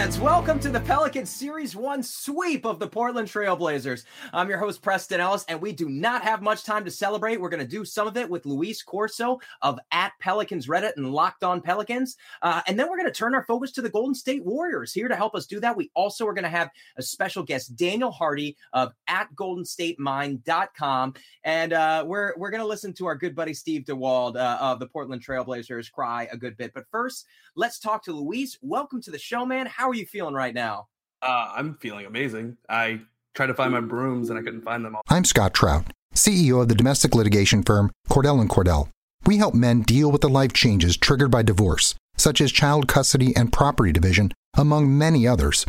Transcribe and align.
Fans? 0.00 0.18
Welcome 0.18 0.58
to 0.60 0.70
the 0.70 0.80
Pelicans 0.80 1.28
Series 1.28 1.76
1 1.76 2.02
sweep 2.02 2.64
of 2.64 2.78
the 2.78 2.88
Portland 2.88 3.28
Trailblazers. 3.28 4.04
I'm 4.32 4.48
your 4.48 4.56
host, 4.56 4.80
Preston 4.80 5.20
Ellis, 5.20 5.44
and 5.46 5.60
we 5.60 5.72
do 5.72 5.90
not 5.90 6.22
have 6.22 6.40
much 6.40 6.64
time 6.64 6.86
to 6.86 6.90
celebrate. 6.90 7.38
We're 7.38 7.50
going 7.50 7.62
to 7.62 7.68
do 7.68 7.84
some 7.84 8.06
of 8.06 8.16
it 8.16 8.30
with 8.30 8.46
Luis 8.46 8.82
Corzo 8.82 9.42
of 9.60 9.78
at 9.92 10.12
Pelicans 10.18 10.68
Reddit 10.68 10.96
and 10.96 11.12
Locked 11.12 11.44
On 11.44 11.60
Pelicans. 11.60 12.16
Uh, 12.40 12.62
and 12.66 12.78
then 12.78 12.88
we're 12.88 12.96
going 12.96 13.12
to 13.12 13.18
turn 13.18 13.34
our 13.34 13.44
focus 13.44 13.72
to 13.72 13.82
the 13.82 13.90
Golden 13.90 14.14
State 14.14 14.42
Warriors. 14.42 14.94
Here 14.94 15.06
to 15.06 15.14
help 15.14 15.34
us 15.34 15.44
do 15.44 15.60
that, 15.60 15.76
we 15.76 15.90
also 15.92 16.26
are 16.26 16.32
going 16.32 16.44
to 16.44 16.48
have 16.48 16.70
a 16.96 17.02
special 17.02 17.42
guest, 17.42 17.76
Daniel 17.76 18.10
Hardy 18.10 18.56
of 18.72 18.94
at 19.06 19.28
goldenstatemind.com. 19.34 21.14
And 21.44 21.74
uh, 21.74 22.04
we're, 22.06 22.32
we're 22.38 22.50
going 22.50 22.62
to 22.62 22.66
listen 22.66 22.94
to 22.94 23.06
our 23.06 23.16
good 23.16 23.34
buddy 23.34 23.52
Steve 23.52 23.84
DeWald 23.84 24.36
uh, 24.36 24.56
of 24.62 24.78
the 24.78 24.86
Portland 24.86 25.22
Trailblazers 25.22 25.92
cry 25.92 26.26
a 26.32 26.38
good 26.38 26.56
bit. 26.56 26.72
But 26.72 26.86
first, 26.90 27.26
let's 27.54 27.78
talk 27.78 28.02
to 28.04 28.12
Luis 28.12 28.56
welcome 28.62 29.02
to 29.02 29.10
the 29.10 29.18
show, 29.18 29.44
man. 29.44 29.66
How 29.66 29.89
are 29.90 29.94
you 29.94 30.06
feeling 30.06 30.34
right 30.34 30.54
now? 30.54 30.88
Uh, 31.22 31.52
I'm 31.56 31.74
feeling 31.76 32.06
amazing. 32.06 32.56
I 32.68 33.00
tried 33.34 33.46
to 33.46 33.54
find 33.54 33.72
my 33.72 33.80
brooms 33.80 34.30
and 34.30 34.38
I 34.38 34.42
couldn't 34.42 34.62
find 34.62 34.84
them 34.84 34.96
all. 34.96 35.02
I'm 35.08 35.24
Scott 35.24 35.52
Trout, 35.52 35.92
CEO 36.14 36.62
of 36.62 36.68
the 36.68 36.74
domestic 36.74 37.14
litigation 37.14 37.62
firm 37.62 37.90
Cordell 38.08 38.40
and 38.40 38.48
Cordell. 38.48 38.88
We 39.26 39.36
help 39.36 39.54
men 39.54 39.82
deal 39.82 40.10
with 40.10 40.22
the 40.22 40.28
life 40.28 40.52
changes 40.52 40.96
triggered 40.96 41.30
by 41.30 41.42
divorce, 41.42 41.94
such 42.16 42.40
as 42.40 42.52
child 42.52 42.88
custody 42.88 43.34
and 43.36 43.52
property 43.52 43.92
division, 43.92 44.32
among 44.56 44.96
many 44.96 45.26
others. 45.26 45.66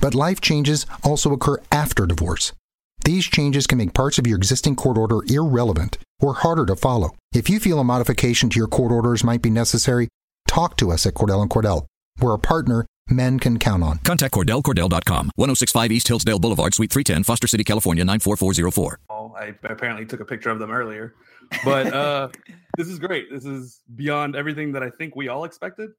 But 0.00 0.14
life 0.14 0.40
changes 0.40 0.86
also 1.02 1.32
occur 1.32 1.58
after 1.70 2.06
divorce. 2.06 2.52
These 3.04 3.26
changes 3.26 3.66
can 3.66 3.78
make 3.78 3.92
parts 3.92 4.18
of 4.18 4.26
your 4.26 4.38
existing 4.38 4.76
court 4.76 4.96
order 4.96 5.18
irrelevant 5.26 5.98
or 6.20 6.34
harder 6.34 6.64
to 6.66 6.76
follow. 6.76 7.10
If 7.34 7.50
you 7.50 7.60
feel 7.60 7.78
a 7.78 7.84
modification 7.84 8.48
to 8.50 8.58
your 8.58 8.68
court 8.68 8.92
orders 8.92 9.22
might 9.22 9.42
be 9.42 9.50
necessary, 9.50 10.08
talk 10.48 10.76
to 10.78 10.90
us 10.90 11.04
at 11.04 11.14
Cordell 11.14 11.42
and 11.42 11.50
Cordell. 11.50 11.86
We're 12.20 12.34
a 12.34 12.38
partner 12.38 12.86
men 13.08 13.38
can 13.38 13.58
count 13.58 13.82
on. 13.82 13.98
Contact 13.98 14.34
Cordell, 14.34 14.62
CordellCordell.com, 14.62 15.30
1065 15.36 15.92
East 15.92 16.08
Hillsdale 16.08 16.38
Boulevard, 16.38 16.74
Suite 16.74 16.90
310, 16.90 17.24
Foster 17.24 17.46
City, 17.46 17.64
California, 17.64 18.04
94404. 18.04 18.98
Oh, 19.10 19.34
I 19.36 19.54
apparently 19.64 20.06
took 20.06 20.20
a 20.20 20.24
picture 20.24 20.50
of 20.50 20.58
them 20.58 20.70
earlier. 20.70 21.14
But 21.64 21.92
uh, 21.92 22.28
this 22.76 22.88
is 22.88 22.98
great. 22.98 23.30
This 23.30 23.44
is 23.44 23.80
beyond 23.94 24.36
everything 24.36 24.72
that 24.72 24.82
I 24.82 24.90
think 24.90 25.16
we 25.16 25.28
all 25.28 25.44
expected. 25.44 25.90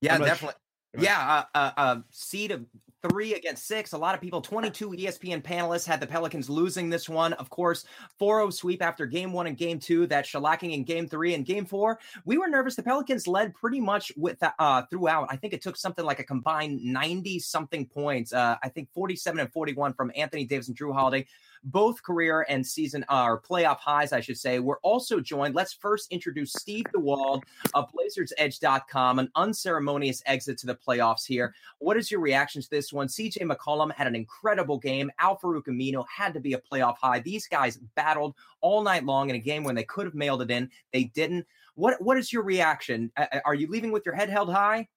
Yeah, 0.00 0.18
definitely. 0.18 0.54
Sure. 0.94 1.04
Yeah, 1.04 1.44
uh, 1.54 1.58
uh, 1.58 1.70
uh, 1.76 1.96
seed 2.10 2.50
of 2.50 2.64
three 3.02 3.34
against 3.34 3.66
six. 3.66 3.92
A 3.92 3.98
lot 3.98 4.14
of 4.14 4.20
people, 4.20 4.40
22 4.40 4.90
ESPN 4.90 5.42
panelists 5.42 5.86
had 5.86 6.00
the 6.00 6.06
Pelicans 6.06 6.50
losing 6.50 6.90
this 6.90 7.08
one. 7.08 7.32
Of 7.34 7.50
course, 7.50 7.84
4 8.18 8.40
0 8.40 8.50
sweep 8.50 8.82
after 8.82 9.06
game 9.06 9.32
one 9.32 9.46
and 9.46 9.56
game 9.56 9.78
two, 9.78 10.06
that 10.08 10.24
shellacking 10.24 10.72
in 10.72 10.84
game 10.84 11.08
three 11.08 11.34
and 11.34 11.44
game 11.44 11.64
four. 11.64 11.98
We 12.24 12.38
were 12.38 12.48
nervous. 12.48 12.76
The 12.76 12.82
Pelicans 12.82 13.26
led 13.26 13.54
pretty 13.54 13.80
much 13.80 14.12
with 14.16 14.38
uh, 14.42 14.82
throughout. 14.90 15.28
I 15.30 15.36
think 15.36 15.52
it 15.52 15.62
took 15.62 15.76
something 15.76 16.04
like 16.04 16.18
a 16.18 16.24
combined 16.24 16.82
90 16.84 17.38
something 17.40 17.86
points. 17.86 18.32
Uh, 18.32 18.56
I 18.62 18.68
think 18.68 18.90
47 18.92 19.40
and 19.40 19.52
41 19.52 19.94
from 19.94 20.12
Anthony 20.16 20.44
Davis 20.44 20.68
and 20.68 20.76
Jrue 20.76 20.92
Holiday 20.92 21.26
both 21.64 22.02
career 22.02 22.46
and 22.48 22.66
season 22.66 23.04
uh, 23.08 23.24
or 23.24 23.40
playoff 23.40 23.78
highs, 23.78 24.12
I 24.12 24.20
should 24.20 24.38
say. 24.38 24.58
We're 24.58 24.78
also 24.80 25.20
joined. 25.20 25.54
Let's 25.54 25.72
first 25.72 26.12
introduce 26.12 26.52
Steve 26.52 26.84
DeWald 26.94 27.42
of 27.74 27.90
BlazersEdge.com, 27.92 29.18
an 29.18 29.30
unceremonious 29.34 30.22
exit 30.26 30.58
to 30.58 30.66
the 30.66 30.74
playoffs 30.74 31.26
here. 31.26 31.54
What 31.78 31.96
is 31.96 32.10
your 32.10 32.20
reaction 32.20 32.62
to 32.62 32.70
this 32.70 32.92
one? 32.92 33.08
CJ 33.08 33.42
McCollum 33.42 33.92
had 33.92 34.06
an 34.06 34.14
incredible 34.14 34.78
game. 34.78 35.10
Al 35.18 35.38
Farouq 35.38 35.66
Aminu 35.66 36.04
had 36.14 36.34
to 36.34 36.40
be 36.40 36.54
a 36.54 36.60
playoff 36.60 36.96
high. 36.98 37.20
These 37.20 37.46
guys 37.46 37.78
battled 37.94 38.34
all 38.60 38.82
night 38.82 39.04
long 39.04 39.30
in 39.30 39.36
a 39.36 39.40
game 39.40 39.64
when 39.64 39.74
they 39.74 39.84
could 39.84 40.06
have 40.06 40.14
mailed 40.14 40.42
it 40.42 40.50
in. 40.50 40.70
They 40.92 41.04
didn't. 41.04 41.46
What 41.74 42.00
What 42.02 42.18
is 42.18 42.32
your 42.32 42.42
reaction? 42.42 43.12
Are 43.44 43.54
you 43.54 43.68
leaving 43.68 43.92
with 43.92 44.04
your 44.04 44.14
head 44.14 44.28
held 44.28 44.52
high? 44.52 44.88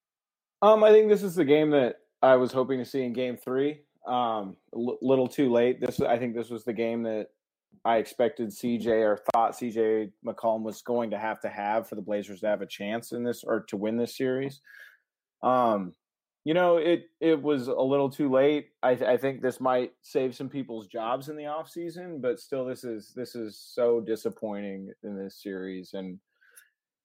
Um, 0.62 0.84
I 0.84 0.92
think 0.92 1.10
this 1.10 1.24
is 1.24 1.36
the 1.36 1.46
game 1.46 1.72
that 1.72 1.98
I 2.22 2.36
was 2.36 2.52
hoping 2.52 2.80
to 2.80 2.86
see 2.86 3.04
in 3.04 3.14
Game 3.14 3.38
Three. 3.38 3.82
Um, 4.08 4.56
a 4.74 4.78
l- 4.78 4.98
little 5.02 5.28
too 5.28 5.52
late. 5.52 5.80
This 5.80 6.02
I 6.02 6.18
think 6.18 6.36
this 6.36 6.50
was 6.50 6.64
the 6.64 6.74
game 6.74 7.04
that 7.04 7.28
I 7.86 7.98
expected 7.98 8.50
CJ 8.50 8.88
or 8.88 9.20
thought 9.32 9.54
CJ 9.54 10.12
McCollum 10.26 10.64
was 10.64 10.82
going 10.82 11.12
to 11.12 11.20
have 11.20 11.40
to 11.42 11.50
have 11.50 11.88
for 11.88 11.96
the 11.96 12.02
Blazers 12.02 12.42
to 12.42 12.48
have 12.48 12.62
a 12.62 12.68
chance 12.68 13.12
in 13.12 13.24
this 13.24 13.44
or 13.44 13.62
to 13.70 13.78
win 13.78 13.98
this 13.98 14.18
series. 14.18 14.62
Um, 15.42 15.94
you 16.44 16.54
know, 16.56 16.78
it 16.78 17.06
it 17.20 17.42
was 17.42 17.68
a 17.68 17.74
little 17.74 18.10
too 18.10 18.30
late. 18.30 18.70
I, 18.82 18.92
I 18.92 19.18
think 19.18 19.42
this 19.42 19.60
might 19.60 19.92
save 20.02 20.36
some 20.36 20.50
people's 20.50 20.88
jobs 20.88 21.30
in 21.30 21.38
the 21.38 21.46
off 21.46 21.70
season, 21.70 22.20
but 22.20 22.40
still, 22.40 22.66
this 22.66 22.84
is 22.84 23.14
this 23.16 23.36
is 23.36 23.60
so 23.60 24.02
disappointing 24.02 24.92
in 25.04 25.16
this 25.16 25.42
series, 25.42 25.94
and 25.94 26.20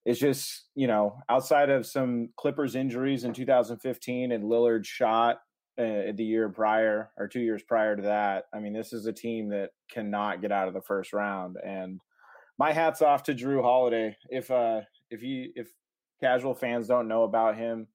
it's 0.05 0.19
just 0.19 0.69
you 0.73 0.87
know 0.87 1.17
outside 1.29 1.69
of 1.69 1.85
some 1.85 2.29
Clippers 2.35 2.75
injuries 2.75 3.25
in 3.25 3.33
2015 3.33 4.31
and 4.31 4.43
Lillard 4.43 4.85
shot 4.85 5.41
uh, 5.79 6.11
the 6.15 6.23
year 6.23 6.49
prior 6.49 7.11
or 7.17 7.27
two 7.27 7.39
years 7.39 7.61
prior 7.63 7.95
to 7.95 8.01
that. 8.03 8.45
I 8.53 8.59
mean, 8.59 8.73
this 8.73 8.93
is 8.93 9.05
a 9.05 9.13
team 9.13 9.49
that 9.49 9.71
cannot 9.91 10.41
get 10.41 10.51
out 10.51 10.67
of 10.67 10.73
the 10.73 10.81
first 10.81 11.13
round. 11.13 11.57
And 11.63 11.99
my 12.57 12.71
hats 12.73 13.01
off 13.01 13.23
to 13.23 13.35
Jrue 13.35 13.61
Holiday. 13.61 14.15
If 14.29 14.49
uh 14.49 14.81
if 15.09 15.21
you 15.21 15.51
if 15.55 15.67
casual 16.21 16.55
fans 16.55 16.87
don't 16.87 17.07
know 17.07 17.23
about 17.23 17.57
him, 17.57 17.87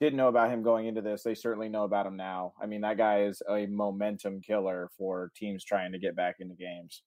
didn't 0.00 0.16
know 0.16 0.28
about 0.28 0.50
him 0.50 0.62
going 0.62 0.86
into 0.86 1.02
this, 1.02 1.22
they 1.22 1.34
certainly 1.34 1.68
know 1.68 1.84
about 1.84 2.06
him 2.06 2.16
now. 2.16 2.54
I 2.60 2.66
mean, 2.66 2.80
that 2.80 2.96
guy 2.96 3.24
is 3.24 3.42
a 3.48 3.66
momentum 3.66 4.40
killer 4.40 4.90
for 4.96 5.30
teams 5.36 5.64
trying 5.64 5.92
to 5.92 5.98
get 5.98 6.16
back 6.16 6.36
into 6.40 6.54
games. 6.54 7.02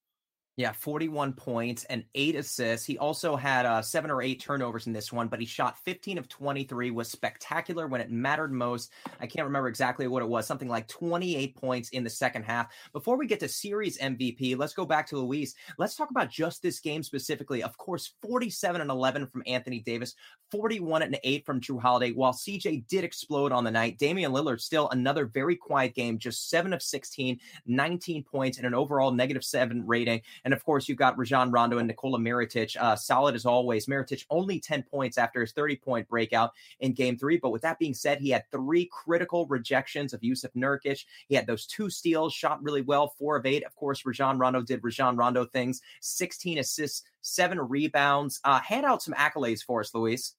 Yeah, 0.58 0.72
41 0.72 1.34
points 1.34 1.84
and 1.84 2.02
eight 2.14 2.34
assists. 2.34 2.86
He 2.86 2.96
also 2.96 3.36
had 3.36 3.66
uh, 3.66 3.82
seven 3.82 4.10
or 4.10 4.22
eight 4.22 4.40
turnovers 4.40 4.86
in 4.86 4.94
this 4.94 5.12
one, 5.12 5.28
but 5.28 5.38
he 5.38 5.44
shot 5.44 5.76
15 5.84 6.16
of 6.16 6.30
23, 6.30 6.90
was 6.92 7.10
spectacular 7.10 7.86
when 7.86 8.00
it 8.00 8.10
mattered 8.10 8.52
most. 8.52 8.90
I 9.20 9.26
can't 9.26 9.44
remember 9.44 9.68
exactly 9.68 10.08
what 10.08 10.22
it 10.22 10.28
was, 10.28 10.46
something 10.46 10.68
like 10.68 10.88
28 10.88 11.56
points 11.56 11.90
in 11.90 12.04
the 12.04 12.08
second 12.08 12.44
half. 12.44 12.72
Before 12.94 13.18
we 13.18 13.26
get 13.26 13.38
to 13.40 13.48
series 13.48 13.98
MVP, 13.98 14.56
let's 14.56 14.72
go 14.72 14.86
back 14.86 15.06
to 15.08 15.18
Luis. 15.18 15.54
Let's 15.76 15.94
talk 15.94 16.08
about 16.08 16.30
just 16.30 16.62
this 16.62 16.80
game 16.80 17.02
specifically. 17.02 17.62
Of 17.62 17.76
course, 17.76 18.14
47 18.22 18.80
and 18.80 18.90
11 18.90 19.26
from 19.26 19.42
Anthony 19.46 19.80
Davis, 19.80 20.14
41 20.50 21.02
and 21.02 21.18
8 21.22 21.44
from 21.44 21.60
Jrue 21.60 21.82
Holiday. 21.82 22.12
While 22.12 22.32
CJ 22.32 22.86
did 22.88 23.04
explode 23.04 23.52
on 23.52 23.62
the 23.62 23.70
night, 23.70 23.98
Damian 23.98 24.32
Lillard 24.32 24.62
still 24.62 24.88
another 24.88 25.26
very 25.26 25.54
quiet 25.56 25.94
game, 25.94 26.18
just 26.18 26.48
7 26.48 26.72
of 26.72 26.80
16, 26.80 27.38
19 27.66 28.24
points, 28.24 28.56
and 28.56 28.66
an 28.66 28.72
overall 28.72 29.10
negative 29.10 29.44
7 29.44 29.86
rating. 29.86 30.22
And 30.46 30.54
of 30.54 30.64
course, 30.64 30.88
you've 30.88 30.96
got 30.96 31.18
Rajon 31.18 31.50
Rondo 31.50 31.78
and 31.78 31.88
Nikola 31.88 32.20
Mirotic, 32.20 32.76
uh, 32.80 32.94
solid 32.94 33.34
as 33.34 33.44
always. 33.44 33.86
Mirotic 33.86 34.24
only 34.30 34.60
10 34.60 34.84
points 34.84 35.18
after 35.18 35.40
his 35.40 35.50
30 35.50 35.74
point 35.76 36.08
breakout 36.08 36.52
in 36.78 36.92
game 36.92 37.18
three. 37.18 37.36
But 37.36 37.50
with 37.50 37.62
that 37.62 37.80
being 37.80 37.94
said, 37.94 38.20
he 38.20 38.30
had 38.30 38.48
three 38.52 38.88
critical 38.92 39.46
rejections 39.46 40.14
of 40.14 40.20
Jusuf 40.20 40.52
Nurkic. 40.56 41.04
He 41.28 41.34
had 41.34 41.48
those 41.48 41.66
two 41.66 41.90
steals, 41.90 42.32
shot 42.32 42.62
really 42.62 42.82
well, 42.82 43.08
four 43.18 43.36
of 43.36 43.44
eight. 43.44 43.64
Of 43.64 43.74
course, 43.74 44.06
Rajon 44.06 44.38
Rondo 44.38 44.62
did 44.62 44.84
Rajon 44.84 45.16
Rondo 45.16 45.44
things, 45.46 45.82
16 46.00 46.58
assists, 46.58 47.02
seven 47.22 47.58
rebounds. 47.58 48.40
Uh, 48.44 48.60
hand 48.60 48.86
out 48.86 49.02
some 49.02 49.14
accolades 49.14 49.64
for 49.64 49.80
us, 49.80 49.92
Luis. 49.92 50.34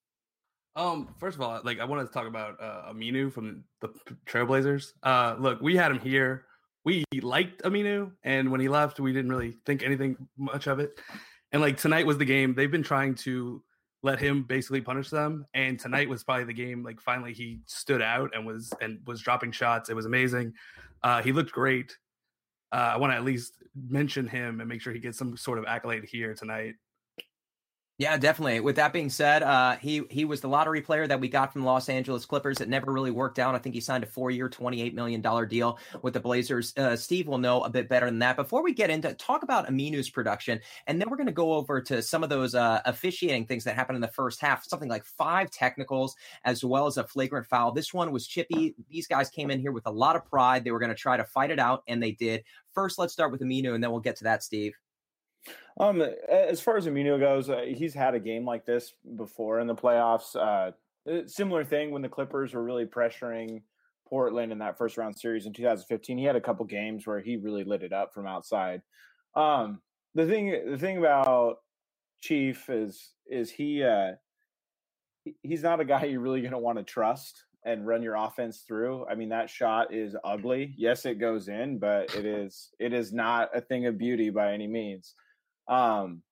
Um, 0.77 1.13
first 1.19 1.35
of 1.35 1.41
all, 1.41 1.59
like 1.65 1.81
I 1.81 1.85
wanted 1.85 2.07
to 2.07 2.13
talk 2.13 2.27
about 2.27 2.61
uh, 2.61 2.93
Aminu 2.93 3.29
from 3.29 3.65
the 3.81 3.89
Trailblazers. 4.25 4.93
Uh, 5.03 5.35
look, 5.37 5.59
we 5.59 5.75
had 5.75 5.91
him 5.91 5.99
here. 5.99 6.45
We 6.87 7.03
liked 7.21 7.63
Aminu, 7.63 8.13
and 8.23 8.49
when 8.49 8.61
he 8.61 8.69
left, 8.69 9.01
we 9.01 9.11
didn't 9.11 9.29
really 9.29 9.57
think 9.65 9.83
anything 9.83 10.15
much 10.37 10.67
of 10.67 10.79
it. 10.79 10.97
And 11.51 11.61
like 11.61 11.75
tonight 11.75 12.05
was 12.05 12.17
the 12.17 12.23
game. 12.23 12.55
They've 12.55 12.71
been 12.71 12.81
trying 12.81 13.15
to 13.15 13.61
let 14.03 14.19
him 14.19 14.43
basically 14.43 14.79
punish 14.79 15.09
them, 15.09 15.45
and 15.53 15.77
tonight 15.77 16.07
was 16.07 16.23
probably 16.23 16.45
the 16.45 16.53
game. 16.53 16.85
Like 16.85 17.01
finally, 17.01 17.33
he 17.33 17.59
stood 17.65 18.01
out 18.01 18.31
and 18.33 18.45
was 18.45 18.71
and 18.79 19.01
was 19.05 19.19
dropping 19.19 19.51
shots. 19.51 19.89
It 19.89 19.97
was 19.97 20.05
amazing. 20.05 20.53
Uh, 21.03 21.21
he 21.21 21.33
looked 21.33 21.51
great. 21.51 21.97
Uh, 22.71 22.91
I 22.93 22.97
want 22.97 23.11
to 23.11 23.17
at 23.17 23.25
least 23.25 23.55
mention 23.75 24.25
him 24.25 24.61
and 24.61 24.69
make 24.69 24.79
sure 24.79 24.93
he 24.93 24.99
gets 24.99 25.17
some 25.17 25.35
sort 25.35 25.59
of 25.59 25.65
accolade 25.65 26.05
here 26.05 26.33
tonight. 26.35 26.75
Yeah, 27.99 28.15
definitely. 28.15 28.59
With 28.59 28.75
that 28.75 28.93
being 28.93 29.09
said, 29.09 29.41
uh, 29.41 29.75
he 29.77 30.03
he 30.11 30.23
was 30.23 30.39
the 30.39 30.47
lottery 30.47 30.81
player 30.81 31.07
that 31.07 31.19
we 31.19 31.27
got 31.27 31.51
from 31.51 31.61
the 31.61 31.67
Los 31.67 31.89
Angeles 31.89 32.27
Clippers. 32.27 32.61
It 32.61 32.69
never 32.69 32.93
really 32.93 33.09
worked 33.09 33.39
out. 33.39 33.55
I 33.55 33.57
think 33.57 33.73
he 33.73 33.81
signed 33.81 34.03
a 34.03 34.07
four-year, 34.07 34.49
twenty-eight 34.49 34.93
million 34.93 35.19
dollar 35.19 35.47
deal 35.47 35.79
with 36.03 36.13
the 36.13 36.19
Blazers. 36.19 36.77
Uh, 36.77 36.95
Steve 36.95 37.27
will 37.27 37.39
know 37.39 37.61
a 37.61 37.71
bit 37.71 37.89
better 37.89 38.05
than 38.05 38.19
that. 38.19 38.35
Before 38.35 38.61
we 38.61 38.71
get 38.71 38.91
into 38.91 39.15
talk 39.15 39.41
about 39.41 39.67
Aminu's 39.67 40.11
production, 40.11 40.59
and 40.85 41.01
then 41.01 41.09
we're 41.09 41.17
going 41.17 41.25
to 41.25 41.33
go 41.33 41.53
over 41.53 41.81
to 41.81 42.03
some 42.03 42.21
of 42.21 42.29
those 42.29 42.53
uh, 42.53 42.81
officiating 42.85 43.47
things 43.47 43.63
that 43.63 43.73
happened 43.73 43.95
in 43.95 44.01
the 44.01 44.07
first 44.09 44.39
half. 44.39 44.63
Something 44.63 44.89
like 44.89 45.03
five 45.03 45.49
technicals, 45.49 46.15
as 46.45 46.63
well 46.63 46.85
as 46.85 46.97
a 46.97 47.03
flagrant 47.03 47.47
foul. 47.47 47.71
This 47.71 47.95
one 47.95 48.11
was 48.11 48.27
chippy. 48.27 48.75
These 48.91 49.07
guys 49.07 49.31
came 49.31 49.49
in 49.49 49.59
here 49.59 49.71
with 49.71 49.87
a 49.87 49.91
lot 49.91 50.15
of 50.15 50.23
pride. 50.23 50.63
They 50.63 50.69
were 50.69 50.77
going 50.79 50.89
to 50.89 50.95
try 50.95 51.17
to 51.17 51.25
fight 51.25 51.49
it 51.49 51.57
out, 51.57 51.81
and 51.87 52.03
they 52.03 52.11
did. 52.11 52.43
First, 52.73 52.99
let's 52.99 53.11
start 53.11 53.31
with 53.31 53.41
Aminu, 53.41 53.73
and 53.73 53.83
then 53.83 53.89
we'll 53.89 54.01
get 54.01 54.17
to 54.17 54.25
that, 54.25 54.43
Steve. 54.43 54.73
Um, 55.79 56.01
as 56.29 56.59
far 56.59 56.77
as 56.77 56.87
Aminu 56.87 57.19
goes, 57.19 57.49
uh, 57.49 57.61
he's 57.67 57.93
had 57.93 58.15
a 58.15 58.19
game 58.19 58.45
like 58.45 58.65
this 58.65 58.93
before 59.15 59.59
in 59.59 59.67
the 59.67 59.75
playoffs. 59.75 60.35
Uh, 60.35 60.71
similar 61.27 61.63
thing 61.63 61.91
when 61.91 62.01
the 62.01 62.09
Clippers 62.09 62.53
were 62.53 62.63
really 62.63 62.85
pressuring 62.85 63.61
Portland 64.07 64.51
in 64.51 64.59
that 64.59 64.77
first 64.77 64.97
round 64.97 65.17
series 65.17 65.45
in 65.45 65.53
2015. 65.53 66.17
He 66.17 66.23
had 66.23 66.35
a 66.35 66.41
couple 66.41 66.65
games 66.65 67.05
where 67.05 67.19
he 67.19 67.37
really 67.37 67.63
lit 67.63 67.83
it 67.83 67.93
up 67.93 68.13
from 68.13 68.25
outside. 68.25 68.81
Um, 69.35 69.81
the 70.15 70.25
thing, 70.25 70.71
the 70.71 70.77
thing 70.77 70.97
about 70.97 71.57
Chief 72.21 72.69
is, 72.69 73.11
is 73.27 73.51
he, 73.51 73.83
uh, 73.83 74.13
he's 75.43 75.61
not 75.61 75.79
a 75.79 75.85
guy 75.85 76.05
you're 76.05 76.21
really 76.21 76.41
going 76.41 76.53
to 76.53 76.57
want 76.57 76.79
to 76.79 76.83
trust 76.83 77.43
and 77.65 77.85
run 77.85 78.01
your 78.01 78.15
offense 78.15 78.63
through. 78.67 79.05
I 79.07 79.15
mean, 79.15 79.29
that 79.29 79.49
shot 79.49 79.93
is 79.93 80.15
ugly. 80.23 80.73
Yes, 80.77 81.05
it 81.05 81.19
goes 81.19 81.49
in, 81.49 81.77
but 81.77 82.15
it 82.15 82.25
is, 82.25 82.69
it 82.79 82.93
is 82.93 83.13
not 83.13 83.49
a 83.53 83.61
thing 83.61 83.85
of 83.85 83.97
beauty 83.97 84.29
by 84.29 84.53
any 84.53 84.67
means. 84.67 85.13
Um, 85.69 86.23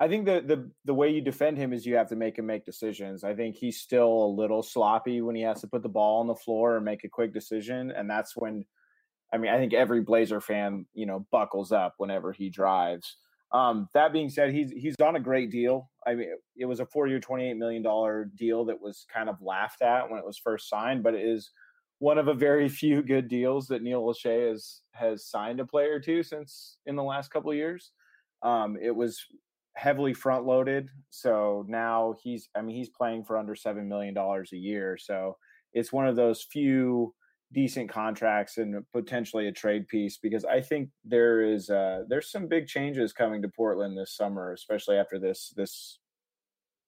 I 0.00 0.08
think 0.08 0.26
the 0.26 0.42
the 0.44 0.70
the 0.84 0.94
way 0.94 1.10
you 1.10 1.20
defend 1.20 1.56
him 1.56 1.72
is 1.72 1.86
you 1.86 1.96
have 1.96 2.08
to 2.08 2.16
make 2.16 2.38
him 2.38 2.46
make 2.46 2.64
decisions. 2.64 3.22
I 3.24 3.34
think 3.34 3.56
he's 3.56 3.80
still 3.80 4.08
a 4.08 4.34
little 4.36 4.62
sloppy 4.62 5.20
when 5.20 5.36
he 5.36 5.42
has 5.42 5.60
to 5.60 5.68
put 5.68 5.82
the 5.82 5.88
ball 5.88 6.20
on 6.20 6.26
the 6.26 6.34
floor 6.34 6.76
and 6.76 6.84
make 6.84 7.04
a 7.04 7.08
quick 7.08 7.32
decision, 7.32 7.90
and 7.90 8.10
that's 8.10 8.36
when, 8.36 8.64
I 9.32 9.38
mean, 9.38 9.52
I 9.52 9.58
think 9.58 9.72
every 9.72 10.00
Blazer 10.00 10.40
fan 10.40 10.86
you 10.94 11.06
know 11.06 11.26
buckles 11.30 11.72
up 11.72 11.94
whenever 11.98 12.32
he 12.32 12.50
drives. 12.50 13.16
Um, 13.52 13.88
that 13.94 14.12
being 14.12 14.30
said, 14.30 14.52
he's 14.52 14.72
he's 14.72 14.96
on 15.00 15.14
a 15.14 15.20
great 15.20 15.50
deal. 15.50 15.90
I 16.04 16.14
mean, 16.14 16.28
it 16.56 16.66
was 16.66 16.80
a 16.80 16.86
four-year, 16.86 17.20
twenty-eight 17.20 17.56
million 17.56 17.82
dollar 17.82 18.28
deal 18.36 18.64
that 18.64 18.80
was 18.80 19.06
kind 19.12 19.28
of 19.28 19.40
laughed 19.40 19.80
at 19.80 20.10
when 20.10 20.18
it 20.18 20.26
was 20.26 20.38
first 20.38 20.68
signed, 20.68 21.04
but 21.04 21.14
it 21.14 21.24
is 21.24 21.52
one 22.00 22.18
of 22.18 22.26
a 22.26 22.34
very 22.34 22.68
few 22.80 23.00
good 23.00 23.28
deals 23.28 23.68
that 23.68 23.82
Neil 23.82 24.02
Olshey 24.02 24.48
has 24.48 24.80
has 24.90 25.24
signed 25.24 25.60
a 25.60 25.66
player 25.66 26.00
to 26.00 26.24
since 26.24 26.78
in 26.86 26.96
the 26.96 27.02
last 27.02 27.30
couple 27.30 27.52
of 27.52 27.56
years. 27.56 27.92
Um, 28.44 28.76
it 28.80 28.94
was 28.94 29.24
heavily 29.74 30.14
front 30.14 30.46
loaded. 30.46 30.88
So 31.10 31.64
now 31.68 32.14
he's, 32.22 32.48
I 32.54 32.62
mean, 32.62 32.76
he's 32.76 32.90
playing 32.90 33.24
for 33.24 33.36
under 33.36 33.54
$7 33.54 33.86
million 33.86 34.16
a 34.16 34.56
year. 34.56 34.96
So 34.96 35.36
it's 35.72 35.92
one 35.92 36.06
of 36.06 36.14
those 36.14 36.46
few 36.52 37.14
decent 37.52 37.88
contracts 37.90 38.58
and 38.58 38.84
potentially 38.92 39.48
a 39.48 39.52
trade 39.52 39.88
piece 39.88 40.18
because 40.18 40.44
I 40.44 40.60
think 40.60 40.90
there 41.04 41.42
is, 41.42 41.70
uh, 41.70 42.04
there's 42.08 42.30
some 42.30 42.46
big 42.46 42.66
changes 42.66 43.12
coming 43.12 43.42
to 43.42 43.48
Portland 43.48 43.98
this 43.98 44.16
summer, 44.16 44.52
especially 44.52 44.96
after 44.96 45.18
this, 45.18 45.52
this 45.56 45.98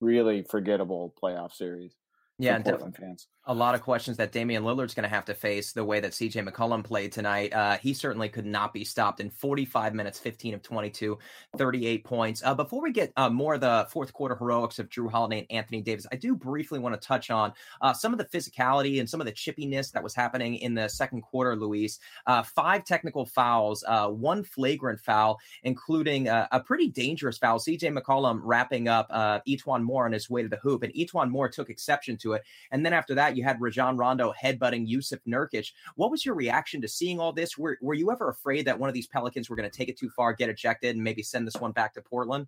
really 0.00 0.44
forgettable 0.48 1.14
playoff 1.20 1.52
series. 1.52 1.96
Yeah, 2.38 2.58
Portland 2.58 2.96
fans 2.96 3.26
a 3.46 3.54
lot 3.54 3.75
of 3.75 3.82
questions 3.82 4.16
that 4.16 4.32
Damian 4.32 4.64
Lillard's 4.64 4.94
going 4.94 5.08
to 5.08 5.14
have 5.14 5.25
to 5.26 5.34
face 5.34 5.72
the 5.72 5.84
way 5.84 6.00
that 6.00 6.12
CJ 6.12 6.48
McCollum 6.48 6.82
played 6.82 7.12
tonight. 7.12 7.52
Uh, 7.52 7.76
he 7.76 7.94
certainly 7.94 8.28
could 8.28 8.46
not 8.46 8.72
be 8.72 8.84
stopped 8.84 9.20
in 9.20 9.31
45 9.31 9.94
minutes, 9.94 10.19
15 10.19 10.54
of 10.54 10.62
22, 10.62 11.16
38 11.56 12.04
points. 12.04 12.43
Uh, 12.44 12.54
before 12.54 12.82
we 12.82 12.90
get 12.90 13.12
uh, 13.16 13.31
more 13.31 13.54
of 13.54 13.60
the 13.60 13.87
fourth 13.90 14.12
quarter 14.12 14.34
heroics 14.34 14.81
of 14.81 14.88
Jrue 14.88 15.10
Holiday 15.10 15.46
and 15.48 15.58
Anthony 15.58 15.81
Davis, 15.81 16.06
I 16.10 16.16
do 16.16 16.34
briefly 16.34 16.81
want 16.81 17.00
to 17.00 17.06
touch 17.06 17.31
on 17.31 17.52
uh, 17.81 17.93
some 17.93 18.12
of 18.12 18.19
the 18.19 18.25
physicality 18.25 18.98
and 18.98 19.08
some 19.08 19.20
of 19.20 19.26
the 19.26 19.32
chippiness 19.32 19.92
that 19.92 20.02
was 20.02 20.14
happening 20.14 20.56
in 20.56 20.75
the 20.75 20.88
second 20.88 21.22
quarter, 21.22 21.54
Luis. 21.54 22.00
Uh, 22.26 22.42
five 22.42 22.84
technical 22.84 23.26
fouls, 23.26 23.84
uh, 23.87 24.08
one 24.08 24.42
flagrant 24.42 25.00
foul, 25.00 25.38
including 25.62 26.26
a 26.28 26.62
pretty 26.64 26.88
dangerous 26.88 27.38
foul. 27.38 27.58
CJ 27.58 27.96
McCollum 27.96 28.40
wrapping 28.42 28.88
up 28.88 29.06
uh, 29.10 29.38
E'Twaun 29.46 29.82
Moore 29.82 30.04
on 30.04 30.12
his 30.12 30.28
way 30.28 30.42
to 30.42 30.49
the 30.49 30.56
hoop, 30.56 30.82
and 30.82 30.92
E'Twaun 30.94 31.31
Moore 31.31 31.49
took 31.49 31.70
exception 31.70 32.16
to 32.16 32.32
it. 32.32 32.42
And 32.72 32.84
then 32.84 32.92
after 32.92 33.14
that, 33.14 33.35
you 33.36 33.44
had 33.44 33.60
Rajon 33.60 33.96
Rondo 33.96 34.32
headbutting 34.42 34.88
Jusuf 34.88 35.20
Nurkic. 35.28 35.70
What 35.94 36.10
was 36.10 36.24
your 36.24 36.34
reaction 36.34 36.80
to 36.82 36.88
seeing 36.88 37.20
all 37.20 37.32
this? 37.32 37.56
Were, 37.56 37.78
were 37.80 37.94
you 37.94 38.10
ever 38.10 38.28
afraid 38.28 38.66
that 38.66 38.78
one 38.78 38.88
of 38.88 38.94
these 38.94 39.06
Pelicans 39.06 39.48
were 39.48 39.56
going 39.56 39.70
to 39.70 39.76
take 39.76 39.88
it 39.88 39.98
too 39.98 40.10
far, 40.10 40.32
get 40.32 40.48
ejected, 40.48 40.94
and 40.94 41.04
maybe 41.04 41.22
send 41.22 41.46
this 41.46 41.56
one 41.56 41.72
back 41.72 41.94
to 41.94 42.02
Portland? 42.02 42.46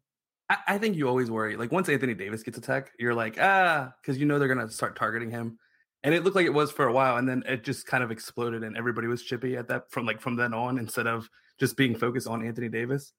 I, 0.49 0.57
I 0.67 0.79
think 0.79 0.97
you 0.97 1.09
always 1.09 1.31
worry. 1.31 1.57
Like 1.57 1.73
once 1.73 1.89
Anthony 1.89 2.15
Davis 2.15 2.43
gets 2.43 2.59
a 2.59 2.61
tech, 2.61 2.93
you're 2.99 3.15
like, 3.15 3.39
ah, 3.41 3.93
because 4.01 4.19
you 4.19 4.27
know 4.27 4.39
they're 4.39 4.53
going 4.53 4.67
to 4.67 4.73
start 4.73 4.97
targeting 4.97 5.31
him. 5.31 5.59
And 6.05 6.15
it 6.15 6.23
looked 6.23 6.37
like 6.37 6.47
it 6.47 6.55
was 6.55 6.71
for 6.71 6.87
a 6.87 6.93
while, 6.93 7.17
and 7.17 7.29
then 7.29 7.43
it 7.47 7.65
just 7.65 7.87
kind 7.87 8.05
of 8.05 8.13
exploded, 8.13 8.63
and 8.63 8.77
everybody 8.77 9.09
was 9.09 9.23
chippy 9.23 9.57
at 9.57 9.67
that 9.69 9.91
from 9.91 10.07
like 10.07 10.21
from 10.21 10.37
then 10.37 10.55
on, 10.55 10.79
instead 10.79 11.09
of 11.09 11.29
just 11.59 11.77
being 11.77 11.97
focused 11.97 12.29
on 12.29 12.47
Anthony 12.47 12.69
Davis. 12.69 13.13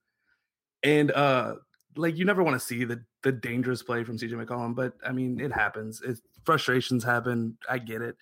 And 0.81 1.11
uh 1.11 1.55
like 1.95 2.17
you 2.17 2.25
never 2.25 2.43
want 2.43 2.55
to 2.55 2.65
see 2.65 2.83
the 2.83 3.03
the 3.23 3.31
dangerous 3.31 3.83
play 3.83 4.03
from 4.03 4.17
CJ 4.17 4.31
McCollum, 4.31 4.75
but 4.75 4.93
I 5.05 5.11
mean 5.11 5.39
it 5.39 5.51
happens. 5.51 6.01
It, 6.01 6.19
frustrations 6.45 7.03
happen. 7.03 7.57
I 7.69 7.77
get 7.77 8.01
it. 8.01 8.15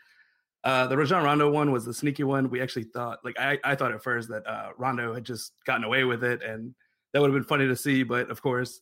Uh, 0.63 0.87
the 0.87 0.97
Rajon 0.97 1.23
Rondo 1.23 1.49
one 1.49 1.71
was 1.71 1.85
the 1.85 1.93
sneaky 1.93 2.23
one. 2.23 2.49
We 2.49 2.61
actually 2.61 2.83
thought, 2.85 3.19
like 3.23 3.39
I, 3.39 3.57
I 3.63 3.75
thought 3.75 3.93
at 3.93 4.03
first 4.03 4.27
that 4.29 4.45
uh, 4.45 4.69
Rondo 4.77 5.13
had 5.13 5.23
just 5.23 5.53
gotten 5.65 5.83
away 5.83 6.03
with 6.03 6.23
it, 6.23 6.43
and 6.43 6.73
that 7.13 7.21
would 7.21 7.29
have 7.29 7.35
been 7.35 7.47
funny 7.47 7.67
to 7.67 7.75
see. 7.75 8.03
But 8.03 8.29
of 8.29 8.41
course, 8.41 8.81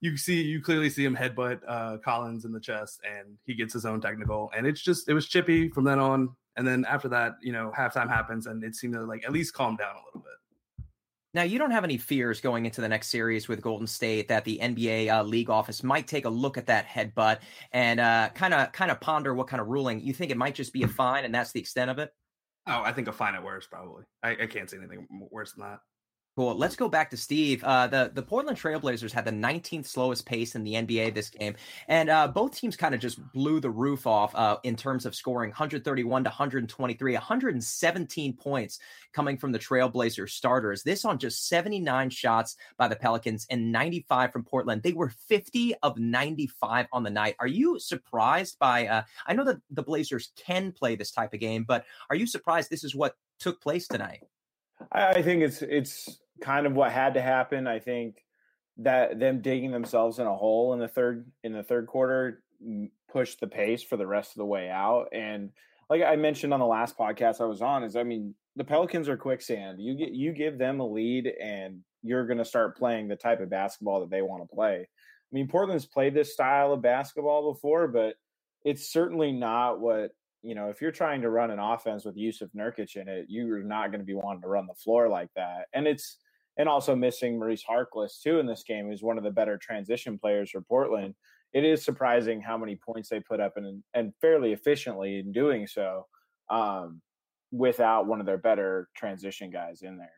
you 0.00 0.16
see, 0.16 0.42
you 0.42 0.60
clearly 0.60 0.90
see 0.90 1.04
him 1.04 1.16
headbutt 1.16 1.60
uh, 1.66 1.98
Collins 2.04 2.44
in 2.44 2.52
the 2.52 2.60
chest, 2.60 3.00
and 3.04 3.38
he 3.46 3.54
gets 3.54 3.72
his 3.72 3.86
own 3.86 4.00
technical, 4.00 4.50
and 4.56 4.66
it's 4.66 4.82
just 4.82 5.08
it 5.08 5.14
was 5.14 5.26
chippy 5.26 5.70
from 5.70 5.84
then 5.84 5.98
on. 5.98 6.30
And 6.56 6.66
then 6.66 6.84
after 6.86 7.08
that, 7.10 7.34
you 7.40 7.52
know, 7.52 7.72
halftime 7.76 8.08
happens, 8.08 8.46
and 8.46 8.64
it 8.64 8.74
seemed 8.74 8.94
to 8.94 9.04
like 9.04 9.24
at 9.24 9.32
least 9.32 9.54
calm 9.54 9.76
down 9.76 9.94
a 9.94 10.04
little 10.06 10.20
bit. 10.20 10.32
Now, 11.34 11.42
you 11.42 11.58
don't 11.58 11.70
have 11.70 11.84
any 11.84 11.98
fears 11.98 12.40
going 12.40 12.64
into 12.64 12.80
the 12.80 12.88
next 12.88 13.08
series 13.08 13.48
with 13.48 13.60
Golden 13.60 13.86
State 13.86 14.28
that 14.28 14.44
the 14.44 14.58
NBA 14.62 15.12
uh, 15.12 15.22
league 15.22 15.50
office 15.50 15.82
might 15.82 16.06
take 16.06 16.24
a 16.24 16.30
look 16.30 16.56
at 16.56 16.66
that 16.66 16.86
headbutt 16.86 17.40
and 17.72 18.00
kind 18.34 18.54
of 18.54 18.72
kind 18.72 18.90
of 18.90 19.00
ponder 19.00 19.34
what 19.34 19.46
kind 19.46 19.60
of 19.60 19.68
ruling 19.68 20.00
you 20.00 20.14
think 20.14 20.30
it 20.30 20.38
might 20.38 20.54
just 20.54 20.72
be 20.72 20.82
a 20.82 20.88
fine, 20.88 21.24
and 21.24 21.34
that's 21.34 21.52
the 21.52 21.60
extent 21.60 21.90
of 21.90 21.98
it. 21.98 22.10
Oh, 22.66 22.82
I 22.82 22.92
think 22.92 23.08
a 23.08 23.12
fine 23.12 23.34
at 23.34 23.42
worst, 23.42 23.70
probably. 23.70 24.04
I, 24.22 24.30
I 24.32 24.46
can't 24.46 24.68
say 24.68 24.76
anything 24.76 25.06
worse 25.30 25.52
than 25.52 25.64
that. 25.64 25.80
Cool. 26.38 26.54
Let's 26.54 26.76
go 26.76 26.88
back 26.88 27.10
to 27.10 27.16
Steve. 27.16 27.64
Uh, 27.64 27.88
the 27.88 28.12
the 28.14 28.22
Portland 28.22 28.56
Trailblazers 28.56 29.10
had 29.10 29.24
the 29.24 29.32
19th 29.32 29.86
slowest 29.86 30.24
pace 30.24 30.54
in 30.54 30.62
the 30.62 30.74
NBA 30.74 31.12
this 31.12 31.30
game, 31.30 31.56
and 31.88 32.08
uh, 32.08 32.28
both 32.28 32.54
teams 32.54 32.76
kind 32.76 32.94
of 32.94 33.00
just 33.00 33.18
blew 33.32 33.58
the 33.58 33.70
roof 33.70 34.06
off 34.06 34.32
uh, 34.36 34.58
in 34.62 34.76
terms 34.76 35.04
of 35.04 35.16
scoring 35.16 35.50
131 35.50 36.22
to 36.22 36.28
123, 36.28 37.12
117 37.14 38.32
points 38.34 38.78
coming 39.12 39.36
from 39.36 39.50
the 39.50 39.58
Trailblazers 39.58 40.30
starters. 40.30 40.84
This 40.84 41.04
on 41.04 41.18
just 41.18 41.48
79 41.48 42.08
shots 42.10 42.54
by 42.76 42.86
the 42.86 42.94
Pelicans 42.94 43.44
and 43.50 43.72
95 43.72 44.30
from 44.30 44.44
Portland. 44.44 44.84
They 44.84 44.92
were 44.92 45.08
50 45.08 45.74
of 45.82 45.98
95 45.98 46.86
on 46.92 47.02
the 47.02 47.10
night. 47.10 47.34
Are 47.40 47.48
you 47.48 47.80
surprised 47.80 48.60
by? 48.60 48.86
Uh, 48.86 49.02
I 49.26 49.34
know 49.34 49.42
that 49.42 49.56
the 49.72 49.82
Blazers 49.82 50.30
can 50.36 50.70
play 50.70 50.94
this 50.94 51.10
type 51.10 51.34
of 51.34 51.40
game, 51.40 51.64
but 51.66 51.84
are 52.10 52.14
you 52.14 52.28
surprised 52.28 52.70
this 52.70 52.84
is 52.84 52.94
what 52.94 53.16
took 53.40 53.60
place 53.60 53.88
tonight? 53.88 54.22
I 54.92 55.22
think 55.22 55.42
it's 55.42 55.62
it's 55.62 56.20
kind 56.40 56.66
of 56.66 56.74
what 56.74 56.92
had 56.92 57.14
to 57.14 57.22
happen. 57.22 57.66
I 57.66 57.78
think 57.78 58.24
that 58.78 59.18
them 59.18 59.40
digging 59.40 59.72
themselves 59.72 60.18
in 60.18 60.26
a 60.26 60.34
hole 60.34 60.72
in 60.72 60.78
the 60.78 60.88
third 60.88 61.30
in 61.42 61.52
the 61.52 61.62
third 61.62 61.86
quarter 61.86 62.42
pushed 63.10 63.40
the 63.40 63.46
pace 63.46 63.82
for 63.82 63.96
the 63.96 64.06
rest 64.06 64.32
of 64.32 64.36
the 64.36 64.44
way 64.44 64.68
out. 64.68 65.08
And 65.12 65.50
like 65.90 66.02
I 66.02 66.16
mentioned 66.16 66.52
on 66.52 66.60
the 66.60 66.66
last 66.66 66.96
podcast 66.96 67.40
I 67.40 67.44
was 67.46 67.62
on, 67.62 67.82
is 67.82 67.96
I 67.96 68.02
mean 68.02 68.34
the 68.56 68.64
Pelicans 68.64 69.08
are 69.08 69.16
quicksand. 69.16 69.80
You 69.80 69.94
get 69.94 70.12
you 70.12 70.32
give 70.32 70.58
them 70.58 70.80
a 70.80 70.86
lead 70.86 71.26
and 71.26 71.80
you're 72.02 72.26
going 72.26 72.38
to 72.38 72.44
start 72.44 72.76
playing 72.76 73.08
the 73.08 73.16
type 73.16 73.40
of 73.40 73.50
basketball 73.50 74.00
that 74.00 74.10
they 74.10 74.22
want 74.22 74.42
to 74.42 74.54
play. 74.54 74.80
I 74.80 75.34
mean, 75.34 75.48
Portland's 75.48 75.86
played 75.86 76.14
this 76.14 76.32
style 76.32 76.72
of 76.72 76.80
basketball 76.80 77.52
before, 77.52 77.88
but 77.88 78.14
it's 78.64 78.92
certainly 78.92 79.32
not 79.32 79.80
what 79.80 80.10
you 80.42 80.54
know. 80.54 80.68
If 80.68 80.80
you're 80.80 80.92
trying 80.92 81.22
to 81.22 81.30
run 81.30 81.50
an 81.50 81.58
offense 81.58 82.04
with 82.04 82.16
Jusuf 82.16 82.50
Nurkic 82.56 82.96
in 82.96 83.08
it, 83.08 83.26
you're 83.28 83.62
not 83.62 83.90
going 83.90 84.00
to 84.00 84.06
be 84.06 84.14
wanting 84.14 84.42
to 84.42 84.48
run 84.48 84.66
the 84.66 84.74
floor 84.74 85.08
like 85.08 85.30
that. 85.36 85.66
And 85.72 85.86
it's 85.86 86.18
and 86.58 86.68
also 86.68 86.94
missing 86.94 87.38
Maurice 87.38 87.64
Harkless 87.68 88.20
too 88.22 88.40
in 88.40 88.46
this 88.46 88.64
game, 88.64 88.88
who's 88.88 89.02
one 89.02 89.16
of 89.16 89.24
the 89.24 89.30
better 89.30 89.56
transition 89.56 90.18
players 90.18 90.50
for 90.50 90.60
Portland. 90.60 91.14
It 91.54 91.64
is 91.64 91.84
surprising 91.84 92.42
how 92.42 92.58
many 92.58 92.76
points 92.76 93.08
they 93.08 93.20
put 93.20 93.40
up 93.40 93.56
and 93.56 93.82
and 93.94 94.12
fairly 94.20 94.52
efficiently 94.52 95.20
in 95.20 95.32
doing 95.32 95.66
so, 95.66 96.06
um, 96.50 97.00
without 97.50 98.06
one 98.06 98.20
of 98.20 98.26
their 98.26 98.38
better 98.38 98.88
transition 98.94 99.50
guys 99.50 99.82
in 99.82 99.96
there. 99.96 100.12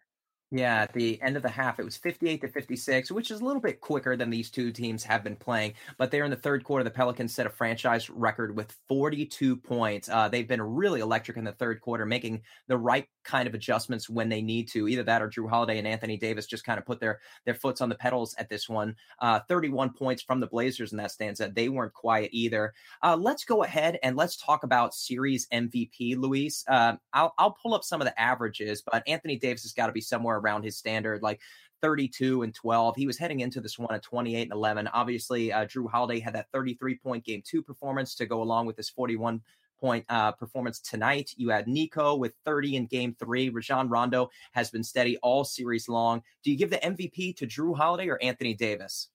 Yeah, 0.53 0.83
at 0.83 0.93
the 0.93 1.21
end 1.23 1.37
of 1.37 1.45
the 1.45 1.49
half, 1.49 1.79
it 1.79 1.85
was 1.85 1.97
58 1.97 2.41
to 2.41 2.49
56, 2.49 3.13
which 3.13 3.31
is 3.31 3.41
a 3.41 3.45
little 3.45 3.63
bit 3.63 3.81
quicker 3.81 4.17
than 4.17 4.31
these 4.31 4.51
two 4.51 4.73
teams 4.73 5.05
have 5.05 5.23
been 5.23 5.37
playing. 5.37 5.75
But 5.97 6.11
there 6.11 6.25
in 6.25 6.31
the 6.31 6.37
third 6.37 6.65
quarter, 6.65 6.83
the 6.83 6.91
Pelicans 6.91 7.33
set 7.33 7.47
a 7.47 7.51
franchise 7.51 8.11
record 8.11 8.57
with 8.57 8.77
42 8.89 9.57
points. 9.57 10.09
Uh, 10.09 10.29
they've 10.29 10.49
been 10.49 10.61
really 10.61 11.03
electric 11.03 11.37
in 11.37 11.45
the 11.45 11.53
third 11.53 11.81
quarter, 11.81 12.05
making 12.05 12.43
the 12.67 12.77
right 12.77 13.07
kind 13.25 13.47
of 13.49 13.55
adjustments 13.55 14.09
when 14.09 14.29
they 14.29 14.43
need 14.43 14.69
to. 14.69 14.89
Either 14.89 15.03
that 15.03 15.23
or 15.23 15.29
Jrue 15.29 15.49
Holiday 15.49 15.79
and 15.79 15.87
Anthony 15.87 16.17
Davis 16.17 16.47
just 16.47 16.65
kind 16.65 16.79
of 16.79 16.87
put 16.87 17.01
their 17.01 17.21
their 17.45 17.55
foots 17.55 17.81
on 17.81 17.89
the 17.89 17.95
pedals 17.95 18.35
at 18.39 18.49
this 18.49 18.69
one. 18.69 18.97
Uh, 19.21 19.41
31 19.49 19.93
points 19.93 20.23
from 20.23 20.41
the 20.41 20.47
Blazers 20.47 20.93
in 20.93 20.99
that 20.99 21.11
stanza. 21.11 21.51
They 21.55 21.69
weren't 21.69 21.93
quiet 21.93 22.31
either. 22.33 22.75
Uh, 23.03 23.17
let's 23.17 23.45
go 23.45 23.63
ahead 23.63 23.99
and 24.03 24.17
let's 24.17 24.37
talk 24.37 24.65
about 24.65 24.95
series 24.95 25.47
MVP, 25.53 26.17
Luis. 26.17 26.65
Uh, 26.69 26.97
I'll, 27.13 27.35
I'll 27.39 27.57
pull 27.63 27.75
up 27.75 27.85
some 27.85 28.01
of 28.01 28.07
the 28.07 28.21
averages, 28.21 28.83
but 28.83 29.03
Anthony 29.07 29.37
Davis 29.37 29.63
has 29.63 29.73
got 29.73 29.87
to 29.87 29.93
be 29.93 30.01
somewhere 30.01 30.39
around 30.39 30.65
his 30.65 30.77
standard, 30.77 31.23
like 31.23 31.41
32 31.83 32.43
and 32.43 32.55
12. 32.55 32.97
He 32.97 33.07
was 33.07 33.19
heading 33.19 33.41
into 33.41 33.61
this 33.61 33.79
one 33.79 33.95
at 33.95 34.03
28 34.03 34.43
and 34.43 34.53
11. 34.53 34.89
Obviously, 34.89 35.53
uh, 35.53 35.67
Jrue 35.67 35.91
Holiday 35.91 36.21
had 36.21 36.35
that 36.35 36.51
33 36.53 36.97
point 36.97 37.25
game 37.25 37.43
two 37.45 37.63
performance 37.63 38.15
to 38.17 38.27
go 38.27 38.43
along 38.43 38.67
with 38.67 38.77
his 38.77 38.89
41 38.91 39.41
point 39.81 40.05
uh, 40.09 40.33
performance 40.33 40.81
tonight. 40.81 41.33
You 41.37 41.49
had 41.51 41.67
Nico 41.67 42.15
with 42.15 42.35
30 42.45 42.77
in 42.77 42.87
game 42.87 43.17
three. 43.19 43.49
Rajon 43.49 43.89
Rondo 43.89 44.31
has 44.53 44.71
been 44.71 44.85
steady 44.85 45.17
all 45.19 45.45
series 45.45 45.89
long. 45.89 46.23
Do 46.45 46.51
you 46.51 46.59
give 46.59 46.71
the 46.71 46.79
MVP 46.79 47.37
to 47.37 47.47
Jrue 47.47 47.77
Holiday 47.77 48.09
or 48.09 48.23
Anthony 48.23 48.55
Davis? 48.55 49.09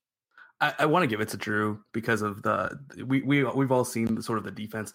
I, 0.60 0.74
I 0.80 0.86
want 0.86 1.02
to 1.02 1.06
give 1.06 1.20
it 1.20 1.28
to 1.30 1.36
Jrue 1.36 1.78
because 1.92 2.22
of 2.22 2.42
the 2.42 2.78
we 3.04 3.22
we 3.22 3.44
we've 3.44 3.72
all 3.72 3.84
seen 3.84 4.14
the 4.14 4.22
sort 4.22 4.38
of 4.38 4.44
the 4.44 4.50
defense 4.50 4.92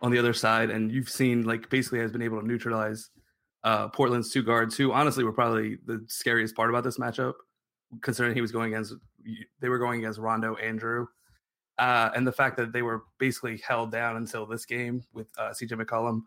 on 0.00 0.10
the 0.10 0.18
other 0.18 0.32
side, 0.32 0.70
and 0.70 0.90
you've 0.90 1.08
seen 1.08 1.44
like 1.44 1.68
basically 1.70 1.98
has 2.00 2.12
been 2.12 2.22
able 2.22 2.40
to 2.40 2.46
neutralize 2.46 3.10
uh, 3.64 3.88
Portland's 3.88 4.30
two 4.30 4.42
guards, 4.42 4.76
who 4.76 4.92
honestly 4.92 5.24
were 5.24 5.32
probably 5.32 5.78
the 5.86 6.04
scariest 6.08 6.54
part 6.54 6.70
about 6.70 6.84
this 6.84 6.98
matchup, 6.98 7.34
considering 8.00 8.34
he 8.34 8.40
was 8.40 8.52
going 8.52 8.72
against 8.72 8.94
they 9.60 9.68
were 9.68 9.78
going 9.78 10.00
against 10.00 10.18
Rondo 10.18 10.54
and 10.56 10.80
Jrue 10.80 11.06
uh, 11.78 12.10
and 12.14 12.26
the 12.26 12.32
fact 12.32 12.56
that 12.56 12.72
they 12.72 12.82
were 12.82 13.04
basically 13.18 13.58
held 13.66 13.90
down 13.90 14.16
until 14.16 14.46
this 14.46 14.64
game 14.64 15.02
with 15.12 15.28
uh, 15.38 15.50
CJ 15.50 15.72
McCollum, 15.72 16.20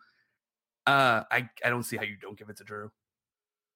uh, 0.88 1.24
I 1.32 1.50
I 1.64 1.70
don't 1.70 1.84
see 1.84 1.98
how 1.98 2.04
you 2.04 2.18
don't 2.22 2.38
give 2.38 2.50
it 2.50 2.58
to 2.58 2.64
Jrue. 2.64 2.90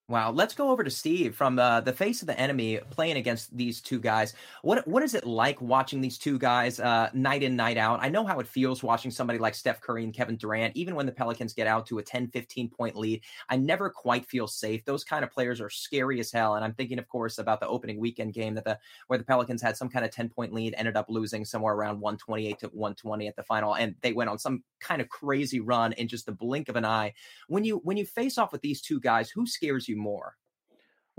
Wow. 0.10 0.32
Let's 0.32 0.56
go 0.56 0.72
over 0.72 0.84
to 0.84 0.90
Steve 0.90 1.36
from 1.36 1.56
the, 1.56 1.84
the 1.86 1.94
face 1.94 2.22
of 2.22 2.28
the 2.28 2.38
enemy 2.40 2.80
playing 2.90 3.18
against 3.18 3.56
these 3.56 3.80
two 3.80 4.00
guys. 4.00 4.34
What 4.64 4.88
what 4.88 5.04
is 5.04 5.14
it 5.14 5.24
like 5.24 5.62
watching 5.62 6.02
these 6.02 6.18
two 6.18 6.40
guys 6.40 6.80
uh, 6.80 7.12
night 7.14 7.44
in, 7.44 7.56
night 7.56 7.78
out? 7.78 8.00
I 8.02 8.10
know 8.10 8.26
how 8.26 8.40
it 8.40 8.48
feels 8.48 8.82
watching 8.82 9.12
somebody 9.12 9.38
like 9.38 9.54
Steph 9.54 9.82
Curry 9.82 10.04
and 10.04 10.12
Kevin 10.12 10.36
Durant, 10.36 10.76
even 10.76 10.96
when 10.96 11.06
the 11.06 11.12
Pelicans 11.12 11.54
get 11.54 11.68
out 11.68 11.86
to 11.86 12.00
a 12.00 12.04
10, 12.04 12.30
15 12.30 12.70
point 12.70 12.96
lead. 12.96 13.22
I 13.50 13.58
never 13.58 13.92
quite 13.92 14.26
feel 14.26 14.48
safe. 14.48 14.84
Those 14.84 15.04
kind 15.04 15.24
of 15.24 15.30
players 15.30 15.62
are 15.62 15.70
scary 15.70 16.20
as 16.20 16.32
hell. 16.32 16.56
And 16.56 16.66
I'm 16.66 16.74
thinking, 16.74 16.98
of 16.98 17.08
course, 17.08 17.38
about 17.38 17.60
the 17.60 17.68
opening 17.68 18.00
weekend 18.00 18.34
game 18.34 18.56
that 18.56 18.66
the 18.66 18.80
where 19.06 19.20
the 19.20 19.26
Pelicans 19.26 19.62
had 19.62 19.78
some 19.78 19.90
kind 19.90 20.04
of 20.04 20.10
10 20.10 20.30
point 20.30 20.54
lead, 20.54 20.74
ended 20.76 20.98
up 20.98 21.06
losing 21.10 21.46
somewhere 21.46 21.76
around 21.76 22.00
128 22.00 22.58
to 22.62 22.68
120 22.70 23.28
at 23.28 23.36
the 23.36 23.44
final. 23.44 23.76
And 23.76 23.94
they 24.02 24.14
went 24.14 24.32
on 24.32 24.40
some 24.40 24.64
kind 24.80 25.02
of 25.02 25.10
crazy 25.10 25.60
run 25.60 25.94
in 25.94 26.08
just 26.08 26.26
the 26.26 26.32
blink 26.32 26.70
of 26.70 26.76
an 26.76 26.86
eye. 26.86 27.14
When 27.48 27.64
you 27.64 27.78
when 27.84 27.98
you 27.98 28.06
face 28.06 28.38
off 28.38 28.52
with 28.52 28.62
these 28.62 28.82
two 28.82 29.00
guys, 29.00 29.30
who 29.30 29.46
scares 29.46 29.88
you 29.88 29.98
more? 29.98 30.36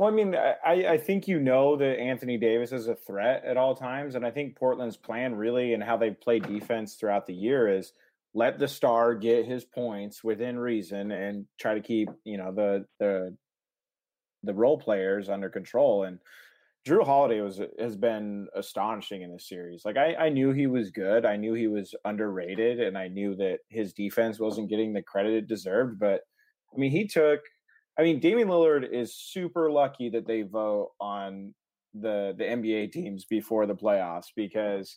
Well, 0.00 0.08
I 0.08 0.12
mean, 0.12 0.34
I, 0.34 0.86
I 0.92 0.96
think 0.96 1.28
you 1.28 1.38
know 1.40 1.76
that 1.76 1.98
Anthony 1.98 2.38
Davis 2.38 2.72
is 2.72 2.88
a 2.88 2.94
threat 2.94 3.44
at 3.44 3.58
all 3.58 3.74
times. 3.74 4.14
And 4.14 4.24
I 4.24 4.30
think 4.30 4.56
Portland's 4.56 4.96
plan 4.96 5.34
really 5.34 5.74
and 5.74 5.82
how 5.82 5.98
they 5.98 6.12
play 6.12 6.38
defense 6.38 6.94
throughout 6.94 7.26
the 7.26 7.34
year 7.34 7.68
is 7.68 7.92
let 8.32 8.58
the 8.58 8.66
star 8.66 9.14
get 9.14 9.44
his 9.44 9.62
points 9.62 10.24
within 10.24 10.58
reason 10.58 11.10
and 11.10 11.44
try 11.58 11.74
to 11.74 11.82
keep, 11.82 12.08
you 12.24 12.38
know, 12.38 12.50
the 12.50 12.86
the 12.98 13.36
the 14.42 14.54
role 14.54 14.78
players 14.78 15.28
under 15.28 15.50
control. 15.50 16.04
And 16.04 16.18
Jrue 16.86 17.04
Holiday 17.04 17.40
was 17.40 17.60
has 17.78 17.96
been 17.96 18.48
astonishing 18.54 19.22
in 19.22 19.32
this 19.32 19.48
series. 19.48 19.82
Like 19.84 19.96
I, 19.96 20.14
I 20.14 20.28
knew 20.30 20.52
he 20.52 20.66
was 20.66 20.90
good. 20.90 21.26
I 21.26 21.36
knew 21.36 21.52
he 21.52 21.68
was 21.68 21.94
underrated 22.04 22.80
and 22.80 22.96
I 22.96 23.08
knew 23.08 23.36
that 23.36 23.58
his 23.68 23.92
defense 23.92 24.40
wasn't 24.40 24.70
getting 24.70 24.92
the 24.92 25.02
credit 25.02 25.34
it 25.34 25.46
deserved. 25.46 25.98
But 25.98 26.22
I 26.74 26.78
mean, 26.78 26.90
he 26.90 27.06
took 27.06 27.40
I 27.98 28.02
mean, 28.02 28.18
Damian 28.18 28.48
Lillard 28.48 28.90
is 28.90 29.14
super 29.14 29.70
lucky 29.70 30.08
that 30.10 30.26
they 30.26 30.40
vote 30.40 30.92
on 31.00 31.54
the 31.92 32.34
the 32.38 32.44
NBA 32.44 32.92
teams 32.92 33.26
before 33.26 33.66
the 33.66 33.74
playoffs 33.74 34.28
because 34.34 34.96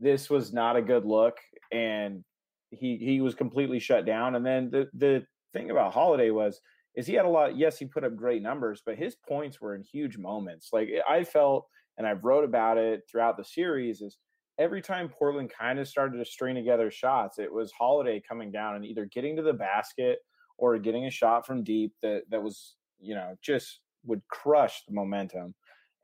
this 0.00 0.28
was 0.28 0.52
not 0.52 0.74
a 0.74 0.82
good 0.82 1.04
look, 1.04 1.36
and 1.70 2.24
he 2.70 2.96
he 2.96 3.20
was 3.20 3.36
completely 3.36 3.78
shut 3.78 4.04
down. 4.04 4.34
And 4.34 4.44
then 4.44 4.70
the 4.70 4.88
the 4.94 5.24
thing 5.52 5.70
about 5.70 5.92
Holiday 5.92 6.30
was 6.30 6.60
is 7.00 7.06
he 7.06 7.14
had 7.14 7.24
a 7.24 7.30
lot. 7.30 7.56
Yes, 7.56 7.78
he 7.78 7.86
put 7.86 8.04
up 8.04 8.14
great 8.14 8.42
numbers, 8.42 8.82
but 8.84 8.96
his 8.96 9.16
points 9.16 9.60
were 9.60 9.74
in 9.74 9.82
huge 9.82 10.18
moments. 10.18 10.68
Like 10.72 10.88
eh, 10.88 11.00
I 11.08 11.24
felt, 11.24 11.66
and 11.98 12.06
I've 12.06 12.24
wrote 12.24 12.44
about 12.44 12.78
it 12.78 13.02
throughout 13.10 13.36
the 13.36 13.44
series, 13.44 14.02
is 14.02 14.18
every 14.58 14.82
time 14.82 15.08
Portland 15.08 15.50
kind 15.58 15.78
of 15.78 15.88
started 15.88 16.18
to 16.18 16.24
string 16.24 16.54
together 16.54 16.90
shots, 16.90 17.38
it 17.38 17.52
was 17.52 17.72
Holiday 17.72 18.22
coming 18.26 18.52
down 18.52 18.76
and 18.76 18.84
either 18.84 19.06
getting 19.06 19.36
to 19.36 19.42
the 19.42 19.52
basket 19.52 20.18
or 20.58 20.78
getting 20.78 21.06
a 21.06 21.10
shot 21.10 21.46
from 21.46 21.64
deep 21.64 21.92
that 22.02 22.22
that 22.30 22.42
was 22.42 22.76
you 23.00 23.14
know 23.14 23.34
just 23.42 23.80
would 24.04 24.22
crush 24.28 24.82
the 24.86 24.94
momentum. 24.94 25.54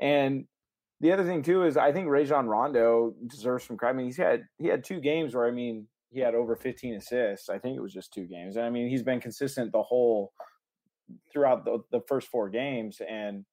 And 0.01 0.47
the 1.01 1.13
other 1.13 1.25
thing 1.25 1.43
too 1.43 1.65
is 1.65 1.77
I 1.77 1.93
think 1.93 2.09
Rajon 2.09 2.47
Rondo 2.47 3.15
deserves 3.27 3.65
some 3.65 3.77
credit. 3.77 3.95
I 3.95 3.97
mean, 3.99 4.07
he's 4.07 4.17
had 4.17 4.45
he 4.59 4.67
had 4.67 4.83
two 4.83 5.01
games 5.01 5.35
where 5.35 5.47
I 5.47 5.51
mean 5.51 5.87
he 6.11 6.21
had 6.21 6.35
over 6.35 6.57
15 6.57 6.95
assists. 6.95 7.49
I 7.49 7.59
think 7.59 7.77
it 7.77 7.83
was 7.83 7.93
just 7.93 8.13
two 8.13 8.27
games. 8.27 8.57
And 8.57 8.65
I 8.65 8.71
mean, 8.71 8.89
he's 8.89 9.03
been 9.03 9.21
consistent 9.21 9.73
the 9.73 9.83
whole 9.83 10.33
throughout 11.33 11.65
the, 11.65 11.79
the 11.91 12.01
first 12.09 12.29
four 12.29 12.49
games. 12.49 13.01
And 13.07 13.45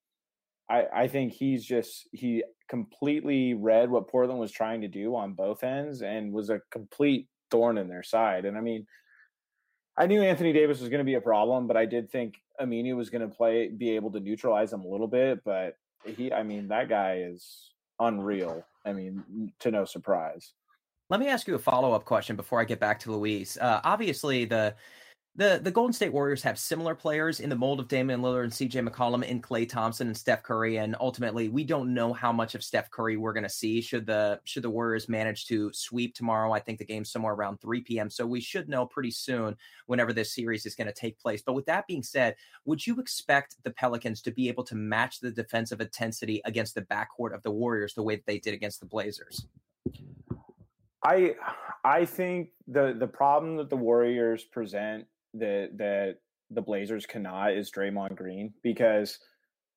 I, 0.69 0.85
I 0.93 1.07
think 1.07 1.33
he's 1.33 1.65
just 1.65 2.07
he 2.11 2.43
completely 2.69 3.53
read 3.53 3.89
what 3.89 4.07
Portland 4.07 4.39
was 4.39 4.51
trying 4.51 4.81
to 4.81 4.87
do 4.87 5.15
on 5.15 5.33
both 5.33 5.63
ends 5.63 6.01
and 6.01 6.31
was 6.31 6.49
a 6.49 6.61
complete 6.71 7.27
thorn 7.51 7.77
in 7.77 7.87
their 7.87 8.03
side. 8.03 8.45
And 8.45 8.57
I 8.57 8.61
mean, 8.61 8.87
I 9.97 10.07
knew 10.07 10.21
Anthony 10.21 10.53
Davis 10.53 10.79
was 10.79 10.89
going 10.89 10.99
to 10.99 11.05
be 11.05 11.13
a 11.15 11.21
problem, 11.21 11.67
but 11.67 11.77
I 11.77 11.85
did 11.85 12.09
think 12.09 12.35
Aminu 12.59 12.95
was 12.95 13.09
going 13.09 13.21
to 13.21 13.35
play, 13.35 13.67
be 13.67 13.91
able 13.91 14.11
to 14.11 14.19
neutralize 14.19 14.73
him 14.73 14.81
a 14.81 14.87
little 14.87 15.07
bit. 15.07 15.43
But 15.43 15.77
he, 16.05 16.33
I 16.33 16.43
mean, 16.43 16.69
that 16.69 16.89
guy 16.89 17.23
is 17.27 17.71
unreal. 17.99 18.65
I 18.85 18.93
mean, 18.93 19.51
to 19.59 19.71
no 19.71 19.85
surprise. 19.85 20.53
Let 21.09 21.19
me 21.19 21.27
ask 21.27 21.47
you 21.47 21.55
a 21.55 21.59
follow 21.59 21.93
up 21.93 22.05
question 22.05 22.35
before 22.35 22.59
I 22.59 22.63
get 22.63 22.79
back 22.79 22.99
to 23.01 23.11
Luis. 23.11 23.57
Uh, 23.57 23.81
obviously, 23.83 24.45
the 24.45 24.73
the 25.35 25.59
the 25.63 25.71
Golden 25.71 25.93
State 25.93 26.13
Warriors 26.13 26.43
have 26.43 26.59
similar 26.59 26.93
players 26.93 27.39
in 27.39 27.49
the 27.49 27.55
mold 27.55 27.79
of 27.79 27.87
Damian 27.87 28.21
Lillard 28.21 28.43
and 28.43 28.53
CJ 28.53 28.87
McCollum 28.87 29.27
and 29.27 29.41
Klay 29.41 29.67
Thompson 29.67 30.05
and 30.05 30.15
Steph 30.15 30.43
Curry. 30.43 30.77
And 30.77 30.95
ultimately, 30.99 31.49
we 31.49 31.63
don't 31.63 31.91
know 31.91 32.13
how 32.13 32.31
much 32.31 32.53
of 32.53 32.63
Steph 32.63 32.91
Curry 32.91 33.17
we're 33.17 33.33
going 33.33 33.43
to 33.43 33.49
see 33.49 33.81
should 33.81 34.05
the 34.05 34.39
should 34.43 34.63
the 34.63 34.69
Warriors 34.69 35.09
manage 35.09 35.47
to 35.47 35.71
sweep 35.73 36.13
tomorrow. 36.13 36.51
I 36.51 36.59
think 36.59 36.77
the 36.77 36.85
game's 36.85 37.11
somewhere 37.11 37.33
around 37.33 37.59
3 37.61 37.81
p.m. 37.81 38.11
So 38.11 38.27
we 38.27 38.41
should 38.41 38.69
know 38.69 38.85
pretty 38.85 39.09
soon 39.09 39.55
whenever 39.87 40.13
this 40.13 40.35
series 40.35 40.67
is 40.67 40.75
going 40.75 40.87
to 40.87 40.93
take 40.93 41.17
place. 41.17 41.41
But 41.41 41.53
with 41.53 41.65
that 41.65 41.87
being 41.87 42.03
said, 42.03 42.35
would 42.65 42.85
you 42.85 42.99
expect 42.99 43.55
the 43.63 43.71
Pelicans 43.71 44.21
to 44.23 44.31
be 44.31 44.49
able 44.49 44.63
to 44.65 44.75
match 44.75 45.19
the 45.19 45.31
defensive 45.31 45.81
intensity 45.81 46.41
against 46.45 46.75
the 46.75 46.83
backcourt 46.83 47.33
of 47.33 47.41
the 47.41 47.51
Warriors 47.51 47.95
the 47.95 48.03
way 48.03 48.17
that 48.17 48.25
they 48.27 48.37
did 48.37 48.53
against 48.53 48.81
the 48.81 48.85
Blazers? 48.85 49.47
I 51.03 51.35
I 51.83 52.05
think 52.05 52.49
the 52.67 52.95
the 52.97 53.07
problem 53.07 53.57
that 53.57 53.71
the 53.71 53.77
Warriors 53.77 54.43
present 54.43 55.07
that 55.33 55.77
that 55.77 56.17
the 56.49 56.61
Blazers 56.61 57.05
cannot 57.05 57.53
is 57.53 57.71
Draymond 57.71 58.15
Green 58.15 58.53
because 58.63 59.19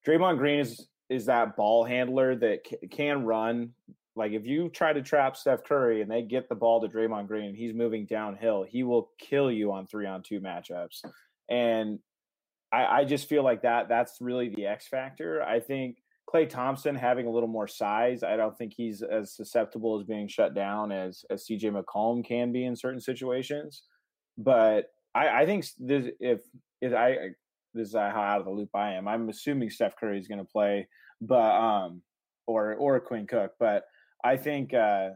Draymond 0.06 0.38
Green 0.38 0.60
is 0.60 0.88
is 1.08 1.26
that 1.26 1.56
ball 1.56 1.84
handler 1.84 2.34
that 2.36 2.60
c- 2.68 2.88
can 2.88 3.24
run. 3.24 3.70
Like 4.14 4.32
if 4.32 4.46
you 4.46 4.68
try 4.70 4.92
to 4.92 5.02
trap 5.02 5.36
Steph 5.36 5.64
Curry 5.64 6.02
and 6.02 6.10
they 6.10 6.22
get 6.22 6.48
the 6.48 6.54
ball 6.54 6.80
to 6.80 6.88
Draymond 6.88 7.28
Green 7.28 7.46
and 7.46 7.56
he's 7.56 7.74
moving 7.74 8.06
downhill, 8.06 8.64
he 8.68 8.82
will 8.82 9.10
kill 9.18 9.50
you 9.50 9.72
on 9.72 9.86
three 9.86 10.06
on 10.06 10.22
two 10.22 10.40
matchups. 10.40 11.02
And 11.48 11.98
I, 12.72 13.00
I 13.00 13.04
just 13.04 13.28
feel 13.28 13.44
like 13.44 13.62
that 13.62 13.88
that's 13.88 14.18
really 14.20 14.48
the 14.48 14.66
X 14.66 14.88
factor. 14.88 15.42
I 15.42 15.60
think 15.60 15.98
Klay 16.32 16.48
Thompson 16.48 16.96
having 16.96 17.26
a 17.26 17.30
little 17.30 17.48
more 17.48 17.68
size, 17.68 18.22
I 18.22 18.36
don't 18.36 18.56
think 18.56 18.72
he's 18.76 19.02
as 19.02 19.34
susceptible 19.34 20.00
as 20.00 20.06
being 20.06 20.28
shut 20.28 20.54
down 20.54 20.90
as 20.92 21.24
as 21.30 21.46
CJ 21.46 21.80
McCollum 21.80 22.24
can 22.24 22.52
be 22.52 22.64
in 22.64 22.74
certain 22.74 23.00
situations. 23.00 23.82
But 24.36 24.86
I, 25.16 25.42
I 25.42 25.46
think 25.46 25.64
this, 25.78 26.06
if 26.20 26.40
if 26.80 26.92
I 26.92 27.30
this 27.74 27.88
is 27.88 27.94
how 27.94 28.20
out 28.20 28.40
of 28.40 28.44
the 28.44 28.50
loop 28.50 28.70
I 28.74 28.92
am. 28.94 29.08
I'm 29.08 29.28
assuming 29.28 29.70
Steph 29.70 29.96
Curry 29.96 30.18
is 30.18 30.28
going 30.28 30.38
to 30.38 30.44
play, 30.44 30.88
but 31.20 31.54
um, 31.54 32.02
or 32.46 32.74
or 32.74 33.00
Quinn 33.00 33.26
Cook, 33.26 33.52
but 33.58 33.84
I 34.22 34.36
think 34.36 34.74
uh, 34.74 35.10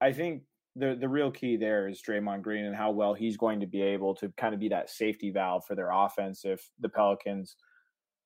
I 0.00 0.12
think 0.12 0.42
the 0.76 0.96
the 0.98 1.08
real 1.08 1.30
key 1.30 1.56
there 1.56 1.88
is 1.88 2.02
Draymond 2.06 2.42
Green 2.42 2.66
and 2.66 2.76
how 2.76 2.90
well 2.90 3.14
he's 3.14 3.36
going 3.36 3.60
to 3.60 3.66
be 3.66 3.82
able 3.82 4.14
to 4.16 4.32
kind 4.36 4.54
of 4.54 4.60
be 4.60 4.68
that 4.68 4.90
safety 4.90 5.30
valve 5.30 5.64
for 5.66 5.74
their 5.74 5.90
offense 5.90 6.44
if 6.44 6.68
the 6.80 6.88
Pelicans 6.88 7.56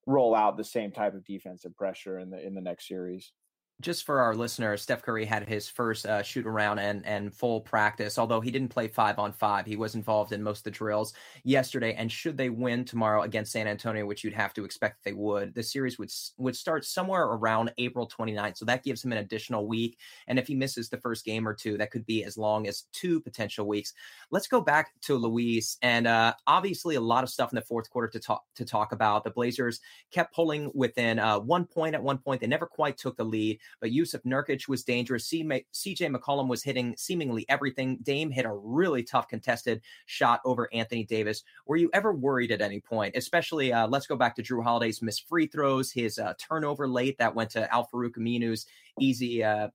roll 0.06 0.34
out 0.34 0.56
the 0.56 0.64
same 0.64 0.90
type 0.90 1.14
of 1.14 1.24
defensive 1.24 1.76
pressure 1.76 2.18
in 2.18 2.30
the 2.30 2.44
in 2.44 2.54
the 2.54 2.60
next 2.60 2.88
series 2.88 3.32
just 3.80 4.04
for 4.04 4.20
our 4.20 4.34
listeners, 4.34 4.82
Steph 4.82 5.02
Curry 5.02 5.24
had 5.24 5.48
his 5.48 5.68
first 5.68 6.04
uh, 6.04 6.22
shoot 6.22 6.46
around 6.46 6.78
and, 6.78 7.04
and 7.06 7.34
full 7.34 7.60
practice. 7.60 8.18
Although 8.18 8.40
he 8.40 8.50
didn't 8.50 8.68
play 8.68 8.88
five 8.88 9.18
on 9.18 9.32
five, 9.32 9.64
he 9.64 9.76
was 9.76 9.94
involved 9.94 10.32
in 10.32 10.42
most 10.42 10.58
of 10.58 10.64
the 10.64 10.70
drills 10.70 11.14
yesterday. 11.44 11.94
And 11.94 12.12
should 12.12 12.36
they 12.36 12.50
win 12.50 12.84
tomorrow 12.84 13.22
against 13.22 13.52
San 13.52 13.66
Antonio, 13.66 14.04
which 14.04 14.22
you'd 14.22 14.34
have 14.34 14.52
to 14.54 14.64
expect 14.64 15.02
they 15.04 15.12
would, 15.12 15.54
the 15.54 15.62
series 15.62 15.98
would 15.98 16.10
would 16.36 16.56
start 16.56 16.84
somewhere 16.84 17.24
around 17.24 17.72
April 17.78 18.08
29th. 18.08 18.58
So 18.58 18.64
that 18.66 18.84
gives 18.84 19.04
him 19.04 19.12
an 19.12 19.18
additional 19.18 19.66
week. 19.66 19.98
And 20.26 20.38
if 20.38 20.46
he 20.46 20.54
misses 20.54 20.88
the 20.88 20.98
first 20.98 21.24
game 21.24 21.48
or 21.48 21.54
two, 21.54 21.78
that 21.78 21.90
could 21.90 22.04
be 22.04 22.24
as 22.24 22.36
long 22.36 22.66
as 22.66 22.84
two 22.92 23.20
potential 23.20 23.66
weeks. 23.66 23.94
Let's 24.30 24.46
go 24.46 24.60
back 24.60 24.92
to 25.02 25.16
Luis, 25.16 25.78
and 25.82 26.06
uh, 26.06 26.34
obviously 26.46 26.96
a 26.96 27.00
lot 27.00 27.24
of 27.24 27.30
stuff 27.30 27.52
in 27.52 27.56
the 27.56 27.62
fourth 27.62 27.88
quarter 27.88 28.08
to 28.08 28.20
talk 28.20 28.44
to 28.56 28.64
talk 28.64 28.92
about. 28.92 29.24
The 29.24 29.30
Blazers 29.30 29.80
kept 30.10 30.34
pulling 30.34 30.70
within 30.74 31.18
uh, 31.18 31.38
one 31.38 31.64
point 31.64 31.94
at 31.94 32.02
one 32.02 32.18
point. 32.18 32.40
They 32.40 32.46
never 32.46 32.66
quite 32.66 32.98
took 32.98 33.16
the 33.16 33.24
lead 33.24 33.58
but 33.80 33.90
Jusuf 33.90 34.22
Nurkic 34.24 34.68
was 34.68 34.84
dangerous. 34.84 35.28
CJ 35.30 36.14
McCollum 36.14 36.48
was 36.48 36.62
hitting 36.62 36.94
seemingly 36.96 37.44
everything. 37.48 37.98
Dame 38.02 38.30
hit 38.30 38.44
a 38.44 38.52
really 38.52 39.02
tough 39.02 39.28
contested 39.28 39.82
shot 40.06 40.40
over 40.44 40.68
Anthony 40.72 41.04
Davis. 41.04 41.44
Were 41.66 41.76
you 41.76 41.90
ever 41.92 42.12
worried 42.12 42.52
at 42.52 42.60
any 42.60 42.80
point? 42.80 43.16
Especially, 43.16 43.72
uh, 43.72 43.86
let's 43.88 44.06
go 44.06 44.16
back 44.16 44.34
to 44.36 44.42
Jrue 44.42 44.62
Holiday's 44.62 45.02
missed 45.02 45.28
free 45.28 45.46
throws, 45.46 45.90
his 45.92 46.18
uh, 46.18 46.34
turnover 46.38 46.88
late 46.88 47.18
that 47.18 47.34
went 47.34 47.50
to 47.50 47.72
Al 47.72 47.88
Farouq 47.92 48.16
Aminu's 48.16 48.66
easy 48.98 49.42
uh, 49.44 49.68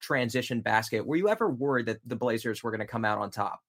transition 0.00 0.60
basket. 0.60 1.06
Were 1.06 1.16
you 1.16 1.28
ever 1.28 1.48
worried 1.48 1.86
that 1.86 2.00
the 2.06 2.16
Blazers 2.16 2.62
were 2.62 2.70
going 2.70 2.80
to 2.80 2.86
come 2.86 3.04
out 3.04 3.18
on 3.18 3.30
top? 3.30 3.62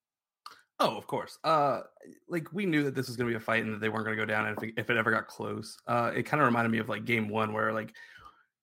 Oh, 0.80 0.96
of 0.96 1.06
course. 1.06 1.38
Uh, 1.44 1.82
like 2.28 2.52
we 2.52 2.66
knew 2.66 2.82
that 2.82 2.94
this 2.94 3.06
was 3.06 3.16
going 3.16 3.28
to 3.28 3.32
be 3.32 3.36
a 3.36 3.40
fight 3.40 3.62
and 3.62 3.72
that 3.72 3.80
they 3.80 3.88
weren't 3.88 4.04
going 4.04 4.16
to 4.16 4.20
go 4.20 4.26
down. 4.26 4.46
And 4.46 4.56
if 4.56 4.64
it, 4.64 4.74
if 4.76 4.90
it 4.90 4.96
ever 4.96 5.12
got 5.12 5.28
close, 5.28 5.78
uh, 5.86 6.10
it 6.14 6.24
kind 6.24 6.40
of 6.40 6.46
reminded 6.46 6.70
me 6.70 6.78
of 6.78 6.88
like 6.88 7.04
game 7.04 7.28
one, 7.28 7.52
where 7.52 7.72
like 7.72 7.94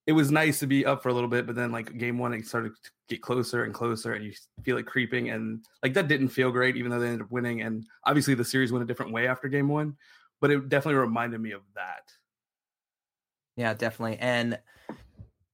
it 0.07 0.13
was 0.13 0.31
nice 0.31 0.59
to 0.59 0.67
be 0.67 0.85
up 0.85 1.03
for 1.03 1.09
a 1.09 1.13
little 1.13 1.29
bit, 1.29 1.45
but 1.45 1.55
then 1.55 1.71
like 1.71 1.97
game 1.97 2.17
one, 2.17 2.33
it 2.33 2.47
started 2.47 2.73
to 2.83 2.91
get 3.07 3.21
closer 3.21 3.63
and 3.63 3.73
closer, 3.73 4.13
and 4.13 4.25
you 4.25 4.33
feel 4.63 4.77
it 4.77 4.85
creeping, 4.85 5.29
and 5.29 5.63
like 5.83 5.93
that 5.93 6.07
didn't 6.07 6.29
feel 6.29 6.51
great, 6.51 6.75
even 6.75 6.91
though 6.91 6.99
they 6.99 7.07
ended 7.07 7.21
up 7.21 7.31
winning. 7.31 7.61
And 7.61 7.85
obviously, 8.05 8.33
the 8.33 8.45
series 8.45 8.71
went 8.71 8.83
a 8.83 8.87
different 8.87 9.11
way 9.11 9.27
after 9.27 9.47
game 9.47 9.67
one, 9.67 9.95
but 10.39 10.51
it 10.51 10.69
definitely 10.69 10.99
reminded 10.99 11.39
me 11.39 11.51
of 11.51 11.61
that. 11.75 12.11
Yeah, 13.55 13.73
definitely. 13.73 14.17
And 14.19 14.59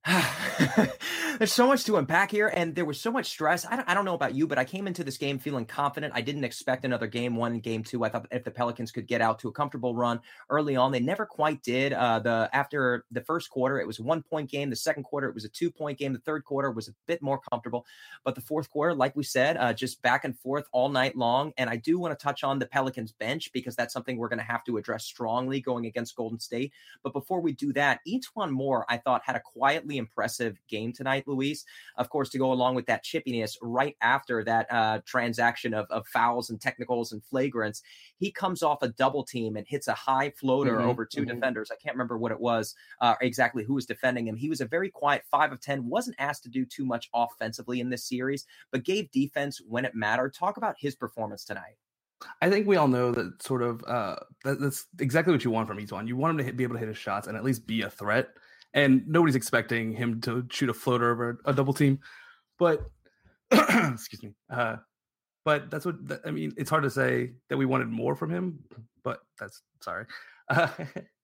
There's 1.38 1.54
so 1.54 1.68
much 1.68 1.84
to 1.86 1.98
unpack 1.98 2.32
here, 2.32 2.48
and 2.48 2.74
there 2.74 2.86
was 2.86 3.00
so 3.00 3.12
much 3.12 3.28
stress. 3.28 3.66
I 3.66 3.76
don't, 3.76 3.88
I 3.90 3.94
don't 3.94 4.06
know 4.06 4.16
about 4.16 4.34
you, 4.34 4.48
but 4.48 4.58
I 4.58 4.66
came 4.66 4.88
into 4.88 5.04
this 5.04 5.18
game 5.18 5.38
feeling 5.38 5.66
confident. 5.66 6.14
I 6.16 6.22
didn't 6.22 6.46
expect 6.46 6.86
another 6.86 7.08
game 7.08 7.36
one 7.36 7.60
game 7.60 7.84
two. 7.84 8.04
I 8.04 8.10
thought 8.10 8.28
if 8.32 8.44
the 8.44 8.52
Pelicans 8.52 8.92
could 8.92 9.06
get 9.06 9.22
out 9.22 9.40
to 9.40 9.50
a 9.50 9.52
comfortable 9.52 9.94
run 9.94 10.22
early 10.50 10.76
on, 10.76 10.92
they 10.92 11.00
never 11.00 11.26
quite 11.26 11.62
did. 11.62 11.94
Uh, 11.94 12.20
the 12.20 12.50
after 12.54 13.06
the 13.12 13.22
first 13.22 13.50
quarter, 13.52 13.80
it 13.80 13.86
was 13.86 14.00
a 14.00 14.04
one 14.04 14.24
point 14.24 14.50
game. 14.50 14.70
The 14.70 14.76
second 14.76 15.04
quarter, 15.04 15.28
it 15.28 15.36
was 15.36 15.46
a 15.46 15.50
two 15.50 15.70
point 15.70 16.00
game. 16.00 16.14
The 16.14 16.20
third 16.20 16.44
quarter 16.44 16.72
was 16.72 16.88
a 16.88 16.94
bit 17.06 17.22
more 17.22 17.40
comfortable, 17.52 17.86
but 18.24 18.34
the 18.34 18.42
fourth 18.42 18.70
quarter, 18.72 18.96
like 18.96 19.16
we 19.16 19.24
said, 19.24 19.58
uh, 19.58 19.74
just 19.74 20.02
back 20.02 20.26
and 20.26 20.38
forth 20.40 20.66
all 20.72 20.90
night 20.90 21.16
long. 21.16 21.54
And 21.58 21.70
I 21.70 21.76
do 21.76 22.00
want 22.00 22.18
to 22.18 22.24
touch 22.24 22.44
on 22.44 22.58
the 22.58 22.66
Pelicans 22.66 23.12
bench 23.12 23.52
because 23.54 23.76
that's 23.76 23.94
something 23.94 24.18
we're 24.18 24.30
going 24.30 24.40
to 24.40 24.46
have 24.46 24.64
to 24.64 24.78
address 24.78 25.06
strongly 25.06 25.62
going 25.62 25.86
against 25.86 26.16
Golden 26.16 26.40
State. 26.40 26.74
But 27.04 27.14
before 27.14 27.42
we 27.42 27.52
do 27.52 27.74
that, 27.74 28.00
E'Twaun 28.08 28.50
Moore, 28.50 28.86
I 28.90 28.98
thought 28.98 29.22
had 29.24 29.36
a 29.36 29.42
quietly 29.42 29.97
impressive 29.98 30.58
game 30.68 30.94
tonight. 30.94 31.28
Luis. 31.28 31.66
Of 31.96 32.10
course, 32.10 32.30
to 32.30 32.38
go 32.38 32.52
along 32.52 32.76
with 32.76 32.86
that 32.88 33.04
chippiness 33.04 33.56
right 33.62 33.96
after 34.02 34.44
that 34.44 34.72
uh, 34.72 35.00
transaction 35.06 35.74
of, 35.74 35.86
of 35.90 36.08
fouls 36.08 36.50
and 36.50 36.60
technicals 36.60 37.12
and 37.12 37.22
flagrants, 37.22 37.82
he 38.18 38.32
comes 38.32 38.64
off 38.64 38.82
a 38.82 38.90
double 38.90 39.24
team 39.24 39.56
and 39.56 39.68
hits 39.68 39.88
a 39.88 39.94
high 39.94 40.32
floater 40.32 40.78
mm-hmm, 40.78 40.90
over 40.90 41.06
2 41.06 41.22
mm-hmm. 41.22 41.36
defenders. 41.36 41.72
I 41.72 41.76
can't 41.76 41.96
remember 41.96 42.18
what 42.18 42.32
it 42.32 42.40
was 42.40 42.76
uh, 43.02 43.16
exactly 43.22 43.64
who 43.64 43.76
was 43.76 43.86
defending 43.86 44.28
him. 44.28 44.36
He 44.36 44.50
was 44.50 44.62
a 44.62 44.66
very 44.66 44.90
quiet 44.90 45.24
five 45.30 45.52
of 45.52 45.62
10, 45.62 45.88
wasn't 45.88 46.16
asked 46.20 46.44
to 46.44 46.50
do 46.50 46.66
too 46.66 46.86
much 46.86 47.10
offensively 47.14 47.80
in 47.80 47.90
this 47.90 48.08
series, 48.08 48.46
but 48.72 48.84
gave 48.84 49.12
defense 49.12 49.62
when 49.68 49.86
it 49.86 49.96
mattered. 49.96 50.34
Talk 50.34 50.58
about 50.58 50.76
his 50.78 50.96
performance 50.96 51.44
tonight. 51.44 51.78
I 52.42 52.50
think 52.50 52.68
we 52.68 52.78
all 52.78 52.88
know 52.88 53.12
that 53.12 53.44
sort 53.44 53.62
of 53.62 53.84
uh, 53.86 54.16
that, 54.44 54.60
that's 54.60 54.86
exactly 55.00 55.34
what 55.34 55.44
you 55.44 55.52
want 55.52 55.68
from 55.68 55.78
E'Twaun. 55.78 56.08
You 56.08 56.18
want 56.18 56.32
him 56.32 56.38
to 56.40 56.44
hit, 56.44 56.58
be 56.58 56.64
able 56.64 56.76
to 56.76 56.80
hit 56.80 56.88
his 56.88 56.98
shots 56.98 57.28
and 57.28 57.38
at 57.38 57.44
least 57.44 57.68
be 57.68 57.84
a 57.84 57.90
threat 57.90 58.30
and 58.74 59.08
nobody's 59.08 59.36
expecting 59.36 59.94
him 59.94 60.22
to 60.22 60.46
shoot 60.50 60.70
a 60.70 60.74
floater 60.74 61.12
over 61.12 61.40
a 61.46 61.54
double 61.54 61.74
team. 61.74 62.00
But 62.60 62.90
excuse 63.52 64.24
me. 64.24 64.34
Uh, 64.50 64.78
but 65.46 65.72
that's 65.72 65.86
what 65.86 65.96
I 66.26 66.32
mean. 66.32 66.54
It's 66.58 66.70
hard 66.70 66.84
to 66.84 66.90
say 66.90 67.32
that 67.50 67.58
we 67.58 67.66
wanted 67.66 67.88
more 67.88 68.16
from 68.16 68.30
him, 68.30 68.60
but 69.04 69.22
that's 69.40 69.62
sorry. 69.82 70.06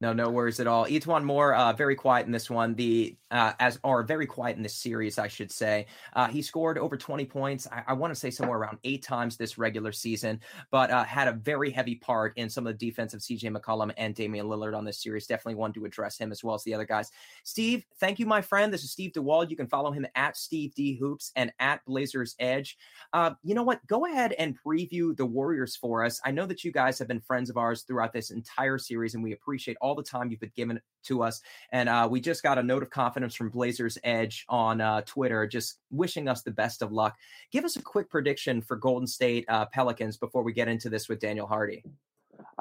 no, 0.00 0.12
no 0.12 0.30
worries 0.30 0.60
at 0.60 0.66
all. 0.66 0.86
E'Twaun 0.86 1.24
Moore, 1.24 1.54
uh, 1.54 1.72
very 1.72 1.94
quiet 1.94 2.26
in 2.26 2.32
this 2.32 2.50
one. 2.50 2.74
The 2.74 3.16
uh, 3.30 3.52
as 3.60 3.78
are 3.84 4.02
very 4.02 4.26
quiet 4.26 4.56
in 4.56 4.62
this 4.62 4.74
series, 4.74 5.18
I 5.18 5.28
should 5.28 5.52
say. 5.52 5.86
Uh, 6.14 6.26
he 6.26 6.42
scored 6.42 6.78
over 6.78 6.96
20 6.96 7.24
points. 7.26 7.68
I, 7.70 7.84
I 7.88 7.92
want 7.92 8.12
to 8.12 8.18
say 8.18 8.30
somewhere 8.30 8.58
around 8.58 8.78
eight 8.84 9.02
times 9.02 9.36
this 9.36 9.56
regular 9.56 9.92
season, 9.92 10.40
but 10.70 10.90
uh, 10.90 11.04
had 11.04 11.28
a 11.28 11.32
very 11.32 11.70
heavy 11.70 11.94
part 11.94 12.32
in 12.36 12.50
some 12.50 12.66
of 12.66 12.78
the 12.78 12.86
defense 12.86 13.14
of 13.14 13.20
CJ 13.20 13.56
McCollum 13.56 13.92
and 13.96 14.14
Damian 14.14 14.46
Lillard 14.46 14.76
on 14.76 14.84
this 14.84 15.02
series. 15.02 15.26
Definitely 15.26 15.56
wanted 15.56 15.74
to 15.74 15.84
address 15.84 16.18
him 16.18 16.32
as 16.32 16.42
well 16.42 16.54
as 16.54 16.64
the 16.64 16.74
other 16.74 16.84
guys. 16.84 17.10
Steve, 17.44 17.84
thank 17.98 18.18
you, 18.18 18.26
my 18.26 18.40
friend. 18.40 18.72
This 18.72 18.84
is 18.84 18.90
Steve 18.90 19.12
DeWald. 19.12 19.50
You 19.50 19.56
can 19.56 19.68
follow 19.68 19.92
him 19.92 20.06
at 20.14 20.36
Steve 20.36 20.74
D 20.74 20.96
Hoops 20.96 21.30
and 21.36 21.52
at 21.60 21.84
Blazers 21.84 22.34
Edge. 22.38 22.76
Uh, 23.12 23.32
you 23.42 23.54
know 23.54 23.62
what? 23.62 23.86
Go 23.86 24.06
ahead 24.06 24.32
and 24.32 24.58
preview 24.60 25.16
the 25.16 25.26
Warriors 25.26 25.76
for 25.76 26.04
us. 26.04 26.20
I 26.24 26.32
know 26.32 26.46
that 26.46 26.64
you 26.64 26.72
guys 26.72 26.98
have 26.98 27.08
been 27.08 27.20
friends 27.20 27.48
of 27.48 27.56
ours 27.56 27.82
throughout 27.82 28.12
this 28.12 28.30
entire 28.30 28.78
series, 28.78 29.14
and 29.14 29.22
we 29.22 29.32
appreciate 29.32 29.69
all 29.80 29.94
the 29.94 30.02
time 30.02 30.30
you've 30.30 30.40
been 30.40 30.52
given 30.56 30.80
to 31.04 31.22
us. 31.22 31.40
And 31.72 31.88
uh, 31.88 32.08
we 32.10 32.20
just 32.20 32.42
got 32.42 32.58
a 32.58 32.62
note 32.62 32.82
of 32.82 32.90
confidence 32.90 33.34
from 33.34 33.50
Blazers 33.50 33.98
Edge 34.04 34.44
on 34.48 34.80
uh, 34.80 35.02
Twitter, 35.02 35.46
just 35.46 35.78
wishing 35.90 36.28
us 36.28 36.42
the 36.42 36.50
best 36.50 36.82
of 36.82 36.92
luck. 36.92 37.16
Give 37.50 37.64
us 37.64 37.76
a 37.76 37.82
quick 37.82 38.10
prediction 38.10 38.62
for 38.62 38.76
Golden 38.76 39.06
State 39.06 39.44
uh, 39.48 39.66
Pelicans 39.66 40.16
before 40.16 40.42
we 40.42 40.52
get 40.52 40.68
into 40.68 40.88
this 40.88 41.08
with 41.08 41.20
Daniel 41.20 41.46
Hardy. 41.46 41.84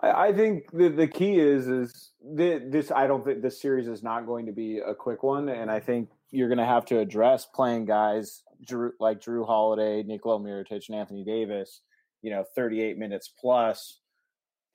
I, 0.01 0.27
I 0.27 0.33
think 0.33 0.71
the, 0.71 0.89
the 0.89 1.07
key 1.07 1.39
is 1.39 1.67
is 1.67 2.11
this. 2.21 2.91
I 2.91 3.07
don't 3.07 3.23
think 3.25 3.41
this 3.41 3.61
series 3.61 3.87
is 3.87 4.03
not 4.03 4.25
going 4.25 4.45
to 4.45 4.51
be 4.51 4.79
a 4.79 4.93
quick 4.93 5.23
one, 5.23 5.49
and 5.49 5.69
I 5.71 5.79
think 5.79 6.09
you're 6.31 6.47
going 6.47 6.59
to 6.59 6.65
have 6.65 6.85
to 6.85 6.99
address 6.99 7.45
playing 7.45 7.85
guys 7.85 8.43
Jrue, 8.65 8.91
like 8.99 9.21
Jrue 9.21 9.45
Holiday, 9.45 10.03
Nikola 10.03 10.39
Mirotic, 10.39 10.87
and 10.89 10.97
Anthony 10.97 11.23
Davis. 11.23 11.81
You 12.21 12.31
know, 12.31 12.43
38 12.55 12.97
minutes 12.97 13.31
plus 13.39 13.98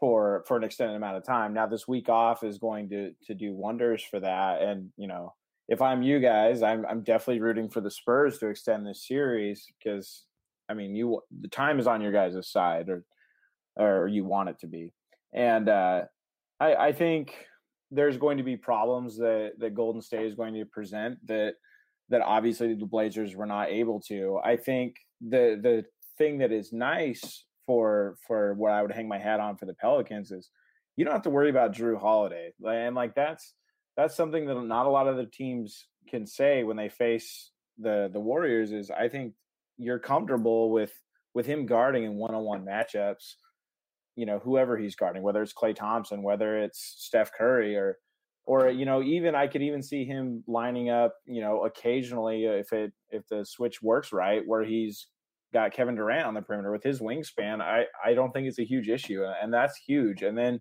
for 0.04 0.44
for 0.46 0.58
an 0.58 0.64
extended 0.64 0.96
amount 0.96 1.16
of 1.16 1.24
time. 1.24 1.54
Now 1.54 1.66
this 1.66 1.88
week 1.88 2.10
off 2.10 2.44
is 2.44 2.58
going 2.58 2.90
to 2.90 3.14
to 3.24 3.34
do 3.34 3.54
wonders 3.54 4.04
for 4.04 4.20
that. 4.20 4.60
And 4.60 4.90
you 4.98 5.08
know, 5.08 5.32
if 5.66 5.80
I'm 5.80 6.02
you 6.02 6.20
guys, 6.20 6.62
I'm 6.62 6.84
I'm 6.84 7.02
definitely 7.02 7.40
rooting 7.40 7.70
for 7.70 7.80
the 7.80 7.90
Spurs 7.90 8.36
to 8.38 8.48
extend 8.48 8.86
this 8.86 9.08
series 9.08 9.66
because 9.78 10.26
I 10.68 10.74
mean 10.74 10.94
you 10.94 11.22
the 11.40 11.48
time 11.48 11.78
is 11.78 11.86
on 11.86 12.02
your 12.02 12.12
guys' 12.12 12.50
side 12.50 12.90
or 12.90 13.02
or 13.76 14.06
you 14.06 14.26
want 14.26 14.50
it 14.50 14.58
to 14.58 14.66
be. 14.66 14.92
And 15.32 15.70
uh, 15.70 16.02
I 16.60 16.74
I 16.74 16.92
think 16.92 17.34
there's 17.90 18.18
going 18.18 18.36
to 18.36 18.44
be 18.44 18.58
problems 18.58 19.16
that 19.16 19.52
that 19.56 19.74
Golden 19.74 20.02
State 20.02 20.26
is 20.26 20.34
going 20.34 20.52
to 20.52 20.66
present 20.66 21.16
that 21.28 21.54
that 22.10 22.20
obviously 22.20 22.74
the 22.74 22.84
Blazers 22.84 23.34
were 23.34 23.46
not 23.46 23.70
able 23.70 24.00
to. 24.08 24.38
I 24.44 24.58
think 24.58 24.96
the 25.26 25.58
the 25.62 25.86
thing 26.18 26.36
that 26.40 26.52
is 26.52 26.74
nice 26.74 27.46
for 27.66 28.16
for 28.26 28.54
what 28.54 28.72
I 28.72 28.82
would 28.82 28.92
hang 28.92 29.08
my 29.08 29.18
hat 29.18 29.40
on 29.40 29.56
for 29.56 29.66
the 29.66 29.74
Pelicans 29.74 30.30
is 30.30 30.50
you 30.96 31.04
don't 31.04 31.14
have 31.14 31.22
to 31.22 31.30
worry 31.30 31.50
about 31.50 31.72
Jrue 31.72 31.98
Holiday, 31.98 32.52
and 32.64 32.94
like 32.94 33.14
that's 33.14 33.54
that's 33.96 34.16
something 34.16 34.46
that 34.46 34.60
not 34.62 34.86
a 34.86 34.90
lot 34.90 35.08
of 35.08 35.16
the 35.16 35.26
teams 35.26 35.86
can 36.08 36.26
say 36.26 36.64
when 36.64 36.76
they 36.76 36.88
face 36.88 37.50
the 37.78 38.10
the 38.12 38.20
Warriors. 38.20 38.72
Is 38.72 38.90
I 38.90 39.08
think 39.08 39.34
you're 39.76 39.98
comfortable 39.98 40.70
with 40.70 40.92
with 41.34 41.46
him 41.46 41.66
guarding 41.66 42.04
in 42.04 42.14
one 42.14 42.34
on 42.34 42.44
one 42.44 42.64
matchups. 42.64 43.34
You 44.16 44.26
know, 44.26 44.38
whoever 44.38 44.76
he's 44.76 44.94
guarding, 44.94 45.22
whether 45.22 45.42
it's 45.42 45.52
Klay 45.52 45.74
Thompson, 45.74 46.22
whether 46.22 46.56
it's 46.62 46.94
Steph 46.98 47.32
Curry, 47.32 47.76
or 47.76 47.98
or 48.44 48.70
you 48.70 48.84
know, 48.84 49.02
even 49.02 49.34
I 49.34 49.48
could 49.48 49.62
even 49.62 49.82
see 49.82 50.04
him 50.04 50.44
lining 50.46 50.90
up. 50.90 51.14
You 51.26 51.40
know, 51.40 51.64
occasionally 51.64 52.44
if 52.44 52.72
it 52.72 52.92
if 53.10 53.26
the 53.28 53.44
switch 53.44 53.82
works 53.82 54.12
right, 54.12 54.42
where 54.46 54.62
he's 54.62 55.08
got 55.54 55.72
Kevin 55.72 55.94
Durant 55.94 56.26
on 56.26 56.34
the 56.34 56.42
perimeter 56.42 56.72
with 56.72 56.82
his 56.82 57.00
wingspan, 57.00 57.62
I 57.62 57.84
I 58.04 58.14
don't 58.14 58.32
think 58.32 58.46
it's 58.48 58.58
a 58.58 58.64
huge 58.64 58.88
issue, 58.90 59.24
and 59.42 59.54
that's 59.54 59.76
huge. 59.78 60.22
And 60.22 60.36
then 60.36 60.60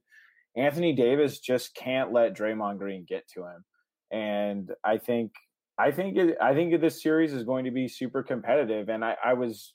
Anthony 0.55 0.93
Davis 0.95 1.39
just 1.39 1.75
can't 1.75 2.13
let 2.13 2.35
Draymond 2.37 2.77
Green 2.79 3.05
get 3.09 3.27
to 3.33 3.41
him, 3.41 3.65
and 4.11 4.71
I 4.85 4.97
think 4.99 5.31
I 5.77 5.91
think 5.91 6.17
it, 6.17 6.37
I 6.41 6.53
think 6.53 6.79
this 6.79 7.01
series 7.03 7.33
is 7.33 7.43
going 7.43 7.65
to 7.65 7.71
be 7.71 7.87
super 7.89 8.23
competitive. 8.23 8.89
And 8.89 9.03
I, 9.03 9.15
I 9.25 9.33
was 9.33 9.73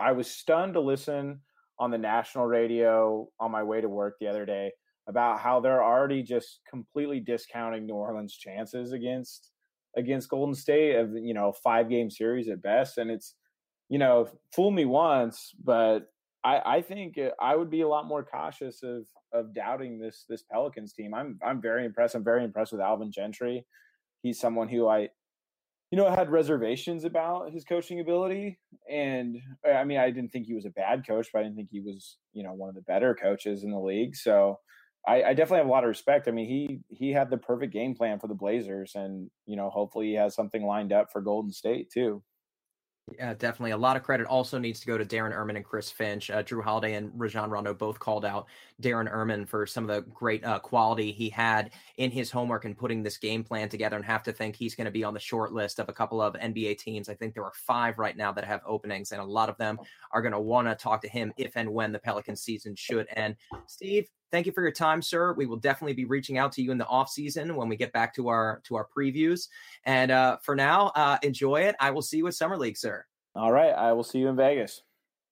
I 0.00 0.12
was 0.12 0.30
stunned 0.30 0.74
to 0.74 0.80
listen 0.80 1.40
on 1.78 1.90
the 1.90 1.98
national 1.98 2.46
radio 2.46 3.28
on 3.40 3.50
my 3.50 3.62
way 3.62 3.80
to 3.82 3.88
work 3.88 4.14
the 4.20 4.28
other 4.28 4.46
day. 4.46 4.72
about 5.08 5.38
how 5.38 5.60
they're 5.60 5.84
already 5.84 6.22
just 6.22 6.60
completely 6.68 7.20
discounting 7.20 7.86
New 7.86 7.94
Orleans' 7.94 8.36
chances 8.36 8.92
against 8.92 9.52
against 9.96 10.28
Golden 10.28 10.54
State 10.54 10.96
of 10.96 11.12
you 11.14 11.34
know 11.34 11.52
five 11.52 11.88
game 11.88 12.10
series 12.10 12.48
at 12.48 12.62
best, 12.62 12.98
and 12.98 13.10
it's 13.10 13.34
you 13.88 13.98
know 13.98 14.28
fool 14.54 14.70
me 14.70 14.84
once, 14.84 15.52
but 15.62 16.10
I, 16.44 16.60
I 16.64 16.82
think 16.82 17.18
uh, 17.18 17.30
I 17.40 17.56
would 17.56 17.70
be 17.70 17.82
a 17.82 17.88
lot 17.88 18.06
more 18.06 18.24
cautious 18.24 18.82
of 18.82 19.06
of 19.32 19.54
doubting 19.54 19.98
this 19.98 20.24
this 20.28 20.42
Pelicans 20.42 20.92
team. 20.92 21.14
I'm 21.14 21.38
I'm 21.44 21.60
very 21.60 21.84
impressed. 21.84 22.14
I'm 22.14 22.24
very 22.24 22.44
impressed 22.44 22.72
with 22.72 22.80
Alvin 22.80 23.12
Gentry. 23.12 23.64
He's 24.22 24.40
someone 24.40 24.68
who 24.68 24.88
I 24.88 25.08
you 25.90 25.98
know, 25.98 26.10
had 26.10 26.30
reservations 26.30 27.04
about 27.04 27.52
his 27.52 27.64
coaching 27.64 28.00
ability. 28.00 28.58
And 28.90 29.36
uh, 29.66 29.72
I 29.72 29.84
mean, 29.84 29.98
I 29.98 30.10
didn't 30.10 30.30
think 30.30 30.46
he 30.46 30.54
was 30.54 30.66
a 30.66 30.70
bad 30.70 31.06
coach, 31.06 31.28
but 31.32 31.40
I 31.40 31.42
didn't 31.44 31.56
think 31.56 31.68
he 31.70 31.80
was, 31.80 32.16
you 32.32 32.42
know, 32.42 32.52
one 32.52 32.68
of 32.68 32.74
the 32.74 32.82
better 32.82 33.14
coaches 33.14 33.62
in 33.62 33.70
the 33.70 33.78
league. 33.78 34.16
So 34.16 34.58
I, 35.06 35.22
I, 35.22 35.34
definitely 35.34 35.58
have 35.58 35.68
a 35.68 35.70
lot 35.70 35.84
of 35.84 35.88
respect. 35.88 36.26
I 36.26 36.32
mean, 36.32 36.48
he 36.48 36.80
he 36.88 37.12
had 37.12 37.30
the 37.30 37.36
perfect 37.36 37.72
game 37.72 37.94
plan 37.94 38.18
for 38.18 38.26
the 38.26 38.34
Blazers, 38.34 38.92
and 38.96 39.30
you 39.46 39.56
know, 39.56 39.70
hopefully 39.70 40.08
he 40.08 40.14
has 40.14 40.34
something 40.34 40.64
lined 40.64 40.92
up 40.92 41.12
for 41.12 41.20
Golden 41.20 41.52
State 41.52 41.90
too. 41.92 42.24
Yeah, 43.14 43.34
definitely. 43.34 43.70
A 43.70 43.76
lot 43.76 43.96
of 43.96 44.02
credit 44.02 44.26
also 44.26 44.58
needs 44.58 44.80
to 44.80 44.86
go 44.86 44.98
to 44.98 45.04
Darren 45.04 45.32
Erman 45.32 45.54
and 45.54 45.64
Chris 45.64 45.92
Finch. 45.92 46.28
Uh, 46.28 46.42
Jrue 46.42 46.62
Holiday 46.62 46.94
and 46.94 47.12
Rajon 47.14 47.50
Rondo 47.50 47.72
both 47.72 48.00
called 48.00 48.24
out 48.24 48.46
Darren 48.82 49.08
Erman 49.08 49.46
for 49.46 49.64
some 49.64 49.88
of 49.88 49.94
the 49.94 50.10
great 50.10 50.44
uh, 50.44 50.58
quality 50.58 51.12
he 51.12 51.30
had 51.30 51.70
in 51.98 52.10
his 52.10 52.32
homework 52.32 52.64
and 52.64 52.76
putting 52.76 53.04
this 53.04 53.16
game 53.16 53.44
plan 53.44 53.68
together. 53.68 53.94
And 53.94 54.04
have 54.04 54.24
to 54.24 54.32
think 54.32 54.56
he's 54.56 54.74
going 54.74 54.86
to 54.86 54.90
be 54.90 55.04
on 55.04 55.14
the 55.14 55.20
short 55.20 55.52
list 55.52 55.78
of 55.78 55.88
a 55.88 55.92
couple 55.92 56.20
of 56.20 56.34
NBA 56.34 56.78
teams. 56.78 57.08
I 57.08 57.14
think 57.14 57.32
there 57.32 57.44
are 57.44 57.52
five 57.54 57.96
right 57.98 58.16
now 58.16 58.32
that 58.32 58.44
have 58.44 58.60
openings, 58.66 59.12
and 59.12 59.20
a 59.20 59.24
lot 59.24 59.48
of 59.48 59.56
them 59.56 59.78
are 60.10 60.20
going 60.20 60.32
to 60.32 60.40
want 60.40 60.66
to 60.66 60.74
talk 60.74 61.00
to 61.02 61.08
him 61.08 61.32
if 61.36 61.52
and 61.54 61.72
when 61.72 61.92
the 61.92 62.00
Pelican 62.00 62.34
season 62.34 62.74
should 62.74 63.06
end. 63.14 63.36
Steve, 63.68 64.08
thank 64.30 64.46
you 64.46 64.52
for 64.52 64.62
your 64.62 64.72
time, 64.72 65.02
sir. 65.02 65.32
We 65.34 65.46
will 65.46 65.56
definitely 65.56 65.94
be 65.94 66.04
reaching 66.04 66.38
out 66.38 66.52
to 66.52 66.62
you 66.62 66.70
in 66.70 66.78
the 66.78 66.86
off 66.86 67.10
season 67.10 67.54
when 67.56 67.68
we 67.68 67.76
get 67.76 67.92
back 67.92 68.14
to 68.16 68.28
our 68.28 68.60
to 68.64 68.76
our 68.76 68.86
previews. 68.96 69.48
And 69.84 70.10
uh, 70.10 70.38
for 70.42 70.54
now, 70.54 70.88
uh, 70.94 71.18
enjoy 71.22 71.62
it. 71.62 71.76
I 71.80 71.90
will 71.90 72.02
see 72.02 72.18
you 72.18 72.26
at 72.26 72.34
Summer 72.34 72.56
League, 72.56 72.76
sir. 72.76 73.04
All 73.34 73.52
right, 73.52 73.72
I 73.72 73.92
will 73.92 74.04
see 74.04 74.18
you 74.18 74.28
in 74.28 74.36
Vegas. 74.36 74.82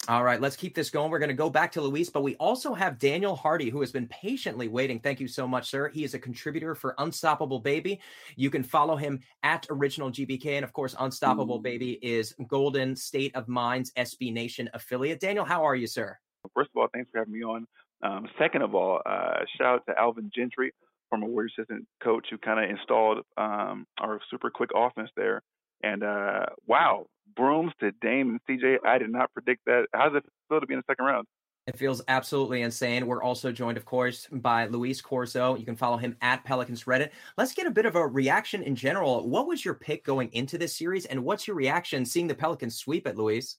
All 0.07 0.22
right, 0.22 0.38
let's 0.38 0.57
keep 0.57 0.74
this 0.74 0.90
going. 0.90 1.11
We're 1.11 1.18
going 1.18 1.30
to 1.30 1.35
go 1.35 1.48
back 1.48 1.72
to 1.72 1.80
Luis, 1.80 2.11
but 2.11 2.22
we 2.22 2.35
also 2.37 2.74
have 2.74 2.98
Daniel 2.98 3.35
Hardy, 3.35 3.70
who 3.70 3.80
has 3.80 3.90
been 3.90 4.07
patiently 4.09 4.68
waiting. 4.68 5.00
Thank 5.00 5.18
you 5.18 5.26
so 5.26 5.48
much, 5.48 5.70
sir. 5.70 5.88
He 5.88 6.04
is 6.04 6.12
a 6.12 6.18
contributor 6.18 6.74
for 6.74 6.94
Unstoppable 6.98 7.59
Baby. 7.59 8.00
You 8.37 8.50
can 8.50 8.62
follow 8.62 8.96
him 8.96 9.20
at 9.44 9.66
Original 9.70 10.11
GBK. 10.11 10.57
And 10.57 10.64
of 10.64 10.74
course, 10.74 10.94
Unstoppable 10.98 11.59
Baby 11.59 11.92
is 12.02 12.35
Golden 12.48 12.94
State 12.94 13.35
of 13.35 13.48
Mind's 13.48 13.92
SB 13.92 14.30
Nation 14.30 14.68
affiliate. 14.74 15.20
Daniel, 15.20 15.46
how 15.46 15.64
are 15.64 15.74
you, 15.74 15.87
sir? 15.87 16.18
First 16.52 16.68
of 16.74 16.83
all, 16.83 16.88
thanks 16.92 17.11
for 17.11 17.20
having 17.20 17.33
me 17.33 17.42
on. 17.42 17.66
Um, 18.05 18.29
second 18.38 18.62
of 18.62 18.75
all, 18.75 19.01
uh, 19.07 19.38
shout 19.57 19.77
out 19.77 19.87
to 19.88 19.99
Alvin 19.99 20.31
Gentry, 20.35 20.73
former 21.09 21.27
Warriors 21.27 21.55
assistant 21.59 21.87
coach, 22.03 22.27
who 22.31 22.37
kind 22.38 22.62
of 22.62 22.71
installed 22.71 23.19
um, 23.38 23.87
our 23.99 24.21
super 24.31 24.51
quick 24.51 24.71
offense 24.77 25.09
there. 25.17 25.40
And 25.83 26.03
uh, 26.03 26.47
wow, 26.67 27.07
brooms 27.35 27.73
to 27.81 27.93
Dame 28.03 28.38
and 28.49 28.61
CJ. 28.61 28.77
I 28.87 28.99
did 28.99 29.11
not 29.11 29.33
predict 29.33 29.62
that. 29.67 29.87
How 29.95 30.09
does 30.11 30.19
it 30.19 30.25
feel 30.49 30.61
to 30.61 30.67
be 30.67 30.75
in 30.75 30.81
the 30.81 30.93
second 30.93 31.07
round? 31.07 31.27
It 31.67 31.79
feels 31.79 32.03
absolutely 32.09 32.61
insane. 32.61 33.07
We're 33.07 33.23
also 33.23 33.51
joined, 33.51 33.79
of 33.79 33.87
course, 33.87 34.29
by 34.31 34.67
Luis 34.67 35.01
Corzo. 35.01 35.59
You 35.59 35.64
can 35.64 35.77
follow 35.77 35.97
him 35.97 36.14
at 36.21 36.45
Pelicans 36.45 36.85
Reddit. 36.85 37.09
Let's 37.38 37.55
get 37.55 37.67
a 37.67 37.71
bit 37.71 37.87
of 37.87 37.97
a 37.97 38.07
reaction 38.07 38.62
in 38.62 38.77
general. 38.77 39.27
What 39.27 39.47
was 39.47 39.64
your 39.64 39.73
pick 39.73 40.05
going 40.05 40.29
into 40.33 40.59
this 40.59 40.77
series, 40.77 41.07
and 41.07 41.25
what's 41.25 41.47
your 41.47 41.57
reaction 41.57 42.05
seeing 42.05 42.27
the 42.27 42.35
Pelicans 42.35 42.77
sweep 42.77 43.07
it, 43.07 43.17
Luis? 43.17 43.57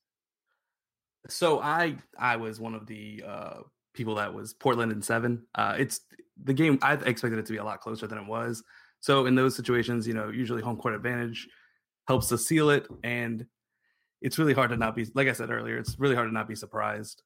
So 1.29 1.59
I 1.59 1.95
I 2.19 2.35
was 2.35 2.59
one 2.59 2.75
of 2.75 2.85
the 2.85 3.23
uh, 3.25 3.57
people 3.95 4.15
that 4.15 4.33
was 4.33 4.53
Portland 4.53 4.91
in 4.91 5.01
seven. 5.01 5.43
Uh, 5.55 5.75
it's 5.77 6.01
the 6.43 6.53
game. 6.53 6.77
I 6.81 6.93
expected 6.93 7.39
it 7.39 7.45
to 7.45 7.51
be 7.53 7.57
a 7.57 7.63
lot 7.63 7.81
closer 7.81 8.07
than 8.07 8.17
it 8.17 8.27
was. 8.27 8.63
So 8.99 9.25
in 9.25 9.35
those 9.35 9.55
situations, 9.55 10.07
you 10.07 10.13
know, 10.13 10.29
usually 10.29 10.61
home 10.61 10.77
court 10.77 10.93
advantage 10.93 11.47
helps 12.07 12.27
to 12.27 12.37
seal 12.37 12.69
it, 12.69 12.87
and 13.03 13.45
it's 14.21 14.37
really 14.37 14.53
hard 14.53 14.69
to 14.71 14.77
not 14.77 14.95
be. 14.95 15.07
Like 15.13 15.27
I 15.27 15.33
said 15.33 15.49
earlier, 15.49 15.77
it's 15.77 15.99
really 15.99 16.15
hard 16.15 16.27
to 16.27 16.33
not 16.33 16.47
be 16.47 16.55
surprised. 16.55 17.23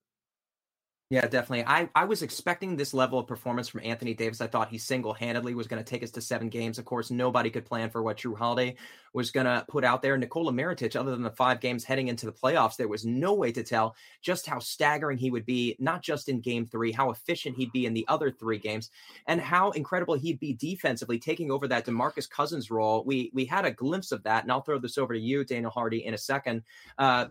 Yeah, 1.12 1.26
definitely. 1.26 1.66
I, 1.66 1.90
I 1.96 2.06
was 2.06 2.22
expecting 2.22 2.76
this 2.76 2.94
level 2.94 3.18
of 3.18 3.26
performance 3.26 3.68
from 3.68 3.82
Anthony 3.84 4.14
Davis. 4.14 4.42
I 4.42 4.48
thought 4.48 4.70
he 4.70 4.78
single 4.78 5.12
handedly 5.12 5.56
was 5.56 5.66
going 5.66 5.84
to 5.84 5.90
take 5.90 6.04
us 6.04 6.12
to 6.12 6.22
seven 6.22 6.50
games. 6.50 6.78
Of 6.78 6.86
course, 6.86 7.10
nobody 7.10 7.50
could 7.50 7.66
plan 7.66 7.90
for 7.90 8.04
what 8.04 8.18
Jrue 8.18 8.38
Holiday 8.38 8.76
was 9.12 9.32
going 9.32 9.48
to 9.48 9.66
put 9.68 9.84
out 9.84 10.04
there. 10.04 10.16
Nikola 10.20 10.52
Mirotic, 10.52 10.96
other 10.96 11.10
than 11.10 11.24
the 11.24 11.32
five 11.32 11.62
games 11.62 11.84
heading 11.84 12.10
into 12.10 12.28
the 12.28 12.32
playoffs, 12.32 12.76
there 12.76 12.88
was 12.88 13.08
no 13.08 13.34
way 13.34 13.52
to 13.54 13.64
tell 13.64 13.96
just 14.22 14.46
how 14.46 14.60
staggering 14.60 15.18
he 15.18 15.32
would 15.32 15.48
be, 15.48 15.76
not 15.80 16.04
just 16.04 16.30
in 16.30 16.42
game 16.42 16.68
three, 16.68 16.92
how 16.92 17.10
efficient 17.10 17.58
he'd 17.58 17.72
be 17.72 17.88
in 17.88 17.96
the 17.96 18.06
other 18.08 18.30
three 18.30 18.60
games, 18.60 18.92
and 19.26 19.42
how 19.42 19.72
incredible 19.72 20.14
he'd 20.14 20.40
be 20.40 20.54
defensively, 20.54 21.18
taking 21.18 21.50
over 21.50 21.68
that 21.68 21.88
Demarcus 21.88 22.30
Cousins 22.30 22.70
role. 22.70 23.04
We 23.04 23.32
we 23.34 23.46
had 23.46 23.66
a 23.66 23.72
glimpse 23.72 24.12
of 24.12 24.22
that, 24.26 24.44
and 24.44 24.52
I'll 24.52 24.62
throw 24.62 24.78
this 24.78 25.00
over 25.00 25.16
to 25.16 25.20
you, 25.20 25.44
Daniel 25.44 25.72
Hardy, 25.72 26.06
in 26.06 26.14
a 26.14 26.20
second. 26.20 26.62
Uh, 27.00 27.30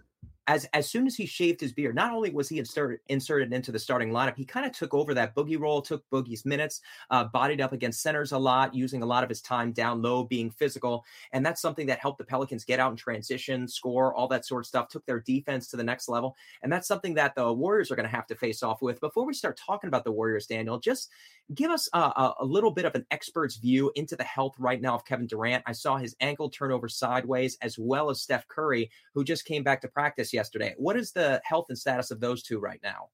as 0.48 0.64
as 0.72 0.90
soon 0.90 1.06
as 1.06 1.14
he 1.14 1.26
shaved 1.26 1.60
his 1.60 1.72
beard, 1.72 1.94
not 1.94 2.10
only 2.10 2.30
was 2.30 2.48
he 2.48 2.58
inserted 2.58 3.00
inserted 3.08 3.52
into 3.52 3.70
the 3.70 3.78
starting 3.78 4.10
lineup, 4.10 4.34
he 4.34 4.46
kind 4.46 4.64
of 4.64 4.72
took 4.72 4.94
over 4.94 5.12
that 5.14 5.34
boogie 5.34 5.60
role, 5.60 5.82
took 5.82 6.08
Boogie's 6.10 6.46
minutes, 6.46 6.80
uh, 7.10 7.24
bodied 7.24 7.60
up 7.60 7.72
against 7.72 8.00
centers 8.00 8.32
a 8.32 8.38
lot, 8.38 8.74
using 8.74 9.02
a 9.02 9.06
lot 9.06 9.22
of 9.22 9.28
his 9.28 9.42
time 9.42 9.72
down 9.72 10.00
low, 10.00 10.24
being 10.24 10.50
physical, 10.50 11.04
and 11.32 11.44
that's 11.44 11.60
something 11.60 11.86
that 11.86 11.98
helped 12.00 12.18
the 12.18 12.24
Pelicans 12.24 12.64
get 12.64 12.80
out 12.80 12.90
in 12.90 12.96
transition, 12.96 13.68
score, 13.68 14.14
all 14.14 14.26
that 14.26 14.46
sort 14.46 14.62
of 14.62 14.66
stuff. 14.66 14.88
Took 14.88 15.04
their 15.04 15.20
defense 15.20 15.68
to 15.68 15.76
the 15.76 15.84
next 15.84 16.08
level, 16.08 16.34
and 16.62 16.72
that's 16.72 16.88
something 16.88 17.14
that 17.14 17.34
the 17.34 17.52
Warriors 17.52 17.90
are 17.90 17.96
going 17.96 18.08
to 18.08 18.16
have 18.16 18.26
to 18.28 18.34
face 18.34 18.62
off 18.62 18.80
with. 18.80 19.00
Before 19.00 19.26
we 19.26 19.34
start 19.34 19.60
talking 19.64 19.88
about 19.88 20.04
the 20.04 20.12
Warriors, 20.12 20.46
Daniel, 20.46 20.78
just 20.78 21.10
give 21.54 21.70
us 21.70 21.88
a, 21.92 21.98
a, 21.98 22.34
a 22.40 22.44
little 22.44 22.70
bit 22.70 22.86
of 22.86 22.94
an 22.94 23.04
expert's 23.10 23.56
view 23.56 23.92
into 23.96 24.16
the 24.16 24.24
health 24.24 24.54
right 24.58 24.80
now 24.80 24.94
of 24.94 25.04
Kevin 25.04 25.26
Durant. 25.26 25.62
I 25.66 25.72
saw 25.72 25.98
his 25.98 26.16
ankle 26.20 26.48
turn 26.48 26.72
over 26.72 26.88
sideways, 26.88 27.58
as 27.60 27.78
well 27.78 28.08
as 28.08 28.22
Steph 28.22 28.48
Curry, 28.48 28.90
who 29.14 29.24
just 29.24 29.44
came 29.44 29.62
back 29.62 29.82
to 29.82 29.88
practice 29.88 30.32
yesterday. 30.38 30.74
What 30.78 30.96
is 30.96 31.12
the 31.12 31.40
health 31.44 31.66
and 31.68 31.78
status 31.78 32.10
of 32.10 32.20
those 32.20 32.42
two 32.42 32.58
right 32.60 32.80
now? 32.82 33.08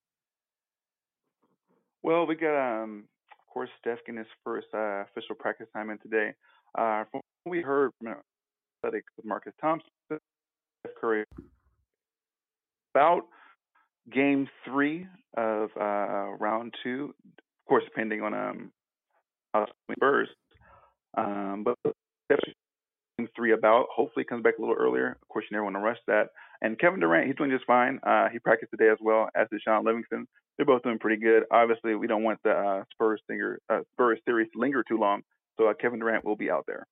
Well, 2.02 2.26
we 2.26 2.34
got, 2.36 2.56
um, 2.82 3.04
of 3.32 3.52
course, 3.52 3.70
Steph 3.80 3.98
getting 4.04 4.18
his 4.18 4.32
first 4.44 4.66
uh, 4.74 5.04
official 5.08 5.34
practice 5.38 5.66
assignment 5.74 6.02
today. 6.02 6.34
Uh, 6.76 7.04
from 7.10 7.20
what 7.44 7.50
we 7.50 7.62
heard 7.62 7.90
from 7.98 8.14
with 8.82 9.24
Marcus 9.24 9.54
Thompson, 9.60 9.88
Steph 10.08 10.20
Curry, 11.00 11.24
about 12.94 13.22
game 14.12 14.46
three 14.66 15.06
of 15.36 15.70
uh, 15.80 16.36
round 16.38 16.74
two, 16.82 17.14
of 17.38 17.68
course, 17.68 17.84
depending 17.84 18.20
on 18.20 18.34
um, 18.34 18.70
how 19.54 19.66
Spurs. 19.96 20.28
Um, 21.16 21.64
but 21.64 21.94
three 23.36 23.52
about. 23.52 23.86
Hopefully, 23.94 24.24
comes 24.24 24.42
back 24.42 24.58
a 24.58 24.60
little 24.60 24.76
earlier. 24.76 25.16
Of 25.22 25.28
course, 25.28 25.44
you 25.50 25.54
never 25.54 25.64
want 25.64 25.76
to 25.76 25.80
rush 25.80 25.98
that. 26.06 26.28
And 26.64 26.78
Kevin 26.78 26.98
Durant, 26.98 27.26
he's 27.26 27.36
doing 27.36 27.50
just 27.50 27.66
fine. 27.66 28.00
Uh, 28.02 28.30
he 28.32 28.38
practiced 28.38 28.70
today 28.70 28.88
as 28.90 28.96
well 28.98 29.28
as 29.36 29.46
did 29.50 29.60
Shaun 29.60 29.84
Livingston. 29.84 30.26
They're 30.56 30.64
both 30.64 30.82
doing 30.82 30.98
pretty 30.98 31.20
good. 31.20 31.42
Obviously, 31.50 31.94
we 31.94 32.06
don't 32.06 32.22
want 32.22 32.38
the 32.42 32.52
uh, 32.52 32.84
Spurs 32.90 33.20
singer, 33.28 33.58
uh, 33.68 33.80
Spurs 33.92 34.18
series 34.24 34.48
to 34.54 34.58
linger 34.58 34.82
too 34.82 34.96
long, 34.96 35.20
so 35.58 35.68
uh, 35.68 35.74
Kevin 35.74 36.00
Durant 36.00 36.24
will 36.24 36.36
be 36.36 36.50
out 36.50 36.64
there. 36.66 36.86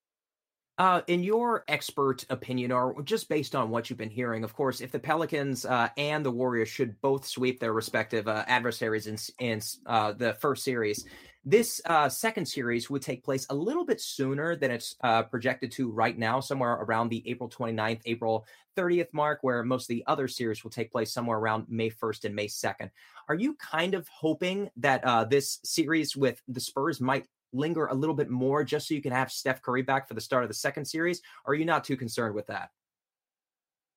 Uh, 0.77 1.01
in 1.07 1.23
your 1.23 1.65
expert 1.69 2.27
opinion, 2.29 2.71
or 2.71 3.01
just 3.03 3.31
based 3.31 3.55
on 3.55 3.71
what 3.71 3.89
you've 3.89 3.99
been 3.99 4.11
hearing, 4.11 4.45
of 4.45 4.53
course, 4.55 4.83
if 4.83 4.93
the 4.93 4.99
Pelicans 4.99 5.65
uh, 5.65 5.89
and 5.97 6.23
the 6.23 6.31
Warriors 6.31 6.69
should 6.69 7.01
both 7.01 7.25
sweep 7.25 7.59
their 7.59 7.73
respective 7.73 8.29
uh, 8.29 8.45
adversaries 8.47 9.07
in, 9.07 9.17
in 9.39 9.63
uh, 9.87 10.13
the 10.13 10.35
first 10.35 10.65
series, 10.65 11.07
this 11.45 11.81
uh, 11.87 12.09
second 12.09 12.47
series 12.47 12.89
would 12.89 13.03
take 13.03 13.25
place 13.25 13.47
a 13.51 13.55
little 13.55 13.85
bit 13.85 14.01
sooner 14.01 14.55
than 14.55 14.71
it's 14.71 14.95
uh, 15.03 15.25
projected 15.25 15.73
to 15.73 15.91
right 15.91 16.17
now, 16.17 16.41
somewhere 16.41 16.73
around 16.73 17.09
the 17.09 17.23
April 17.29 17.49
29th, 17.49 18.01
April 18.05 18.47
30th 18.77 19.13
mark, 19.13 19.39
where 19.43 19.63
most 19.63 19.85
of 19.85 19.89
the 19.89 20.05
other 20.07 20.29
series 20.29 20.63
will 20.63 20.71
take 20.71 20.93
place 20.93 21.13
somewhere 21.13 21.39
around 21.39 21.67
May 21.69 21.91
1st 21.91 22.27
and 22.27 22.35
May 22.35 22.47
2nd. 22.47 22.91
Are 23.29 23.35
you 23.35 23.55
kind 23.55 23.95
of 23.95 24.07
hoping 24.09 24.71
that 24.77 25.29
this 25.31 25.59
series 25.65 26.17
with 26.17 26.41
the 26.49 26.61
Spurs 26.61 27.01
might 27.01 27.27
linger 27.53 27.87
a 27.87 27.95
little 27.95 28.15
bit 28.15 28.31
more 28.31 28.65
just 28.65 28.89
so 28.89 28.95
you 28.95 29.03
can 29.03 29.13
have 29.13 29.31
Steph 29.31 29.63
Curry 29.63 29.83
back 29.83 30.09
for 30.09 30.15
the 30.15 30.21
start 30.21 30.43
of 30.43 30.49
the 30.49 30.55
second 30.55 30.85
series? 30.85 31.21
Or 31.45 31.53
are 31.53 31.57
you 31.57 31.65
not 31.65 31.85
too 31.85 31.97
concerned 31.97 32.35
with 32.35 32.47
that? 32.47 32.71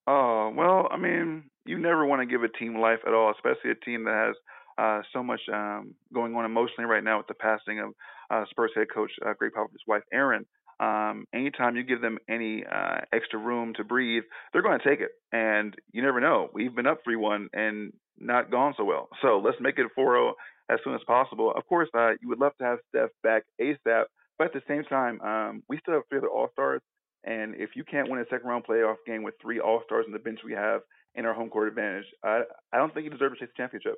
Oh, 0.07 0.51
well, 0.55 0.87
I 0.91 0.97
mean, 0.97 1.49
you 1.65 1.79
never 1.79 2.05
want 2.05 2.21
to 2.21 2.27
give 2.27 2.43
a 2.43 2.49
team 2.49 2.79
life 2.79 2.99
at 3.07 3.13
all, 3.13 3.31
especially 3.31 3.71
a 3.71 3.85
team 3.85 4.03
that 4.05 4.13
has 4.13 4.35
uh, 4.77 5.01
so 5.13 5.23
much 5.23 5.41
um, 5.53 5.95
going 6.13 6.35
on 6.35 6.45
emotionally 6.45 6.89
right 6.89 7.03
now 7.03 7.17
with 7.17 7.27
the 7.27 7.33
passing 7.33 7.79
of 7.79 7.93
uh, 8.29 8.45
Spurs 8.49 8.71
head 8.75 8.87
coach 8.93 9.11
uh, 9.25 9.33
Gregg 9.37 9.51
Popovich's 9.53 9.87
wife, 9.87 10.03
Erin. 10.11 10.45
Um, 10.79 11.25
anytime 11.33 11.77
you 11.77 11.83
give 11.83 12.01
them 12.01 12.17
any 12.29 12.65
uh, 12.65 13.01
extra 13.13 13.39
room 13.39 13.73
to 13.77 13.83
breathe, 13.83 14.23
they're 14.51 14.61
going 14.61 14.79
to 14.79 14.87
take 14.87 14.99
it. 14.99 15.11
And 15.31 15.73
you 15.93 16.01
never 16.01 16.19
know. 16.19 16.49
We've 16.53 16.75
been 16.75 16.87
up 16.87 16.99
3 17.03 17.15
1 17.15 17.49
and 17.53 17.93
not 18.19 18.51
gone 18.51 18.73
so 18.77 18.83
well. 18.83 19.07
So 19.21 19.41
let's 19.43 19.57
make 19.61 19.77
it 19.77 19.87
4 19.95 20.15
0 20.15 20.33
as 20.69 20.79
soon 20.83 20.95
as 20.95 21.01
possible. 21.07 21.53
Of 21.55 21.65
course, 21.67 21.89
uh, 21.93 22.11
you 22.21 22.29
would 22.29 22.39
love 22.39 22.53
to 22.59 22.65
have 22.65 22.79
Steph 22.89 23.09
back 23.23 23.43
ASAP, 23.61 24.05
but 24.37 24.47
at 24.47 24.53
the 24.53 24.61
same 24.67 24.83
time, 24.83 25.21
um, 25.21 25.63
we 25.69 25.79
still 25.79 25.93
have 25.95 26.03
three 26.09 26.17
other 26.17 26.29
All 26.29 26.49
Stars. 26.51 26.81
And 27.23 27.55
if 27.55 27.71
you 27.75 27.83
can't 27.83 28.09
win 28.09 28.19
a 28.19 28.25
second 28.29 28.47
round 28.47 28.65
playoff 28.65 28.97
game 29.07 29.23
with 29.23 29.35
three 29.41 29.59
All 29.59 29.81
Stars 29.85 30.05
on 30.07 30.13
the 30.13 30.19
bench 30.19 30.39
we 30.45 30.53
have 30.53 30.81
in 31.15 31.25
our 31.25 31.33
home 31.33 31.49
court 31.49 31.67
advantage, 31.69 32.05
I, 32.23 32.41
I 32.73 32.77
don't 32.77 32.93
think 32.93 33.05
you 33.05 33.11
deserve 33.11 33.33
to 33.33 33.39
chase 33.39 33.49
the 33.55 33.61
championship. 33.61 33.95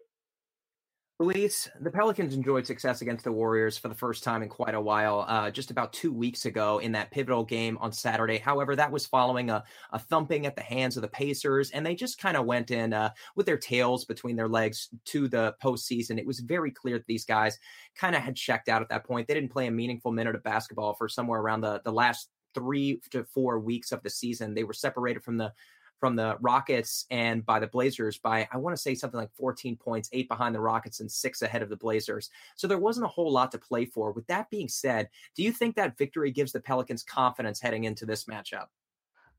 Luis, 1.19 1.67
the 1.79 1.89
Pelicans 1.89 2.35
enjoyed 2.35 2.67
success 2.67 3.01
against 3.01 3.23
the 3.23 3.31
Warriors 3.31 3.75
for 3.75 3.87
the 3.87 3.95
first 3.95 4.23
time 4.23 4.43
in 4.43 4.49
quite 4.49 4.75
a 4.75 4.81
while, 4.81 5.25
uh, 5.27 5.49
just 5.49 5.71
about 5.71 5.91
two 5.91 6.13
weeks 6.13 6.45
ago 6.45 6.77
in 6.77 6.91
that 6.91 7.09
pivotal 7.09 7.43
game 7.43 7.75
on 7.81 7.91
Saturday. 7.91 8.37
However, 8.37 8.75
that 8.75 8.91
was 8.91 9.07
following 9.07 9.49
a, 9.49 9.63
a 9.91 9.97
thumping 9.97 10.45
at 10.45 10.55
the 10.55 10.61
hands 10.61 10.95
of 10.95 11.01
the 11.01 11.07
Pacers, 11.07 11.71
and 11.71 11.83
they 11.83 11.95
just 11.95 12.19
kind 12.19 12.37
of 12.37 12.45
went 12.45 12.69
in 12.69 12.93
uh, 12.93 13.09
with 13.35 13.47
their 13.47 13.57
tails 13.57 14.05
between 14.05 14.35
their 14.35 14.47
legs 14.47 14.89
to 15.05 15.27
the 15.27 15.55
postseason. 15.61 16.19
It 16.19 16.27
was 16.27 16.39
very 16.39 16.69
clear 16.69 16.99
that 16.99 17.07
these 17.07 17.25
guys 17.25 17.57
kind 17.95 18.15
of 18.15 18.21
had 18.21 18.35
checked 18.35 18.69
out 18.69 18.83
at 18.83 18.89
that 18.89 19.03
point. 19.03 19.27
They 19.27 19.33
didn't 19.33 19.51
play 19.51 19.65
a 19.65 19.71
meaningful 19.71 20.11
minute 20.11 20.35
of 20.35 20.43
basketball 20.43 20.93
for 20.93 21.09
somewhere 21.09 21.41
around 21.41 21.61
the, 21.61 21.81
the 21.83 21.91
last 21.91 22.29
three 22.53 23.01
to 23.09 23.23
four 23.23 23.59
weeks 23.59 23.91
of 23.91 24.03
the 24.03 24.09
season. 24.11 24.53
They 24.53 24.63
were 24.63 24.73
separated 24.73 25.23
from 25.23 25.37
the 25.37 25.51
from 25.99 26.15
the 26.15 26.37
Rockets 26.41 27.05
and 27.09 27.45
by 27.45 27.59
the 27.59 27.67
Blazers 27.67 28.17
by, 28.17 28.47
I 28.51 28.57
want 28.57 28.75
to 28.75 28.81
say 28.81 28.95
something 28.95 29.19
like 29.19 29.33
14 29.33 29.75
points, 29.75 30.09
eight 30.13 30.27
behind 30.27 30.53
the 30.53 30.59
Rockets 30.59 30.99
and 30.99 31.11
six 31.11 31.41
ahead 31.41 31.61
of 31.61 31.69
the 31.69 31.75
Blazers. 31.75 32.29
So 32.55 32.67
there 32.67 32.77
wasn't 32.77 33.05
a 33.05 33.09
whole 33.09 33.31
lot 33.31 33.51
to 33.51 33.57
play 33.57 33.85
for. 33.85 34.11
With 34.11 34.27
that 34.27 34.49
being 34.49 34.67
said, 34.67 35.09
do 35.35 35.43
you 35.43 35.51
think 35.51 35.75
that 35.75 35.97
victory 35.97 36.31
gives 36.31 36.51
the 36.51 36.59
Pelicans 36.59 37.03
confidence 37.03 37.59
heading 37.59 37.85
into 37.85 38.05
this 38.05 38.25
matchup? 38.25 38.67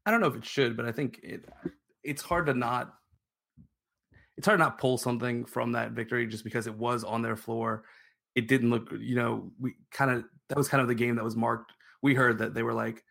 I 0.04 0.10
don't 0.10 0.20
know 0.20 0.26
if 0.26 0.36
it 0.36 0.44
should, 0.44 0.76
but 0.76 0.86
I 0.86 0.92
think 0.92 1.20
it 1.22 1.44
it's 2.02 2.22
hard 2.22 2.46
to 2.46 2.54
not 2.54 2.94
it's 4.36 4.46
hard 4.46 4.58
to 4.58 4.64
not 4.64 4.78
pull 4.78 4.96
something 4.96 5.44
from 5.44 5.72
that 5.72 5.92
victory 5.92 6.26
just 6.26 6.44
because 6.44 6.66
it 6.66 6.74
was 6.74 7.04
on 7.04 7.22
their 7.22 7.36
floor. 7.36 7.84
It 8.34 8.46
didn't 8.46 8.70
look, 8.70 8.92
you 8.98 9.16
know, 9.16 9.50
we 9.60 9.74
kind 9.90 10.10
of 10.10 10.24
that 10.48 10.56
was 10.56 10.68
kind 10.68 10.80
of 10.80 10.88
the 10.88 10.94
game 10.94 11.16
that 11.16 11.24
was 11.24 11.36
marked. 11.36 11.72
We 12.02 12.14
heard 12.14 12.38
that 12.38 12.54
they 12.54 12.62
were 12.62 12.72
like, 12.72 13.04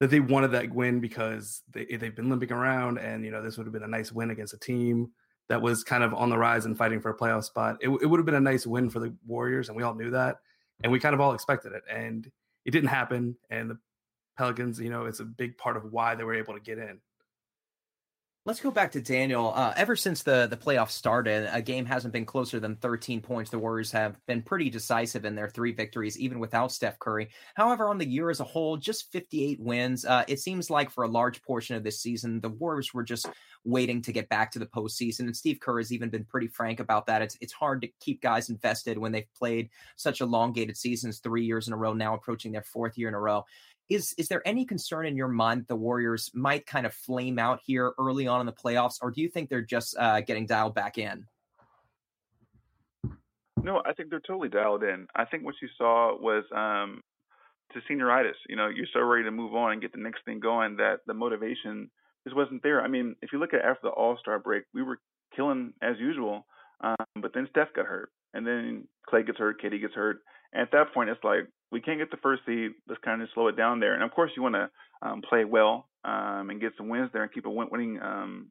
that 0.00 0.10
they 0.10 0.20
wanted 0.20 0.52
that 0.52 0.72
win 0.72 1.00
because 1.00 1.62
they 1.72 1.86
eh, 1.90 1.96
they've 1.96 2.14
been 2.14 2.28
limping 2.28 2.52
around, 2.52 2.98
and 2.98 3.24
you 3.24 3.30
know 3.30 3.42
this 3.42 3.56
would 3.56 3.66
have 3.66 3.72
been 3.72 3.82
a 3.82 3.88
nice 3.88 4.12
win 4.12 4.30
against 4.30 4.54
a 4.54 4.58
team 4.58 5.10
that 5.48 5.62
was 5.62 5.84
kind 5.84 6.02
of 6.02 6.12
on 6.12 6.28
the 6.28 6.36
rise 6.36 6.66
and 6.66 6.76
fighting 6.76 7.00
for 7.00 7.10
a 7.10 7.16
playoff 7.16 7.44
spot. 7.44 7.76
It, 7.80 7.88
it 7.88 8.06
would 8.06 8.18
have 8.18 8.26
been 8.26 8.34
a 8.34 8.40
nice 8.40 8.66
win 8.66 8.90
for 8.90 8.98
the 8.98 9.14
Warriors, 9.26 9.68
and 9.68 9.76
we 9.76 9.82
all 9.82 9.94
knew 9.94 10.10
that, 10.10 10.38
and 10.82 10.92
we 10.92 11.00
kind 11.00 11.14
of 11.14 11.20
all 11.20 11.32
expected 11.32 11.72
it, 11.72 11.82
and 11.90 12.30
it 12.64 12.72
didn't 12.72 12.88
happen. 12.88 13.36
And 13.50 13.70
the 13.70 13.78
Pelicans, 14.36 14.80
you 14.80 14.90
know, 14.90 15.06
it's 15.06 15.20
a 15.20 15.24
big 15.24 15.56
part 15.56 15.76
of 15.76 15.92
why 15.92 16.14
they 16.14 16.24
were 16.24 16.34
able 16.34 16.54
to 16.54 16.60
get 16.60 16.78
in. 16.78 17.00
Let's 18.46 18.60
go 18.60 18.70
back 18.70 18.92
to 18.92 19.00
Daniel. 19.00 19.52
Uh, 19.52 19.74
ever 19.76 19.96
since 19.96 20.22
the 20.22 20.46
the 20.46 20.56
playoffs 20.56 20.92
started, 20.92 21.50
a 21.52 21.60
game 21.60 21.84
hasn't 21.84 22.12
been 22.12 22.24
closer 22.24 22.60
than 22.60 22.76
13 22.76 23.20
points. 23.20 23.50
The 23.50 23.58
Warriors 23.58 23.90
have 23.90 24.24
been 24.26 24.40
pretty 24.40 24.70
decisive 24.70 25.24
in 25.24 25.34
their 25.34 25.48
three 25.48 25.72
victories, 25.72 26.16
even 26.16 26.38
without 26.38 26.70
Steph 26.70 27.00
Curry. 27.00 27.30
However, 27.56 27.88
on 27.88 27.98
the 27.98 28.06
year 28.06 28.30
as 28.30 28.38
a 28.38 28.44
whole, 28.44 28.76
just 28.76 29.10
58 29.10 29.58
wins. 29.58 30.04
Uh, 30.04 30.22
it 30.28 30.38
seems 30.38 30.70
like 30.70 30.90
for 30.90 31.02
a 31.02 31.08
large 31.08 31.42
portion 31.42 31.74
of 31.74 31.82
this 31.82 32.00
season, 32.00 32.40
the 32.40 32.48
Warriors 32.48 32.94
were 32.94 33.02
just 33.02 33.28
waiting 33.64 34.00
to 34.02 34.12
get 34.12 34.28
back 34.28 34.52
to 34.52 34.60
the 34.60 34.66
postseason. 34.66 35.22
And 35.22 35.36
Steve 35.36 35.58
Kerr 35.58 35.78
has 35.78 35.92
even 35.92 36.08
been 36.08 36.24
pretty 36.24 36.46
frank 36.46 36.78
about 36.78 37.06
that. 37.06 37.22
It's 37.22 37.36
it's 37.40 37.52
hard 37.52 37.80
to 37.80 37.88
keep 37.98 38.22
guys 38.22 38.48
invested 38.48 38.96
when 38.96 39.10
they've 39.10 39.34
played 39.36 39.70
such 39.96 40.20
elongated 40.20 40.76
seasons, 40.76 41.18
three 41.18 41.44
years 41.44 41.66
in 41.66 41.74
a 41.74 41.76
row, 41.76 41.94
now 41.94 42.14
approaching 42.14 42.52
their 42.52 42.62
fourth 42.62 42.96
year 42.96 43.08
in 43.08 43.14
a 43.14 43.20
row. 43.20 43.44
Is 43.88 44.14
is 44.18 44.28
there 44.28 44.42
any 44.46 44.64
concern 44.64 45.06
in 45.06 45.16
your 45.16 45.28
mind 45.28 45.66
the 45.68 45.76
Warriors 45.76 46.30
might 46.34 46.66
kind 46.66 46.86
of 46.86 46.94
flame 46.94 47.38
out 47.38 47.60
here 47.64 47.92
early 47.98 48.26
on 48.26 48.40
in 48.40 48.46
the 48.46 48.52
playoffs, 48.52 48.98
or 49.00 49.10
do 49.10 49.20
you 49.20 49.28
think 49.28 49.48
they're 49.48 49.62
just 49.62 49.96
uh, 49.98 50.20
getting 50.20 50.46
dialed 50.46 50.74
back 50.74 50.98
in? 50.98 51.26
No, 53.62 53.82
I 53.84 53.92
think 53.92 54.10
they're 54.10 54.20
totally 54.20 54.48
dialed 54.48 54.82
in. 54.82 55.06
I 55.14 55.24
think 55.24 55.44
what 55.44 55.54
you 55.62 55.68
saw 55.78 56.16
was 56.20 56.44
um, 56.54 57.00
to 57.72 57.80
senioritis. 57.90 58.34
You 58.48 58.56
know, 58.56 58.68
you're 58.68 58.86
so 58.92 59.00
ready 59.00 59.24
to 59.24 59.30
move 59.30 59.54
on 59.54 59.72
and 59.72 59.80
get 59.80 59.92
the 59.92 60.00
next 60.00 60.24
thing 60.24 60.40
going 60.40 60.76
that 60.76 61.00
the 61.06 61.14
motivation 61.14 61.90
just 62.24 62.36
wasn't 62.36 62.62
there. 62.62 62.82
I 62.82 62.88
mean, 62.88 63.16
if 63.22 63.32
you 63.32 63.38
look 63.38 63.54
at 63.54 63.64
after 63.64 63.82
the 63.84 63.90
All 63.90 64.18
Star 64.20 64.38
break, 64.38 64.64
we 64.74 64.82
were 64.82 64.98
killing 65.34 65.72
as 65.82 65.96
usual, 65.98 66.46
um, 66.80 66.96
but 67.20 67.32
then 67.34 67.46
Steph 67.50 67.72
got 67.74 67.86
hurt, 67.86 68.10
and 68.34 68.46
then 68.46 68.88
Klay 69.08 69.26
gets 69.26 69.38
hurt, 69.38 69.60
KD 69.60 69.80
gets 69.80 69.94
hurt, 69.94 70.18
and 70.52 70.62
at 70.62 70.72
that 70.72 70.92
point, 70.92 71.10
it's 71.10 71.22
like 71.24 71.48
we 71.70 71.80
can't 71.80 71.98
get 71.98 72.10
the 72.10 72.16
first 72.18 72.42
seed. 72.46 72.72
Let's 72.88 73.00
kind 73.04 73.22
of 73.22 73.28
slow 73.34 73.48
it 73.48 73.56
down 73.56 73.80
there. 73.80 73.94
And 73.94 74.02
of 74.02 74.10
course, 74.12 74.30
you 74.36 74.42
want 74.42 74.54
to 74.54 74.70
um, 75.02 75.22
play 75.28 75.44
well 75.44 75.88
um, 76.04 76.50
and 76.50 76.60
get 76.60 76.72
some 76.76 76.88
wins 76.88 77.10
there 77.12 77.22
and 77.22 77.32
keep 77.32 77.46
a 77.46 77.50
winning 77.50 77.98
um, 78.00 78.50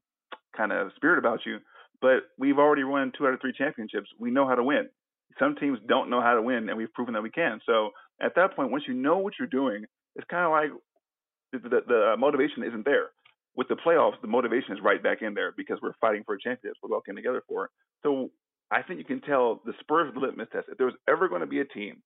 kind 0.55 0.71
of 0.71 0.91
spirit 0.95 1.19
about 1.19 1.39
you. 1.45 1.59
But 2.01 2.23
we've 2.37 2.59
already 2.59 2.83
won 2.83 3.11
two 3.17 3.25
out 3.25 3.33
of 3.33 3.41
three 3.41 3.53
championships. 3.57 4.09
We 4.19 4.31
know 4.31 4.47
how 4.47 4.55
to 4.55 4.63
win. 4.63 4.89
Some 5.39 5.55
teams 5.55 5.79
don't 5.87 6.09
know 6.09 6.21
how 6.21 6.35
to 6.35 6.41
win, 6.41 6.69
and 6.69 6.77
we've 6.77 6.93
proven 6.93 7.13
that 7.13 7.23
we 7.23 7.29
can. 7.31 7.59
So 7.65 7.91
at 8.21 8.35
that 8.35 8.55
point, 8.55 8.71
once 8.71 8.83
you 8.87 8.93
know 8.93 9.17
what 9.17 9.33
you're 9.39 9.47
doing, 9.47 9.85
it's 10.15 10.27
kind 10.29 10.45
of 10.45 10.51
like 10.51 11.63
the, 11.63 11.69
the, 11.69 11.81
the 11.87 12.15
motivation 12.17 12.63
isn't 12.63 12.85
there. 12.85 13.09
With 13.55 13.69
the 13.69 13.75
playoffs, 13.75 14.19
the 14.21 14.27
motivation 14.27 14.73
is 14.73 14.79
right 14.83 15.01
back 15.01 15.21
in 15.21 15.33
there 15.33 15.53
because 15.55 15.79
we're 15.81 15.95
fighting 16.01 16.23
for 16.25 16.35
a 16.35 16.39
championship. 16.39 16.77
We're 16.83 16.99
getting 17.05 17.15
together 17.15 17.41
for. 17.47 17.65
It. 17.65 17.71
So 18.03 18.29
I 18.69 18.81
think 18.81 18.99
you 18.99 19.05
can 19.05 19.21
tell 19.21 19.61
the 19.65 19.73
Spurs 19.79 20.11
litmus 20.15 20.49
test. 20.51 20.67
If 20.69 20.77
there 20.77 20.87
was 20.87 20.95
ever 21.07 21.29
going 21.29 21.41
to 21.41 21.47
be 21.47 21.61
a 21.61 21.65
team 21.65 22.01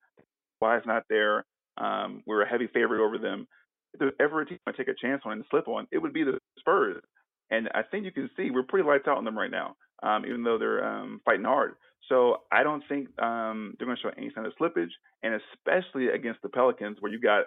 why 0.59 0.77
it's 0.77 0.87
not 0.87 1.03
there. 1.09 1.45
Um, 1.77 2.23
we're 2.25 2.41
a 2.41 2.49
heavy 2.49 2.67
favorite 2.67 3.03
over 3.03 3.17
them. 3.17 3.47
If 3.93 3.99
there's 3.99 4.13
ever 4.19 4.41
a 4.41 4.45
team 4.45 4.59
I 4.67 4.71
take 4.71 4.87
a 4.87 4.93
chance 4.93 5.23
on 5.25 5.33
and 5.33 5.45
slip 5.49 5.67
on, 5.67 5.87
it 5.91 5.97
would 5.97 6.13
be 6.13 6.23
the 6.23 6.37
Spurs. 6.59 7.01
And 7.49 7.69
I 7.73 7.81
think 7.81 8.05
you 8.05 8.11
can 8.11 8.29
see 8.37 8.51
we're 8.51 8.63
pretty 8.63 8.87
lights 8.87 9.07
out 9.07 9.17
on 9.17 9.25
them 9.25 9.37
right 9.37 9.49
now, 9.49 9.75
um, 10.03 10.25
even 10.25 10.43
though 10.43 10.59
they're 10.59 10.85
um, 10.85 11.21
fighting 11.25 11.45
hard. 11.45 11.73
So 12.07 12.37
I 12.51 12.63
don't 12.63 12.83
think 12.87 13.07
um, 13.21 13.75
they're 13.77 13.87
going 13.87 13.97
to 13.97 14.01
show 14.01 14.11
any 14.15 14.31
sign 14.35 14.45
of 14.45 14.53
slippage, 14.59 14.91
and 15.23 15.39
especially 15.41 16.07
against 16.09 16.41
the 16.41 16.49
Pelicans, 16.49 16.97
where 16.99 17.11
you 17.11 17.19
got 17.19 17.45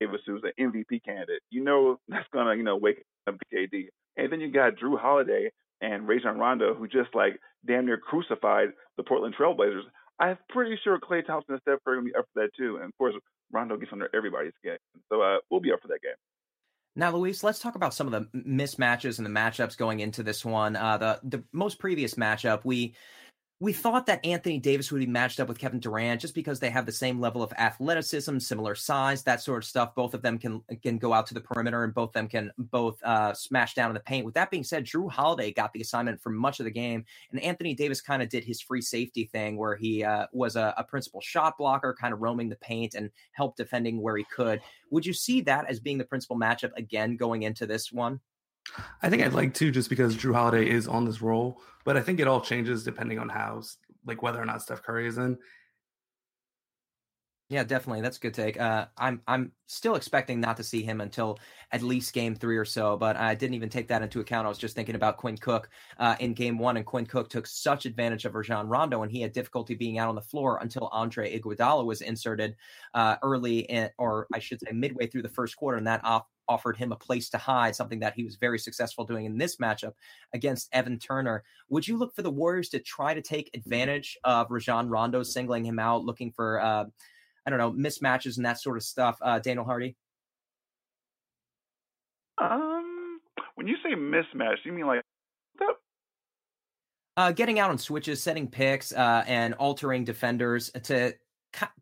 Davis, 0.00 0.20
who's 0.26 0.42
an 0.44 0.52
MVP 0.58 1.04
candidate. 1.04 1.42
You 1.50 1.64
know 1.64 1.98
that's 2.08 2.28
going 2.32 2.46
to 2.46 2.56
you 2.56 2.62
know 2.62 2.76
wake 2.76 3.04
up 3.26 3.36
KD, 3.52 3.88
and 4.16 4.32
then 4.32 4.40
you 4.40 4.50
got 4.50 4.76
Jrue 4.76 4.98
Holiday 4.98 5.50
and 5.80 6.06
Rajon 6.06 6.38
Rondo, 6.38 6.74
who 6.74 6.86
just 6.86 7.14
like 7.14 7.40
damn 7.66 7.86
near 7.86 7.96
crucified 7.96 8.68
the 8.96 9.02
Portland 9.02 9.34
Trailblazers. 9.38 9.82
I'm 10.20 10.38
pretty 10.50 10.78
sure 10.84 10.98
Klay 11.00 11.26
Thompson 11.26 11.54
and 11.54 11.62
Steph 11.62 11.78
Curry 11.84 11.98
will 11.98 12.04
be 12.04 12.14
up 12.14 12.26
for 12.32 12.42
that 12.42 12.50
too. 12.56 12.76
And 12.76 12.84
of 12.84 12.98
course, 12.98 13.14
Rondo 13.52 13.76
gets 13.76 13.92
under 13.92 14.08
everybody's 14.14 14.52
skin. 14.58 14.76
So 15.10 15.22
uh, 15.22 15.38
we'll 15.50 15.60
be 15.60 15.72
up 15.72 15.80
for 15.80 15.88
that 15.88 16.02
game. 16.02 16.14
Now, 16.96 17.16
Luis, 17.16 17.42
let's 17.42 17.60
talk 17.60 17.76
about 17.76 17.94
some 17.94 18.06
of 18.06 18.12
the 18.12 18.28
mismatches 18.36 19.18
and 19.18 19.26
the 19.26 19.30
matchups 19.30 19.76
going 19.76 20.00
into 20.00 20.22
this 20.22 20.44
one. 20.44 20.76
Uh, 20.76 20.98
the 20.98 21.20
the 21.22 21.44
most 21.52 21.78
previous 21.78 22.14
matchup, 22.14 22.64
we 22.64 22.94
we 23.62 23.74
thought 23.74 24.06
that 24.06 24.24
Anthony 24.24 24.58
Davis 24.58 24.90
would 24.90 25.00
be 25.00 25.06
matched 25.06 25.38
up 25.38 25.46
with 25.46 25.58
Kevin 25.58 25.80
Durant 25.80 26.22
just 26.22 26.34
because 26.34 26.58
they 26.58 26.70
have 26.70 26.86
the 26.86 26.92
same 26.92 27.20
level 27.20 27.42
of 27.42 27.52
athleticism, 27.58 28.38
similar 28.38 28.74
size, 28.74 29.22
that 29.24 29.42
sort 29.42 29.62
of 29.62 29.68
stuff. 29.68 29.94
Both 29.94 30.14
of 30.14 30.22
them 30.22 30.38
can 30.38 30.62
can 30.82 30.96
go 30.96 31.12
out 31.12 31.26
to 31.26 31.34
the 31.34 31.42
perimeter, 31.42 31.84
and 31.84 31.92
both 31.92 32.08
of 32.08 32.14
them 32.14 32.28
can 32.28 32.50
both 32.56 33.02
uh, 33.04 33.34
smash 33.34 33.74
down 33.74 33.90
in 33.90 33.94
the 33.94 34.00
paint. 34.00 34.24
With 34.24 34.34
that 34.34 34.50
being 34.50 34.64
said, 34.64 34.86
Jrue 34.86 35.10
Holiday 35.10 35.52
got 35.52 35.74
the 35.74 35.82
assignment 35.82 36.22
for 36.22 36.30
much 36.30 36.58
of 36.58 36.64
the 36.64 36.70
game, 36.70 37.04
and 37.32 37.40
Anthony 37.42 37.74
Davis 37.74 38.00
kind 38.00 38.22
of 38.22 38.30
did 38.30 38.44
his 38.44 38.62
free 38.62 38.80
safety 38.80 39.26
thing, 39.26 39.58
where 39.58 39.76
he 39.76 40.02
uh, 40.02 40.26
was 40.32 40.56
a, 40.56 40.72
a 40.78 40.84
principal 40.84 41.20
shot 41.20 41.58
blocker, 41.58 41.94
kind 42.00 42.14
of 42.14 42.20
roaming 42.20 42.48
the 42.48 42.56
paint 42.56 42.94
and 42.94 43.10
help 43.32 43.56
defending 43.56 44.00
where 44.00 44.16
he 44.16 44.24
could. 44.34 44.62
Would 44.90 45.04
you 45.04 45.12
see 45.12 45.42
that 45.42 45.68
as 45.68 45.80
being 45.80 45.98
the 45.98 46.04
principal 46.04 46.38
matchup 46.38 46.72
again 46.78 47.16
going 47.16 47.42
into 47.42 47.66
this 47.66 47.92
one? 47.92 48.20
I 49.02 49.10
think 49.10 49.22
I'd 49.22 49.32
like 49.32 49.54
to 49.54 49.70
just 49.70 49.88
because 49.88 50.16
Jrue 50.16 50.34
Holiday 50.34 50.68
is 50.68 50.88
on 50.88 51.04
this 51.04 51.22
role, 51.22 51.60
but 51.84 51.96
I 51.96 52.00
think 52.02 52.20
it 52.20 52.28
all 52.28 52.40
changes 52.40 52.84
depending 52.84 53.18
on 53.18 53.28
how, 53.28 53.62
like, 54.06 54.22
whether 54.22 54.40
or 54.40 54.46
not 54.46 54.62
Steph 54.62 54.82
Curry 54.82 55.06
is 55.06 55.18
in. 55.18 55.38
Yeah, 57.50 57.64
definitely. 57.64 58.00
That's 58.00 58.16
a 58.16 58.20
good 58.20 58.34
take. 58.34 58.60
Uh, 58.60 58.86
I'm 58.96 59.22
I'm 59.26 59.50
still 59.66 59.96
expecting 59.96 60.38
not 60.40 60.56
to 60.58 60.62
see 60.62 60.84
him 60.84 61.00
until 61.00 61.40
at 61.72 61.82
least 61.82 62.14
game 62.14 62.36
three 62.36 62.56
or 62.56 62.64
so, 62.64 62.96
but 62.96 63.16
I 63.16 63.34
didn't 63.34 63.54
even 63.54 63.68
take 63.68 63.88
that 63.88 64.02
into 64.02 64.20
account. 64.20 64.46
I 64.46 64.48
was 64.48 64.56
just 64.56 64.76
thinking 64.76 64.94
about 64.94 65.16
Quinn 65.16 65.36
Cook 65.36 65.68
uh, 65.98 66.14
in 66.20 66.32
game 66.32 66.60
one, 66.60 66.76
and 66.76 66.86
Quinn 66.86 67.06
Cook 67.06 67.28
took 67.28 67.48
such 67.48 67.86
advantage 67.86 68.24
of 68.24 68.36
Rajon 68.36 68.68
Rondo, 68.68 69.02
and 69.02 69.10
he 69.10 69.20
had 69.20 69.32
difficulty 69.32 69.74
being 69.74 69.98
out 69.98 70.08
on 70.08 70.14
the 70.14 70.20
floor 70.20 70.60
until 70.62 70.86
Andre 70.92 71.36
Iguodala 71.36 71.84
was 71.84 72.02
inserted 72.02 72.54
uh, 72.94 73.16
early, 73.24 73.60
in, 73.62 73.90
or 73.98 74.28
I 74.32 74.38
should 74.38 74.60
say 74.60 74.70
midway 74.70 75.08
through 75.08 75.22
the 75.22 75.28
first 75.28 75.56
quarter, 75.56 75.76
and 75.76 75.88
that 75.88 76.04
off 76.04 76.26
offered 76.50 76.76
him 76.76 76.90
a 76.90 76.96
place 76.96 77.30
to 77.30 77.38
hide, 77.38 77.76
something 77.76 78.00
that 78.00 78.14
he 78.14 78.24
was 78.24 78.34
very 78.34 78.58
successful 78.58 79.04
doing 79.04 79.24
in 79.24 79.38
this 79.38 79.56
matchup 79.58 79.92
against 80.34 80.68
Evan 80.72 80.98
Turner. 80.98 81.44
Would 81.68 81.86
you 81.86 81.96
look 81.96 82.12
for 82.12 82.22
the 82.22 82.30
Warriors 82.30 82.68
to 82.70 82.80
try 82.80 83.14
to 83.14 83.22
take 83.22 83.50
advantage 83.54 84.18
of 84.24 84.50
Rajon 84.50 84.88
Rondo 84.88 85.22
singling 85.22 85.64
him 85.64 85.78
out, 85.78 86.04
looking 86.04 86.32
for, 86.32 86.60
uh, 86.60 86.86
I 87.46 87.50
don't 87.50 87.60
know, 87.60 87.70
mismatches 87.70 88.36
and 88.36 88.44
that 88.44 88.60
sort 88.60 88.76
of 88.76 88.82
stuff? 88.82 89.16
Uh, 89.22 89.38
Daniel 89.38 89.64
Hardy? 89.64 89.96
Um, 92.38 93.20
when 93.54 93.68
you 93.68 93.76
say 93.84 93.94
mismatch, 93.94 94.56
you 94.64 94.72
mean 94.72 94.86
like 94.86 95.02
uh, 97.16 97.32
getting 97.32 97.58
out 97.58 97.70
on 97.70 97.76
switches, 97.76 98.22
setting 98.22 98.48
picks, 98.48 98.92
uh, 98.92 99.22
and 99.26 99.52
altering 99.54 100.04
defenders 100.04 100.70
to 100.84 101.12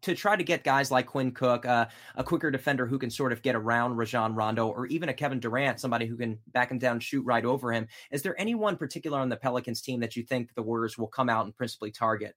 to 0.03 0.15
try 0.15 0.37
to 0.37 0.45
get 0.45 0.65
guys 0.65 0.91
like 0.91 1.07
Quinn 1.07 1.33
Cook, 1.33 1.67
uh, 1.67 1.87
a 2.17 2.25
quicker 2.25 2.51
defender 2.51 2.87
who 2.87 2.99
can 2.99 3.11
sort 3.11 3.33
of 3.33 3.43
get 3.43 3.55
around 3.55 3.97
Rajon 3.97 4.35
Rondo, 4.35 4.69
or 4.69 4.87
even 4.87 5.09
a 5.09 5.15
Kevin 5.15 5.41
Durant, 5.41 5.81
somebody 5.81 6.07
who 6.07 6.17
can 6.17 6.39
back 6.49 6.71
him 6.71 6.79
down, 6.79 7.01
shoot 7.01 7.25
right 7.25 7.45
over 7.45 7.73
him. 7.73 7.87
Is 8.11 8.23
there 8.23 8.39
anyone 8.41 8.77
particular 8.77 9.19
on 9.19 9.29
the 9.29 9.37
Pelicans 9.37 9.81
team 9.81 10.01
that 10.01 10.17
you 10.17 10.23
think 10.23 10.55
the 10.55 10.63
Warriors 10.63 10.97
will 10.97 11.09
come 11.09 11.29
out 11.29 11.45
and 11.45 11.55
principally 11.55 11.91
target? 11.91 12.35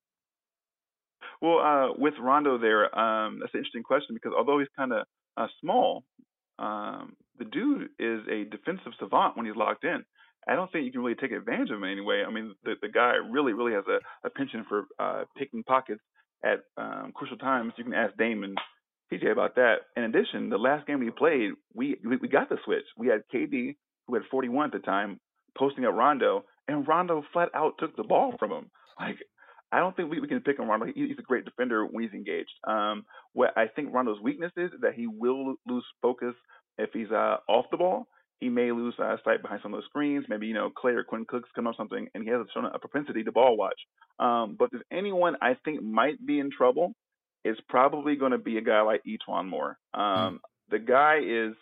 Well, 1.42 1.60
uh, 1.60 1.94
with 1.98 2.14
Rondo 2.20 2.58
there, 2.58 2.84
um, 2.98 3.40
that's 3.40 3.54
an 3.54 3.60
interesting 3.60 3.84
question 3.84 4.14
because 4.14 4.34
although 4.38 4.60
he's 4.60 4.68
kind 4.78 4.94
of 4.94 5.06
uh, 5.38 5.48
small, 5.60 6.04
um, 6.60 7.16
the 7.40 7.46
dude 7.46 7.90
is 7.98 8.22
a 8.30 8.46
defensive 8.46 8.94
savant 9.00 9.36
when 9.36 9.46
he's 9.46 9.56
locked 9.56 9.84
in. 9.84 10.04
I 10.48 10.56
don't 10.56 10.72
think 10.72 10.86
you 10.86 10.92
can 10.92 11.02
really 11.02 11.16
take 11.16 11.32
advantage 11.32 11.70
of 11.70 11.78
him 11.78 11.84
anyway. 11.84 12.24
I 12.28 12.32
mean, 12.32 12.56
the 12.64 12.74
the 12.82 12.90
guy 12.90 13.14
really 13.14 13.54
really 13.54 13.74
has 13.74 13.84
a, 13.88 14.00
a 14.26 14.30
penchant 14.30 14.68
for 14.68 14.86
uh, 15.00 15.24
picking 15.38 15.64
pockets 15.64 16.02
at 16.44 16.60
um, 16.78 17.12
crucial 17.14 17.38
times. 17.38 17.74
You 17.78 17.84
can 17.84 17.94
ask 17.94 18.16
Damon 18.18 18.56
PJ 19.12 19.32
about 19.32 19.56
that. 19.56 19.76
In 19.96 20.04
addition, 20.04 20.50
the 20.50 20.58
last 20.58 20.88
game 20.88 21.00
we 21.00 21.12
played, 21.12 21.52
we 21.74 21.98
we 22.04 22.28
got 22.28 22.50
the 22.50 22.58
switch. 22.66 22.86
We 22.98 23.08
had 23.08 23.24
KD 23.34 23.76
who 24.08 24.16
had 24.16 24.24
41 24.32 24.68
at 24.68 24.72
the 24.72 24.80
time 24.80 25.20
posting 25.58 25.86
up 25.86 25.94
Rondo, 25.94 26.46
and 26.68 26.88
Rondo 26.88 27.24
flat 27.34 27.50
out 27.56 27.74
took 27.80 27.96
the 27.96 28.04
ball 28.04 28.34
from 28.40 28.52
him. 28.52 28.72
Like 29.00 29.18
I 29.72 29.80
don't 29.80 29.96
think 29.96 30.12
we, 30.12 30.20
we 30.20 30.28
can 30.28 30.42
pick 30.42 30.60
on 30.60 30.68
Rondo. 30.68 30.86
He, 30.86 31.08
he's 31.08 31.20
a 31.20 31.24
great 31.24 31.46
defender 31.46 31.86
when 31.86 32.04
he's 32.04 32.14
engaged. 32.14 32.52
Um, 32.68 33.06
what 33.34 33.58
I 33.58 33.68
think 33.68 33.94
Rondo's 33.94 34.22
weakness 34.22 34.52
is 34.58 34.72
that 34.82 34.94
he 34.94 35.08
will 35.08 35.56
lose 35.68 35.86
focus 36.02 36.36
if 36.78 36.90
he's 36.94 37.12
uh, 37.12 37.38
off 37.48 37.66
the 37.72 37.78
ball. 37.78 38.08
He 38.42 38.50
may 38.50 38.72
lose 38.72 38.96
uh, 39.00 39.16
sight 39.24 39.42
behind 39.42 39.62
some 39.64 39.74
of 39.74 39.78
those 39.78 39.86
screens. 39.86 40.26
Maybe 40.28 40.48
you 40.48 40.54
know 40.54 40.70
Klay 40.70 40.96
or 40.96 41.04
Quinn 41.04 41.26
Cook's 41.26 41.50
come 41.56 41.68
up 41.68 41.76
something, 41.78 42.08
and 42.14 42.24
he 42.24 42.30
has 42.32 42.42
shown 42.54 42.66
a 42.66 42.80
propensity 42.80 43.24
to 43.24 43.32
ball 43.32 43.56
watch. 43.56 43.80
Um, 44.20 44.58
but 44.60 44.70
if 44.74 44.82
anyone 44.92 45.36
I 45.42 45.56
think 45.64 45.82
might 45.82 46.24
be 46.26 46.40
in 46.40 46.50
trouble, 46.52 46.94
it's 47.46 47.62
probably 47.70 48.16
going 48.16 48.34
to 48.34 48.38
be 48.38 48.58
a 48.58 48.62
guy 48.62 48.82
like 48.82 49.02
E'Twaun 49.08 49.48
Moore. 49.48 49.78
Um, 49.94 50.04
mm. 50.04 50.38
The 50.70 50.80
guy 50.80 51.20
is 51.24 51.56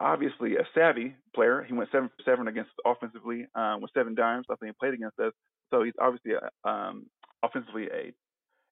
obviously 0.00 0.56
a 0.56 0.66
savvy 0.74 1.14
player. 1.34 1.64
He 1.66 1.72
went 1.74 1.90
seven 1.90 2.08
for 2.08 2.22
seven 2.24 2.48
against 2.48 2.70
offensively 2.86 3.46
um, 3.54 3.80
with 3.80 3.90
seven 3.94 4.14
dimes. 4.14 4.46
I 4.50 4.54
think 4.56 4.74
he 4.74 4.76
played 4.78 4.94
against 4.94 5.18
us, 5.18 5.32
so 5.70 5.82
he's 5.82 5.94
obviously 6.00 6.32
a, 6.32 6.68
um, 6.68 7.06
offensively 7.42 7.88
a 7.92 8.12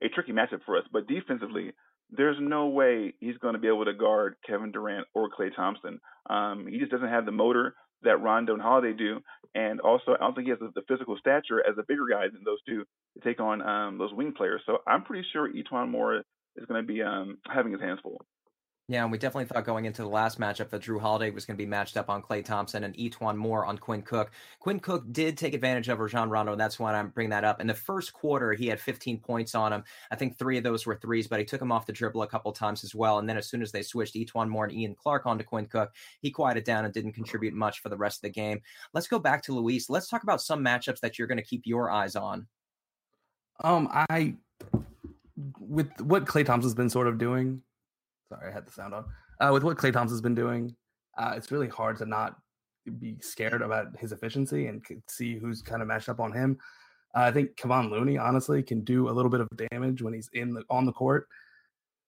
a 0.05 0.09
tricky 0.09 0.33
matchup 0.33 0.61
for 0.66 0.76
us. 0.76 0.85
But 0.92 1.07
defensively, 1.07 1.72
there's 2.14 2.37
no 2.40 2.68
way 2.68 3.14
he's 3.20 3.38
going 3.38 3.55
to 3.55 3.61
be 3.61 3.68
able 3.68 3.87
to 3.87 3.94
guard 3.94 4.37
Kevin 4.46 4.70
Durant 4.70 5.07
or 5.14 5.31
Klay 5.31 5.55
Thompson. 5.55 5.98
Um, 6.29 6.66
he 6.70 6.79
just 6.79 6.90
doesn't 6.90 7.09
have 7.09 7.27
the 7.27 7.33
motor 7.33 7.75
that 8.03 8.20
Rondo 8.20 8.53
and 8.53 8.62
Holiday 8.62 8.92
do, 8.92 9.20
and 9.55 9.81
also 9.81 10.12
I 10.14 10.18
don't 10.18 10.35
think 10.35 10.46
he 10.46 10.51
has 10.51 10.59
the, 10.61 10.83
physical 10.88 11.16
stature 11.18 11.61
as 11.66 11.77
a 11.79 11.85
bigger 11.87 12.07
guy 12.11 12.25
than 12.33 12.42
those 12.44 12.59
two 12.66 12.85
to 13.14 13.25
take 13.25 13.40
on 13.40 13.62
um, 13.62 13.98
those 13.98 14.12
wing 14.12 14.33
players. 14.37 14.61
So 14.66 14.79
I'm 14.87 15.05
pretty 15.05 15.27
sure 15.33 15.48
E'Twaun 15.53 15.88
Moore 15.88 16.22
is 16.57 16.66
going 16.66 16.83
to 16.83 16.87
be 16.87 17.03
um, 17.03 17.38
having 17.48 17.72
his 17.72 17.81
hands 17.81 18.01
full. 18.03 18.20
Yeah, 18.88 19.05
and 19.05 19.12
we 19.12 19.18
definitely 19.18 19.45
thought 19.45 19.64
going 19.64 19.85
into 19.85 20.03
the 20.03 20.09
last 20.09 20.40
matchup 20.40 20.71
that 20.71 20.83
Jrue 20.83 21.01
Holiday 21.01 21.31
was 21.31 21.47
going 21.47 21.57
to 21.57 21.62
be 21.62 21.68
matched 21.68 21.97
up 21.97 22.11
on 22.11 22.21
Klay 22.21 22.45
Thompson 22.45 22.83
and 22.83 22.95
E'Twaun 22.97 23.37
Moore 23.37 23.64
on 23.64 23.79
Quinn 23.79 24.03
Cook. 24.03 24.33
Quinn 24.59 24.81
Cook 24.81 25.05
did 25.12 25.38
take 25.38 25.55
advantage 25.55 25.88
of 25.88 26.01
Rajon 26.01 26.29
Rondo, 26.29 26.53
and 26.53 26.61
that's 26.61 26.81
why 26.81 26.92
I'm 26.92 27.11
bringing 27.11 27.31
that 27.31 27.45
up. 27.45 27.61
In 27.61 27.68
the 27.68 27.75
first 27.75 28.12
quarter, 28.12 28.53
he 28.55 28.66
had 28.66 28.81
15 28.81 29.21
points 29.21 29.55
on 29.55 29.73
him. 29.73 29.85
I 30.11 30.16
think 30.16 30.37
three 30.37 30.59
of 30.59 30.64
those 30.64 30.85
were 30.85 30.97
threes, 30.97 31.29
but 31.29 31.38
he 31.38 31.45
took 31.45 31.62
him 31.62 31.71
off 31.71 31.87
the 31.87 31.92
dribble 31.92 32.23
a 32.23 32.27
couple 32.27 32.51
times 32.53 32.83
as 32.83 32.92
well. 32.92 33.21
And 33.21 33.29
then 33.29 33.37
as 33.37 33.49
soon 33.49 33.62
as 33.62 33.71
they 33.71 33.83
switched 33.83 34.16
E'Twaun 34.16 34.49
Moore 34.49 34.64
and 34.64 34.75
Ian 34.75 34.97
Clark 34.97 35.27
onto 35.27 35.45
Quinn 35.45 35.66
Cook, 35.66 35.92
he 36.21 36.33
quieted 36.33 36.64
down 36.64 36.85
and 36.85 36.92
didn't 36.92 37.12
contribute 37.12 37.55
much 37.55 37.81
for 37.81 37.88
the 37.88 37.97
rest 37.97 38.18
of 38.18 38.23
the 38.23 38.31
game. 38.31 38.61
Let's 38.92 39.07
go 39.07 39.21
back 39.21 39.42
to 39.45 39.55
Luis. 39.55 39.88
Let's 39.90 40.09
talk 40.09 40.25
about 40.25 40.42
some 40.42 40.62
matchups 40.62 41.01
that 41.01 41.18
you're 41.18 41.29
going 41.29 41.38
to 41.38 41.45
keep 41.45 41.62
your 41.66 41.88
eyes 41.90 42.16
on. 42.16 42.49
Um, 43.62 43.88
I 43.92 44.35
with 45.61 45.88
what 46.01 46.25
Klay 46.25 46.45
Thompson's 46.45 46.75
been 46.75 46.90
sort 46.90 47.07
of 47.07 47.16
doing. 47.16 47.62
Sorry, 48.33 48.51
I 48.51 48.55
had 48.55 48.66
the 48.66 48.73
sound 48.73 48.95
on 48.95 49.05
uh, 49.40 49.53
with 49.53 49.64
what 49.64 49.77
Klay 49.77 49.92
Thompson's 49.92 50.21
been 50.21 50.35
doing, 50.35 50.75
uh, 51.18 51.35
it's 51.37 51.51
really 51.51 51.68
hard 51.68 51.99
to 51.99 52.07
not 52.07 52.37
be 52.99 53.16
scared 53.21 53.62
about 53.62 53.87
his 53.99 54.12
efficiency 54.12 54.66
and 54.66 54.83
see 55.09 55.38
who's 55.38 55.62
kind 55.62 55.83
of 55.83 55.88
matched 55.88 56.09
up 56.09 56.21
on 56.21 56.33
him. 56.33 56.59
Uh, 57.14 57.23
I 57.23 57.33
think 57.33 57.57
Kevon 57.57 57.90
Looney 57.90 58.18
honestly 58.18 58.62
can 58.62 58.83
do 58.83 59.09
a 59.09 59.12
little 59.12 59.31
bit 59.31 59.40
of 59.40 59.49
damage 59.71 60.01
when 60.01 60.14
he's 60.14 60.31
in 60.33 60.55
the 60.55 60.62
on 60.71 60.87
the 60.87 60.92
court. 60.92 61.27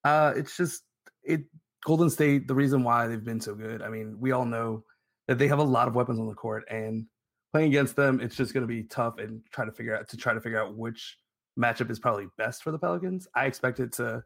Uh, 0.04 0.32
it's 0.34 0.56
just 0.56 0.82
it 1.24 1.42
Golden 1.84 2.08
State. 2.08 2.48
The 2.48 2.54
reason 2.54 2.82
why 2.82 3.06
they've 3.06 3.22
been 3.22 3.40
so 3.40 3.54
good. 3.54 3.82
I 3.82 3.88
mean, 3.88 4.16
we 4.18 4.32
all 4.32 4.46
know 4.46 4.84
that 5.28 5.38
they 5.38 5.48
have 5.48 5.58
a 5.58 5.64
lot 5.64 5.88
of 5.88 5.94
weapons 5.94 6.18
on 6.18 6.26
the 6.26 6.34
court, 6.34 6.64
and 6.70 7.06
playing 7.52 7.68
against 7.68 7.96
them, 7.96 8.20
it's 8.20 8.37
just 8.37 8.54
going 8.54 8.62
to 8.62 8.68
be 8.68 8.84
tough 8.84 9.18
and 9.18 9.42
try 9.52 9.64
to 9.64 9.72
figure 9.72 9.96
out 9.96 10.08
to 10.08 10.16
try 10.16 10.32
to 10.32 10.40
figure 10.40 10.60
out 10.60 10.76
which 10.76 11.18
matchup 11.58 11.90
is 11.90 11.98
probably 11.98 12.26
best 12.38 12.62
for 12.62 12.70
the 12.70 12.78
Pelicans. 12.78 13.28
I 13.34 13.44
expect 13.46 13.80
it 13.80 13.92
to 13.94 14.24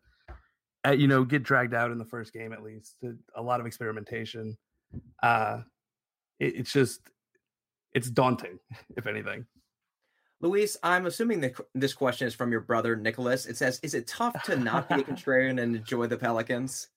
you 0.86 1.08
know, 1.08 1.24
get 1.24 1.42
dragged 1.42 1.74
out 1.74 1.90
in 1.90 1.98
the 1.98 2.04
first 2.04 2.32
game 2.32 2.52
at 2.52 2.62
least. 2.62 2.96
A 3.34 3.42
lot 3.42 3.60
of 3.60 3.66
experimentation. 3.66 4.56
Uh, 5.22 5.62
it, 6.38 6.56
it's 6.56 6.72
just, 6.72 7.00
it's 7.92 8.10
daunting, 8.10 8.58
if 8.96 9.06
anything. 9.06 9.46
Luis, 10.40 10.76
I'm 10.82 11.06
assuming 11.06 11.40
that 11.40 11.54
this 11.74 11.94
question 11.94 12.28
is 12.28 12.34
from 12.34 12.52
your 12.52 12.60
brother 12.60 12.94
Nicholas. 12.94 13.46
It 13.46 13.56
says, 13.56 13.80
"Is 13.82 13.94
it 13.94 14.06
tough 14.06 14.40
to 14.44 14.56
not 14.56 14.88
be 14.88 14.94
a 14.94 14.98
contrarian 15.04 15.60
and 15.60 15.74
enjoy 15.74 16.06
the 16.06 16.16
Pelicans?" 16.16 16.88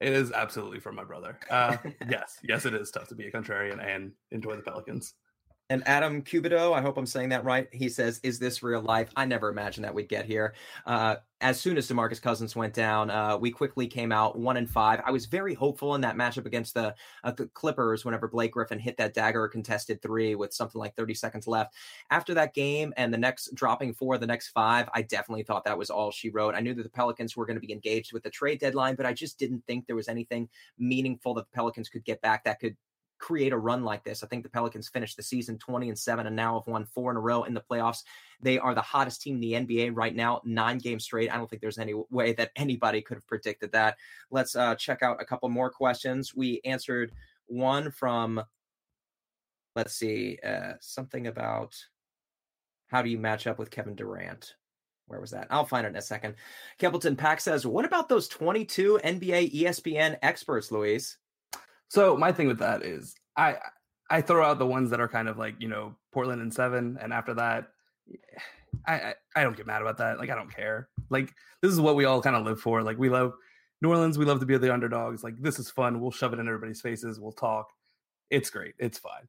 It 0.00 0.12
is 0.12 0.32
absolutely 0.32 0.80
from 0.80 0.96
my 0.96 1.04
brother. 1.04 1.38
Uh, 1.48 1.76
yes, 2.08 2.38
yes, 2.42 2.66
it 2.66 2.74
is 2.74 2.90
tough 2.90 3.08
to 3.08 3.14
be 3.14 3.26
a 3.26 3.32
contrarian 3.32 3.84
and 3.84 4.12
enjoy 4.32 4.56
the 4.56 4.62
Pelicans. 4.62 5.14
And 5.70 5.86
Adam 5.86 6.22
Cubido, 6.22 6.72
I 6.72 6.80
hope 6.80 6.96
I'm 6.96 7.04
saying 7.04 7.28
that 7.28 7.44
right. 7.44 7.68
He 7.72 7.90
says, 7.90 8.20
"Is 8.22 8.38
this 8.38 8.62
real 8.62 8.80
life?" 8.80 9.10
I 9.16 9.26
never 9.26 9.50
imagined 9.50 9.84
that 9.84 9.94
we'd 9.94 10.08
get 10.08 10.24
here. 10.24 10.54
Uh, 10.86 11.16
as 11.42 11.60
soon 11.60 11.76
as 11.76 11.86
Demarcus 11.86 12.22
Cousins 12.22 12.56
went 12.56 12.72
down, 12.72 13.10
uh, 13.10 13.36
we 13.36 13.50
quickly 13.50 13.86
came 13.86 14.10
out 14.10 14.38
one 14.38 14.56
and 14.56 14.68
five. 14.68 15.02
I 15.04 15.10
was 15.10 15.26
very 15.26 15.52
hopeful 15.52 15.94
in 15.94 16.00
that 16.00 16.16
matchup 16.16 16.46
against 16.46 16.72
the, 16.72 16.94
uh, 17.22 17.32
the 17.32 17.46
Clippers. 17.48 18.04
Whenever 18.04 18.28
Blake 18.28 18.52
Griffin 18.52 18.78
hit 18.78 18.96
that 18.96 19.12
dagger 19.12 19.46
contested 19.46 20.00
three 20.00 20.34
with 20.34 20.54
something 20.54 20.78
like 20.78 20.96
30 20.96 21.14
seconds 21.14 21.46
left, 21.46 21.74
after 22.10 22.32
that 22.34 22.54
game 22.54 22.94
and 22.96 23.12
the 23.12 23.18
next 23.18 23.54
dropping 23.54 23.92
four, 23.92 24.16
the 24.16 24.26
next 24.26 24.48
five, 24.48 24.88
I 24.94 25.02
definitely 25.02 25.44
thought 25.44 25.64
that 25.64 25.78
was 25.78 25.90
all 25.90 26.10
she 26.10 26.30
wrote. 26.30 26.54
I 26.54 26.60
knew 26.60 26.74
that 26.74 26.82
the 26.82 26.88
Pelicans 26.88 27.36
were 27.36 27.46
going 27.46 27.60
to 27.60 27.66
be 27.66 27.72
engaged 27.72 28.14
with 28.14 28.22
the 28.22 28.30
trade 28.30 28.58
deadline, 28.58 28.96
but 28.96 29.06
I 29.06 29.12
just 29.12 29.38
didn't 29.38 29.64
think 29.66 29.86
there 29.86 29.96
was 29.96 30.08
anything 30.08 30.48
meaningful 30.78 31.34
that 31.34 31.44
the 31.44 31.54
Pelicans 31.54 31.90
could 31.90 32.04
get 32.04 32.22
back 32.22 32.44
that 32.44 32.58
could 32.58 32.76
create 33.18 33.52
a 33.52 33.58
run 33.58 33.84
like 33.84 34.04
this. 34.04 34.22
I 34.22 34.26
think 34.26 34.42
the 34.42 34.48
Pelicans 34.48 34.88
finished 34.88 35.16
the 35.16 35.22
season 35.22 35.58
20 35.58 35.88
and 35.88 35.98
7 35.98 36.26
and 36.26 36.36
now 36.36 36.58
have 36.58 36.66
won 36.66 36.84
four 36.84 37.10
in 37.10 37.16
a 37.16 37.20
row 37.20 37.44
in 37.44 37.54
the 37.54 37.60
playoffs. 37.60 38.04
They 38.40 38.58
are 38.58 38.74
the 38.74 38.80
hottest 38.80 39.22
team 39.22 39.34
in 39.36 39.40
the 39.40 39.52
NBA 39.52 39.90
right 39.94 40.14
now, 40.14 40.40
nine 40.44 40.78
games 40.78 41.04
straight. 41.04 41.32
I 41.32 41.36
don't 41.36 41.48
think 41.48 41.60
there's 41.60 41.78
any 41.78 41.94
way 42.10 42.32
that 42.34 42.52
anybody 42.56 43.02
could 43.02 43.16
have 43.16 43.26
predicted 43.26 43.72
that. 43.72 43.96
Let's 44.30 44.54
uh, 44.54 44.74
check 44.76 45.02
out 45.02 45.20
a 45.20 45.24
couple 45.24 45.48
more 45.48 45.70
questions. 45.70 46.34
We 46.34 46.60
answered 46.64 47.12
one 47.46 47.90
from, 47.90 48.42
let's 49.74 49.94
see, 49.94 50.38
uh, 50.44 50.74
something 50.80 51.26
about 51.26 51.74
how 52.86 53.02
do 53.02 53.10
you 53.10 53.18
match 53.18 53.46
up 53.46 53.58
with 53.58 53.70
Kevin 53.70 53.94
Durant? 53.94 54.54
Where 55.06 55.20
was 55.20 55.30
that? 55.30 55.46
I'll 55.50 55.64
find 55.64 55.86
it 55.86 55.90
in 55.90 55.96
a 55.96 56.02
second. 56.02 56.34
Kempleton 56.78 57.16
Pack 57.16 57.40
says, 57.40 57.66
What 57.66 57.86
about 57.86 58.08
those 58.08 58.28
22 58.28 59.00
NBA 59.02 59.54
ESPN 59.54 60.18
experts, 60.22 60.70
Luis? 60.70 61.16
So 61.88 62.16
my 62.16 62.32
thing 62.32 62.48
with 62.48 62.58
that 62.58 62.82
is 62.82 63.14
I 63.36 63.56
I 64.10 64.20
throw 64.20 64.44
out 64.44 64.58
the 64.58 64.66
ones 64.66 64.90
that 64.90 65.00
are 65.00 65.08
kind 65.08 65.28
of 65.28 65.38
like 65.38 65.56
you 65.58 65.68
know 65.68 65.96
Portland 66.12 66.42
and 66.42 66.52
seven, 66.52 66.98
and 67.00 67.12
after 67.12 67.34
that, 67.34 67.68
I, 68.86 68.94
I 68.94 69.14
I 69.36 69.42
don't 69.42 69.56
get 69.56 69.66
mad 69.66 69.82
about 69.82 69.98
that. 69.98 70.18
Like 70.18 70.30
I 70.30 70.34
don't 70.34 70.54
care. 70.54 70.88
Like 71.10 71.32
this 71.62 71.72
is 71.72 71.80
what 71.80 71.96
we 71.96 72.04
all 72.04 72.22
kind 72.22 72.36
of 72.36 72.44
live 72.44 72.60
for. 72.60 72.82
Like 72.82 72.98
we 72.98 73.08
love 73.08 73.32
New 73.80 73.90
Orleans. 73.90 74.18
We 74.18 74.24
love 74.24 74.40
to 74.40 74.46
be 74.46 74.56
the 74.56 74.72
underdogs. 74.72 75.24
Like 75.24 75.40
this 75.40 75.58
is 75.58 75.70
fun. 75.70 76.00
We'll 76.00 76.10
shove 76.10 76.32
it 76.32 76.38
in 76.38 76.48
everybody's 76.48 76.80
faces. 76.80 77.20
We'll 77.20 77.32
talk. 77.32 77.68
It's 78.30 78.50
great. 78.50 78.74
It's 78.78 78.98
fine. 78.98 79.28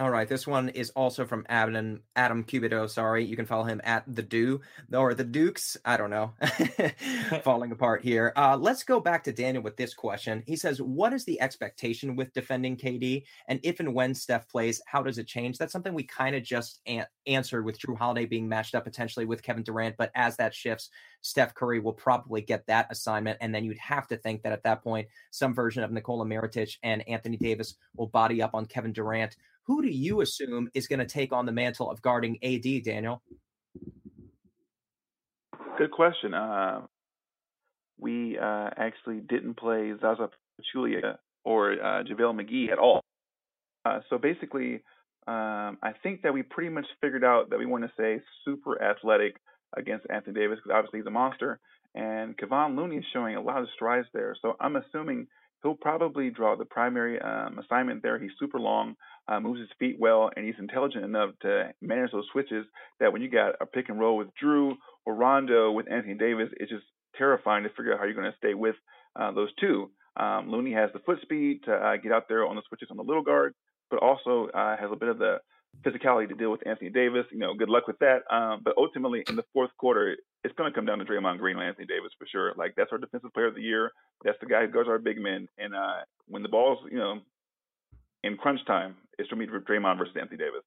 All 0.00 0.10
right, 0.10 0.28
this 0.28 0.44
one 0.44 0.70
is 0.70 0.90
also 0.90 1.24
from 1.24 1.46
Adam 1.48 2.02
Adam 2.16 2.42
Cubido. 2.42 2.88
Sorry, 2.88 3.24
you 3.24 3.36
can 3.36 3.46
follow 3.46 3.62
him 3.62 3.80
at 3.84 4.02
the 4.12 4.22
Do 4.22 4.60
or 4.92 5.14
the 5.14 5.22
Dukes. 5.22 5.76
I 5.84 5.96
don't 5.96 6.10
know, 6.10 6.32
falling 7.44 7.70
apart 7.70 8.02
here. 8.02 8.32
Uh, 8.34 8.56
let's 8.60 8.82
go 8.82 8.98
back 8.98 9.22
to 9.24 9.32
Daniel 9.32 9.62
with 9.62 9.76
this 9.76 9.94
question. 9.94 10.42
He 10.48 10.56
says, 10.56 10.82
"What 10.82 11.12
is 11.12 11.24
the 11.24 11.40
expectation 11.40 12.16
with 12.16 12.32
defending 12.32 12.76
KD, 12.76 13.22
and 13.46 13.60
if 13.62 13.78
and 13.78 13.94
when 13.94 14.14
Steph 14.14 14.48
plays, 14.48 14.82
how 14.84 15.00
does 15.00 15.18
it 15.18 15.28
change?" 15.28 15.58
That's 15.58 15.72
something 15.72 15.94
we 15.94 16.02
kind 16.02 16.34
of 16.34 16.42
just 16.42 16.80
an- 16.86 17.06
answered 17.28 17.64
with 17.64 17.78
Jrue 17.78 17.96
Holiday 17.96 18.26
being 18.26 18.48
matched 18.48 18.74
up 18.74 18.82
potentially 18.82 19.26
with 19.26 19.44
Kevin 19.44 19.62
Durant. 19.62 19.96
But 19.96 20.10
as 20.16 20.38
that 20.38 20.56
shifts, 20.56 20.90
Steph 21.20 21.54
Curry 21.54 21.78
will 21.78 21.92
probably 21.92 22.40
get 22.40 22.66
that 22.66 22.88
assignment, 22.90 23.38
and 23.40 23.54
then 23.54 23.62
you'd 23.62 23.78
have 23.78 24.08
to 24.08 24.16
think 24.16 24.42
that 24.42 24.52
at 24.52 24.64
that 24.64 24.82
point, 24.82 25.06
some 25.30 25.54
version 25.54 25.84
of 25.84 25.92
Nikola 25.92 26.26
Mirotic 26.26 26.78
and 26.82 27.08
Anthony 27.08 27.36
Davis 27.36 27.76
will 27.94 28.08
body 28.08 28.42
up 28.42 28.56
on 28.56 28.66
Kevin 28.66 28.92
Durant 28.92 29.36
who 29.66 29.82
do 29.82 29.88
you 29.88 30.20
assume 30.20 30.68
is 30.74 30.86
going 30.86 30.98
to 30.98 31.06
take 31.06 31.32
on 31.32 31.46
the 31.46 31.52
mantle 31.52 31.90
of 31.90 32.02
guarding 32.02 32.38
AD, 32.42 32.84
Daniel? 32.84 33.22
Good 35.78 35.90
question. 35.90 36.34
Uh, 36.34 36.82
we 37.98 38.38
uh, 38.38 38.70
actually 38.76 39.20
didn't 39.20 39.54
play 39.54 39.92
Zaza 40.00 40.28
Pachulia 40.60 41.16
or 41.44 41.72
uh, 41.72 42.02
JaVale 42.04 42.40
McGee 42.40 42.70
at 42.70 42.78
all. 42.78 43.00
Uh, 43.84 44.00
so 44.08 44.18
basically, 44.18 44.82
um, 45.26 45.78
I 45.82 45.92
think 46.02 46.22
that 46.22 46.32
we 46.32 46.42
pretty 46.42 46.70
much 46.70 46.86
figured 47.00 47.24
out 47.24 47.50
that 47.50 47.58
we 47.58 47.66
want 47.66 47.84
to 47.84 47.90
say 47.98 48.20
super 48.44 48.80
athletic 48.82 49.36
against 49.76 50.06
Anthony 50.10 50.34
Davis 50.34 50.58
because 50.62 50.76
obviously 50.76 51.00
he's 51.00 51.06
a 51.06 51.10
monster. 51.10 51.58
And 51.94 52.36
Kevon 52.36 52.76
Looney 52.76 52.96
is 52.96 53.04
showing 53.12 53.36
a 53.36 53.40
lot 53.40 53.60
of 53.60 53.68
strides 53.74 54.08
there. 54.12 54.36
So 54.42 54.54
I'm 54.60 54.76
assuming 54.76 55.26
he'll 55.64 55.74
probably 55.74 56.28
draw 56.30 56.54
the 56.54 56.64
primary 56.66 57.18
um, 57.20 57.58
assignment 57.58 58.02
there. 58.02 58.18
He's 58.18 58.30
super 58.38 58.60
long, 58.60 58.94
uh, 59.26 59.40
moves 59.40 59.60
his 59.60 59.70
feet 59.78 59.96
well, 59.98 60.30
and 60.36 60.44
he's 60.44 60.54
intelligent 60.58 61.04
enough 61.04 61.30
to 61.40 61.72
manage 61.80 62.12
those 62.12 62.26
switches 62.30 62.66
that 63.00 63.12
when 63.12 63.22
you 63.22 63.30
got 63.30 63.54
a 63.60 63.66
pick 63.66 63.88
and 63.88 63.98
roll 63.98 64.18
with 64.18 64.28
Jrue 64.40 64.74
or 65.06 65.14
Rondo 65.14 65.72
with 65.72 65.90
Anthony 65.90 66.14
Davis, 66.14 66.50
it's 66.60 66.70
just 66.70 66.84
terrifying 67.16 67.64
to 67.64 67.70
figure 67.70 67.94
out 67.94 67.98
how 67.98 68.04
you're 68.04 68.14
going 68.14 68.30
to 68.30 68.36
stay 68.36 68.52
with 68.52 68.76
uh, 69.16 69.32
those 69.32 69.48
two. 69.58 69.90
Um, 70.16 70.50
Looney 70.50 70.74
has 70.74 70.90
the 70.92 71.00
foot 71.00 71.20
speed 71.22 71.62
to 71.64 71.72
uh, 71.72 71.96
get 71.96 72.12
out 72.12 72.28
there 72.28 72.46
on 72.46 72.56
the 72.56 72.62
switches 72.68 72.88
on 72.90 72.98
the 72.98 73.02
little 73.02 73.22
guard, 73.22 73.54
but 73.90 74.00
also 74.00 74.48
uh, 74.54 74.76
has 74.76 74.90
a 74.92 74.96
bit 74.96 75.08
of 75.08 75.18
the 75.18 75.38
physicality 75.82 76.28
to 76.28 76.34
deal 76.34 76.50
with 76.50 76.66
Anthony 76.66 76.90
Davis. 76.90 77.26
You 77.30 77.38
know, 77.38 77.54
good 77.54 77.68
luck 77.68 77.86
with 77.86 77.98
that. 77.98 78.22
Um, 78.30 78.60
but 78.64 78.74
ultimately, 78.76 79.24
in 79.28 79.36
the 79.36 79.44
fourth 79.52 79.70
quarter, 79.78 80.16
it's 80.42 80.54
going 80.56 80.70
to 80.70 80.74
come 80.74 80.86
down 80.86 80.98
to 80.98 81.04
Draymond 81.04 81.38
Green 81.38 81.56
and 81.56 81.66
Anthony 81.66 81.86
Davis 81.86 82.12
for 82.18 82.26
sure. 82.26 82.52
Like 82.56 82.74
that's 82.76 82.92
our 82.92 82.98
defensive 82.98 83.32
player 83.32 83.46
of 83.46 83.54
the 83.54 83.62
year. 83.62 83.92
That's 84.24 84.38
the 84.40 84.46
guy 84.46 84.62
who 84.62 84.68
guards 84.68 84.88
our 84.88 84.98
big 84.98 85.20
men. 85.20 85.48
And 85.58 85.74
uh, 85.74 86.04
when 86.26 86.42
the 86.42 86.48
ball's 86.48 86.78
you 86.90 86.98
know 86.98 87.20
in 88.22 88.36
crunch 88.36 88.64
time, 88.66 88.96
it's 89.18 89.30
me 89.32 89.46
to 89.46 89.52
Draymond 89.52 89.98
versus 89.98 90.14
Anthony 90.18 90.38
Davis. 90.38 90.62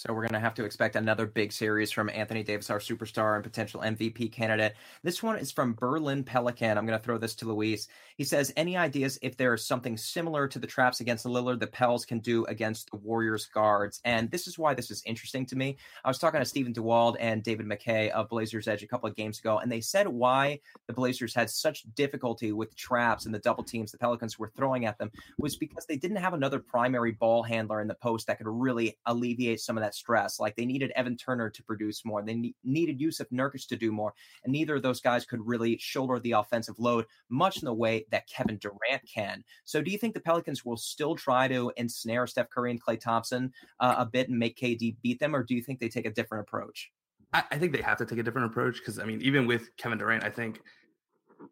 So 0.00 0.14
we're 0.14 0.22
going 0.22 0.32
to 0.32 0.40
have 0.40 0.54
to 0.54 0.64
expect 0.64 0.96
another 0.96 1.26
big 1.26 1.52
series 1.52 1.90
from 1.90 2.08
Anthony 2.08 2.42
Davis, 2.42 2.70
our 2.70 2.78
superstar 2.78 3.34
and 3.34 3.44
potential 3.44 3.82
MVP 3.82 4.32
candidate. 4.32 4.74
This 5.02 5.22
one 5.22 5.36
is 5.36 5.52
from 5.52 5.74
Berlin 5.74 6.24
Pelican. 6.24 6.78
I'm 6.78 6.86
going 6.86 6.98
to 6.98 7.04
throw 7.04 7.18
this 7.18 7.34
to 7.34 7.44
Luis. 7.46 7.86
He 8.16 8.24
says, 8.24 8.50
"Any 8.56 8.78
ideas 8.78 9.18
if 9.20 9.36
there's 9.36 9.62
something 9.62 9.98
similar 9.98 10.48
to 10.48 10.58
the 10.58 10.66
traps 10.66 11.00
against 11.00 11.26
Lillard 11.26 11.60
the 11.60 11.66
Pels 11.66 12.06
can 12.06 12.20
do 12.20 12.46
against 12.46 12.90
the 12.90 12.96
Warriors 12.96 13.44
guards?" 13.44 14.00
And 14.06 14.30
this 14.30 14.46
is 14.46 14.58
why 14.58 14.72
this 14.72 14.90
is 14.90 15.02
interesting 15.04 15.44
to 15.44 15.56
me. 15.56 15.76
I 16.02 16.08
was 16.08 16.16
talking 16.16 16.40
to 16.40 16.46
Stephen 16.46 16.72
DeWald 16.72 17.16
and 17.20 17.42
David 17.42 17.66
McKay 17.66 18.08
of 18.08 18.30
Blazers 18.30 18.68
Edge 18.68 18.82
a 18.82 18.86
couple 18.86 19.10
of 19.10 19.16
games 19.16 19.38
ago, 19.38 19.58
and 19.58 19.70
they 19.70 19.82
said 19.82 20.08
why 20.08 20.60
the 20.86 20.94
Blazers 20.94 21.34
had 21.34 21.50
such 21.50 21.84
difficulty 21.94 22.52
with 22.52 22.74
traps 22.74 23.26
and 23.26 23.34
the 23.34 23.38
double 23.38 23.64
teams 23.64 23.92
the 23.92 23.98
Pelicans 23.98 24.38
were 24.38 24.50
throwing 24.56 24.86
at 24.86 24.96
them 24.96 25.10
was 25.36 25.56
because 25.56 25.84
they 25.84 25.98
didn't 25.98 26.16
have 26.16 26.32
another 26.32 26.58
primary 26.58 27.12
ball 27.12 27.42
handler 27.42 27.82
in 27.82 27.88
the 27.88 27.94
post 27.96 28.28
that 28.28 28.38
could 28.38 28.48
really 28.48 28.96
alleviate 29.04 29.60
some 29.60 29.76
of 29.76 29.82
that 29.82 29.89
that 29.90 29.94
stress. 29.94 30.38
Like 30.38 30.56
they 30.56 30.64
needed 30.64 30.92
Evan 30.94 31.16
Turner 31.16 31.50
to 31.50 31.62
produce 31.62 32.04
more. 32.04 32.22
They 32.22 32.34
ne- 32.34 32.54
needed 32.64 33.00
Jusuf 33.00 33.26
Nurkic 33.32 33.66
to 33.68 33.76
do 33.76 33.92
more. 33.92 34.14
And 34.44 34.52
neither 34.52 34.76
of 34.76 34.82
those 34.82 35.00
guys 35.00 35.24
could 35.24 35.40
really 35.44 35.78
shoulder 35.78 36.18
the 36.18 36.32
offensive 36.32 36.76
load 36.78 37.06
much 37.28 37.58
in 37.58 37.64
the 37.66 37.74
way 37.74 38.06
that 38.10 38.28
Kevin 38.28 38.58
Durant 38.58 39.02
can. 39.12 39.42
So 39.64 39.82
do 39.82 39.90
you 39.90 39.98
think 39.98 40.14
the 40.14 40.20
Pelicans 40.20 40.64
will 40.64 40.76
still 40.76 41.16
try 41.16 41.48
to 41.48 41.72
ensnare 41.76 42.26
Steph 42.26 42.50
Curry 42.50 42.70
and 42.70 42.82
Klay 42.82 43.00
Thompson 43.00 43.52
uh, 43.80 43.96
a 43.98 44.06
bit 44.06 44.28
and 44.28 44.38
make 44.38 44.58
KD 44.58 44.96
beat 45.02 45.18
them? 45.18 45.34
Or 45.34 45.42
do 45.42 45.54
you 45.54 45.62
think 45.62 45.80
they 45.80 45.88
take 45.88 46.06
a 46.06 46.10
different 46.10 46.46
approach? 46.46 46.90
I, 47.32 47.44
I 47.50 47.58
think 47.58 47.72
they 47.72 47.82
have 47.82 47.98
to 47.98 48.06
take 48.06 48.18
a 48.18 48.22
different 48.22 48.46
approach 48.46 48.78
because, 48.78 48.98
I 48.98 49.04
mean, 49.04 49.20
even 49.22 49.46
with 49.46 49.76
Kevin 49.76 49.98
Durant, 49.98 50.24
I 50.24 50.30
think 50.30 50.60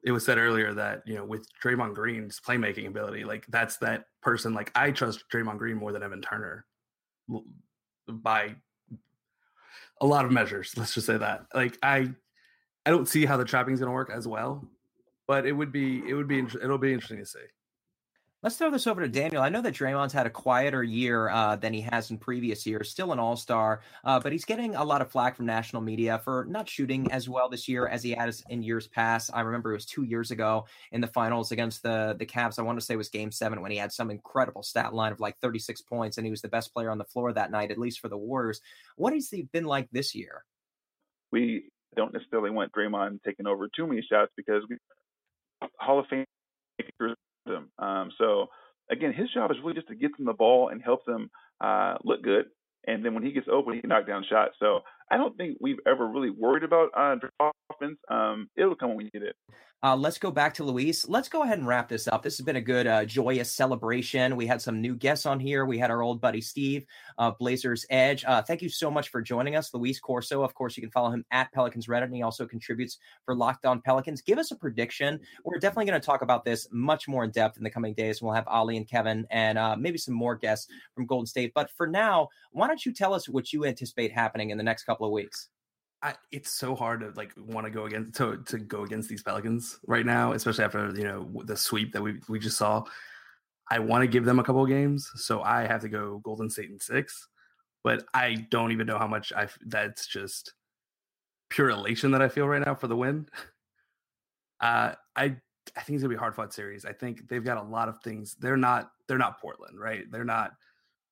it 0.05 0.13
was 0.13 0.23
said 0.23 0.37
earlier 0.37 0.75
that 0.75 1.03
you 1.07 1.15
know 1.15 1.25
with 1.25 1.49
Draymond 1.65 1.95
Green's 1.95 2.39
playmaking 2.47 2.89
ability, 2.89 3.25
like 3.25 3.47
that's 3.49 3.79
that 3.79 4.05
person. 4.23 4.53
Like 4.53 4.71
I 4.75 4.91
trust 4.91 5.25
Draymond 5.33 5.57
Green 5.57 5.79
more 5.79 5.93
than 5.93 6.03
Evan 6.03 6.21
Turner 6.21 6.67
by 8.09 8.57
a 10.01 10.07
lot 10.07 10.25
of 10.25 10.33
measures. 10.33 10.75
Let's 10.77 10.95
just 10.95 11.07
say 11.07 11.17
that. 11.17 11.47
Like 11.55 11.79
I, 11.83 12.11
I 12.87 12.91
don't 12.91 13.09
see 13.09 13.27
how 13.27 13.37
the 13.37 13.45
trapping 13.45 13.75
is 13.75 13.81
going 13.81 13.89
to 13.89 13.95
work 13.95 14.11
as 14.15 14.27
well, 14.27 14.67
but 15.27 15.47
it 15.47 15.53
would 15.53 15.73
be 15.73 16.03
it 16.09 16.15
would 16.15 16.29
be 16.29 16.39
it'll 16.41 16.79
be 16.79 16.93
interesting 16.93 17.19
to 17.19 17.27
see. 17.27 17.39
Let's 18.49 18.57
throw 18.57 18.71
this 18.71 18.87
over 18.87 19.03
to 19.03 19.09
Daniel. 19.09 19.43
I 19.43 19.51
know 19.51 19.61
that 19.61 19.75
Draymond's 19.75 20.15
had 20.15 20.25
a 20.25 20.31
quieter 20.31 20.83
year 20.83 21.29
uh, 21.29 21.57
than 21.57 21.75
he 21.75 21.83
has 21.83 22.11
in 22.11 22.17
previous 22.17 22.65
years. 22.65 22.89
Still 22.89 23.13
an 23.13 23.19
All 23.19 23.37
Star, 23.37 23.83
uh, 24.05 24.21
but 24.21 24.33
he's 24.33 24.47
getting 24.47 24.75
a 24.75 24.83
lot 24.83 25.03
of 25.03 25.11
flack 25.11 25.37
from 25.37 25.45
national 25.45 25.83
media 25.83 26.19
for 26.25 26.47
not 26.49 26.67
shooting 26.67 27.13
as 27.13 27.29
well 27.29 27.51
this 27.51 27.69
year 27.69 27.87
as 27.87 28.03
he 28.03 28.13
has 28.13 28.43
in 28.49 28.63
years 28.63 28.87
past. 28.87 29.29
I 29.35 29.43
remember 29.43 29.73
it 29.73 29.75
was 29.75 29.85
two 29.85 30.05
years 30.05 30.31
ago 30.31 30.65
in 30.93 31.03
the 31.03 31.07
finals 31.07 31.53
against 31.53 31.83
the 31.83 32.17
the 32.19 32.25
Cavs. 32.25 32.59
I 32.59 32.63
want 32.63 32.81
to 32.81 32.87
say 32.87 32.95
it 32.95 32.97
was 32.97 33.11
Game 33.11 33.31
Seven 33.31 33.61
when 33.61 33.71
he 33.71 33.77
had 33.77 33.93
some 33.93 34.11
incredible 34.11 34.63
stat 34.63 34.95
line 34.95 35.13
of 35.13 35.21
like 35.21 35.39
36 35.41 35.83
points, 35.83 36.17
and 36.17 36.27
he 36.27 36.31
was 36.31 36.41
the 36.41 36.49
best 36.49 36.73
player 36.73 36.91
on 36.91 36.97
the 36.97 37.05
floor 37.05 37.35
that 37.35 37.51
night, 37.51 37.71
at 37.71 37.77
least 37.77 38.01
for 38.01 38.09
the 38.09 38.17
Warriors. 38.17 38.63
What 38.97 39.13
has 39.13 39.29
he 39.29 39.43
been 39.43 39.67
like 39.67 39.91
this 39.93 40.15
year? 40.15 40.47
We 41.31 41.69
don't 41.97 42.15
necessarily 42.15 42.49
want 42.49 42.73
Draymond 42.73 43.19
taking 43.27 43.47
over 43.47 43.69
too 43.69 43.87
many 43.87 44.01
shots 44.11 44.33
because 44.39 44.63
we 44.71 44.79
Hall 45.79 45.99
of 45.99 46.07
Fame. 46.07 46.25
Um, 47.99 48.13
so 48.19 48.47
again, 48.91 49.13
his 49.13 49.31
job 49.31 49.51
is 49.51 49.57
really 49.63 49.75
just 49.75 49.89
to 49.89 49.95
get 49.95 50.17
them 50.17 50.27
the 50.27 50.33
ball 50.33 50.69
and 50.69 50.83
help 50.83 51.05
them 51.05 51.31
uh, 51.61 51.97
look 52.05 52.23
good. 52.23 52.47
And 52.87 53.05
then 53.05 53.15
when 53.15 53.23
he 53.23 53.33
gets 53.33 53.49
open, 53.51 53.75
he 53.75 53.81
can 53.81 53.91
knock 53.91 54.07
down 54.07 54.25
shots. 54.29 54.55
So 54.59 54.81
I 55.11 55.17
don't 55.17 55.37
think 55.37 55.59
we've 55.61 55.81
ever 55.87 56.07
really 56.07 56.31
worried 56.31 56.65
about 56.65 56.91
uh, 56.97 57.17
offense. 57.71 57.99
Um, 58.11 58.49
it'll 58.57 58.75
come 58.75 58.91
when 58.91 58.99
we 58.99 59.05
need 59.05 59.23
it. 59.23 59.37
Uh, 59.81 59.95
let's 59.95 60.19
go 60.19 60.33
back 60.33 60.55
to 60.55 60.65
Luis. 60.65 61.07
Let's 61.07 61.29
go 61.29 61.45
ahead 61.45 61.59
and 61.59 61.67
wrap 61.67 61.89
this 61.89 62.09
up. 62.09 62.25
This 62.25 62.37
has 62.37 62.45
been 62.45 62.57
a 62.57 62.61
good, 62.61 62.89
uh, 62.89 63.05
joyous 63.05 63.55
celebration. 63.55 64.35
We 64.35 64.45
had 64.45 64.61
some 64.61 64.81
new 64.81 64.97
guests 64.97 65.25
on 65.25 65.39
here. 65.39 65.67
We 65.67 65.79
had 65.79 65.93
our 65.93 66.03
old 66.03 66.21
buddy 66.21 66.41
Steve, 66.41 66.85
uh, 67.17 67.31
Blazers 67.39 67.87
Edge. 67.89 68.25
Uh, 68.27 68.43
thank 68.43 68.61
you 68.61 68.69
so 68.69 68.91
much 68.91 69.11
for 69.11 69.23
joining 69.23 69.55
us, 69.55 69.73
Luis 69.73 70.01
Corzo. 70.01 70.45
Of 70.45 70.53
course, 70.55 70.77
you 70.77 70.81
can 70.81 70.91
follow 70.91 71.11
him 71.11 71.25
at 71.31 71.53
Pelicans 71.53 71.87
Reddit, 71.87 72.07
and 72.07 72.15
he 72.17 72.23
also 72.23 72.45
contributes 72.45 72.99
for 73.25 73.37
Locked 73.37 73.67
On 73.67 73.81
Pelicans. 73.81 74.21
Give 74.21 74.39
us 74.39 74.51
a 74.51 74.57
prediction. 74.57 75.21
We're 75.45 75.61
definitely 75.61 75.87
going 75.87 76.01
to 76.01 76.05
talk 76.05 76.23
about 76.23 76.45
this 76.45 76.67
much 76.73 77.07
more 77.07 77.23
in 77.23 77.31
depth 77.31 77.57
in 77.57 77.63
the 77.63 77.71
coming 77.71 77.95
days. 77.95 78.21
We'll 78.21 78.33
have 78.33 78.49
Ali 78.49 78.77
and 78.77 78.89
Kevin, 78.89 79.29
and 79.31 79.59
uh, 79.59 79.77
maybe 79.77 79.99
some 79.99 80.15
more 80.15 80.35
guests 80.35 80.67
from 80.97 81.07
Golden 81.07 81.27
State. 81.27 81.53
But 81.55 81.71
for 81.77 81.87
now, 81.87 82.31
why 82.51 82.67
don't 82.67 82.85
you 82.85 82.93
tell 82.93 83.15
us 83.15 83.29
what 83.29 83.53
you 83.53 83.65
anticipate 83.65 84.11
happening 84.11 84.51
in 84.51 84.59
the 84.59 84.65
next 84.65 84.83
couple 84.83 84.98
of 85.07 85.13
weeks? 85.13 85.49
I, 86.03 86.15
it's 86.31 86.53
so 86.53 86.77
hard 86.77 87.01
to 87.01 87.11
like 87.17 87.33
want 87.37 87.67
to 87.67 87.71
go 87.71 87.87
against 87.87 88.15
to 88.17 88.43
to 88.47 88.59
go 88.59 88.85
against 88.85 89.09
these 89.09 89.23
Pelicans 89.23 89.79
right 89.87 90.07
now, 90.07 90.33
especially 90.33 90.65
after 90.65 90.93
you 90.95 91.05
know 91.05 91.29
the 91.45 91.57
sweep 91.57 91.93
that 91.93 92.03
we 92.03 92.21
we 92.29 92.39
just 92.39 92.57
saw. 92.57 92.85
I 93.71 93.81
want 93.81 94.03
to 94.03 94.07
give 94.07 94.25
them 94.25 94.39
a 94.39 94.45
couple 94.45 94.63
of 94.63 94.69
games, 94.69 95.11
so 95.17 95.43
I 95.43 95.67
have 95.67 95.83
to 95.83 95.89
go 95.89 96.19
Golden 96.19 96.49
State 96.49 96.71
in 96.71 96.79
six. 96.79 97.29
But 97.85 98.05
I 98.15 98.47
don't 98.51 98.73
even 98.73 98.87
know 98.87 98.99
how 98.99 99.09
much 99.09 99.33
I. 99.33 99.49
That's 99.67 100.07
just 100.07 100.55
pure 101.51 101.71
elation 101.71 102.13
that 102.13 102.23
I 102.23 102.29
feel 102.29 102.47
right 102.47 102.65
now 102.65 102.75
for 102.75 102.87
the 102.87 102.97
win. 102.97 103.27
Uh, 104.61 104.95
I 105.15 105.37
I 105.77 105.81
think 105.83 105.97
it's 105.97 106.03
gonna 106.03 106.09
be 106.09 106.17
a 106.17 106.21
hard 106.21 106.35
fought 106.35 106.53
series. 106.53 106.85
I 106.85 106.93
think 106.93 107.29
they've 107.29 107.45
got 107.45 107.59
a 107.59 107.63
lot 107.63 107.89
of 107.89 108.01
things. 108.03 108.37
They're 108.39 108.57
not 108.57 108.91
they're 109.07 109.19
not 109.19 109.41
Portland, 109.41 109.79
right? 109.79 110.05
They're 110.11 110.25
not 110.25 110.53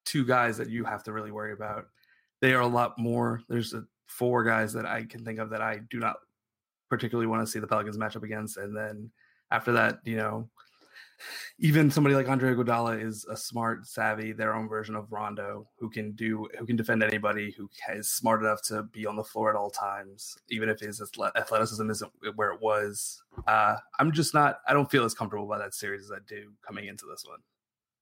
two 0.05 0.24
guys 0.24 0.57
that 0.59 0.70
you 0.70 0.84
have 0.84 1.03
to 1.05 1.12
really 1.12 1.30
worry 1.30 1.53
about. 1.53 1.87
They 2.47 2.55
are 2.55 2.61
a 2.61 2.68
lot 2.68 2.97
more. 2.97 3.42
There's 3.49 3.74
a 3.74 3.82
four 4.07 4.44
guys 4.44 4.72
that 4.74 4.86
I 4.86 5.03
can 5.03 5.24
think 5.24 5.40
of 5.40 5.51
that 5.51 5.61
I 5.61 5.80
do 5.90 5.99
not 5.99 6.14
particularly 6.88 7.26
want 7.26 7.44
to 7.44 7.51
see 7.51 7.59
the 7.59 7.66
Pelicans 7.66 7.99
match 7.99 8.14
up 8.14 8.22
against. 8.22 8.57
And 8.57 8.76
then 8.76 9.11
after 9.51 9.72
that, 9.72 9.99
you 10.05 10.14
know, 10.14 10.49
even 11.59 11.90
somebody 11.90 12.14
like 12.14 12.28
Andre 12.28 12.55
Iguodala 12.55 13.03
is 13.03 13.26
a 13.28 13.36
smart, 13.36 13.88
savvy, 13.88 14.30
their 14.30 14.55
own 14.55 14.68
version 14.68 14.94
of 14.94 15.11
Rondo, 15.11 15.66
who 15.76 15.90
can 15.90 16.12
do, 16.12 16.49
who 16.57 16.64
can 16.64 16.76
defend 16.76 17.03
anybody, 17.03 17.51
who 17.51 17.68
is 17.92 18.12
smart 18.12 18.42
enough 18.42 18.62
to 18.66 18.84
be 18.84 19.07
on 19.07 19.16
the 19.16 19.24
floor 19.24 19.51
at 19.51 19.57
all 19.57 19.70
times, 19.70 20.36
even 20.49 20.68
if 20.68 20.78
his 20.78 21.03
athleticism 21.03 21.90
isn't 21.90 22.12
where 22.36 22.53
it 22.53 22.62
was. 22.62 23.20
Uh, 23.49 23.74
I'm 23.99 24.12
just 24.12 24.34
not, 24.34 24.61
I 24.68 24.72
don't 24.72 24.88
feel 24.88 25.05
as 25.05 25.14
comfortable 25.14 25.49
by 25.49 25.59
that 25.59 25.74
series 25.74 26.05
as 26.05 26.12
I 26.12 26.20
do 26.28 26.53
coming 26.64 26.86
into 26.86 27.07
this 27.11 27.24
one. 27.26 27.40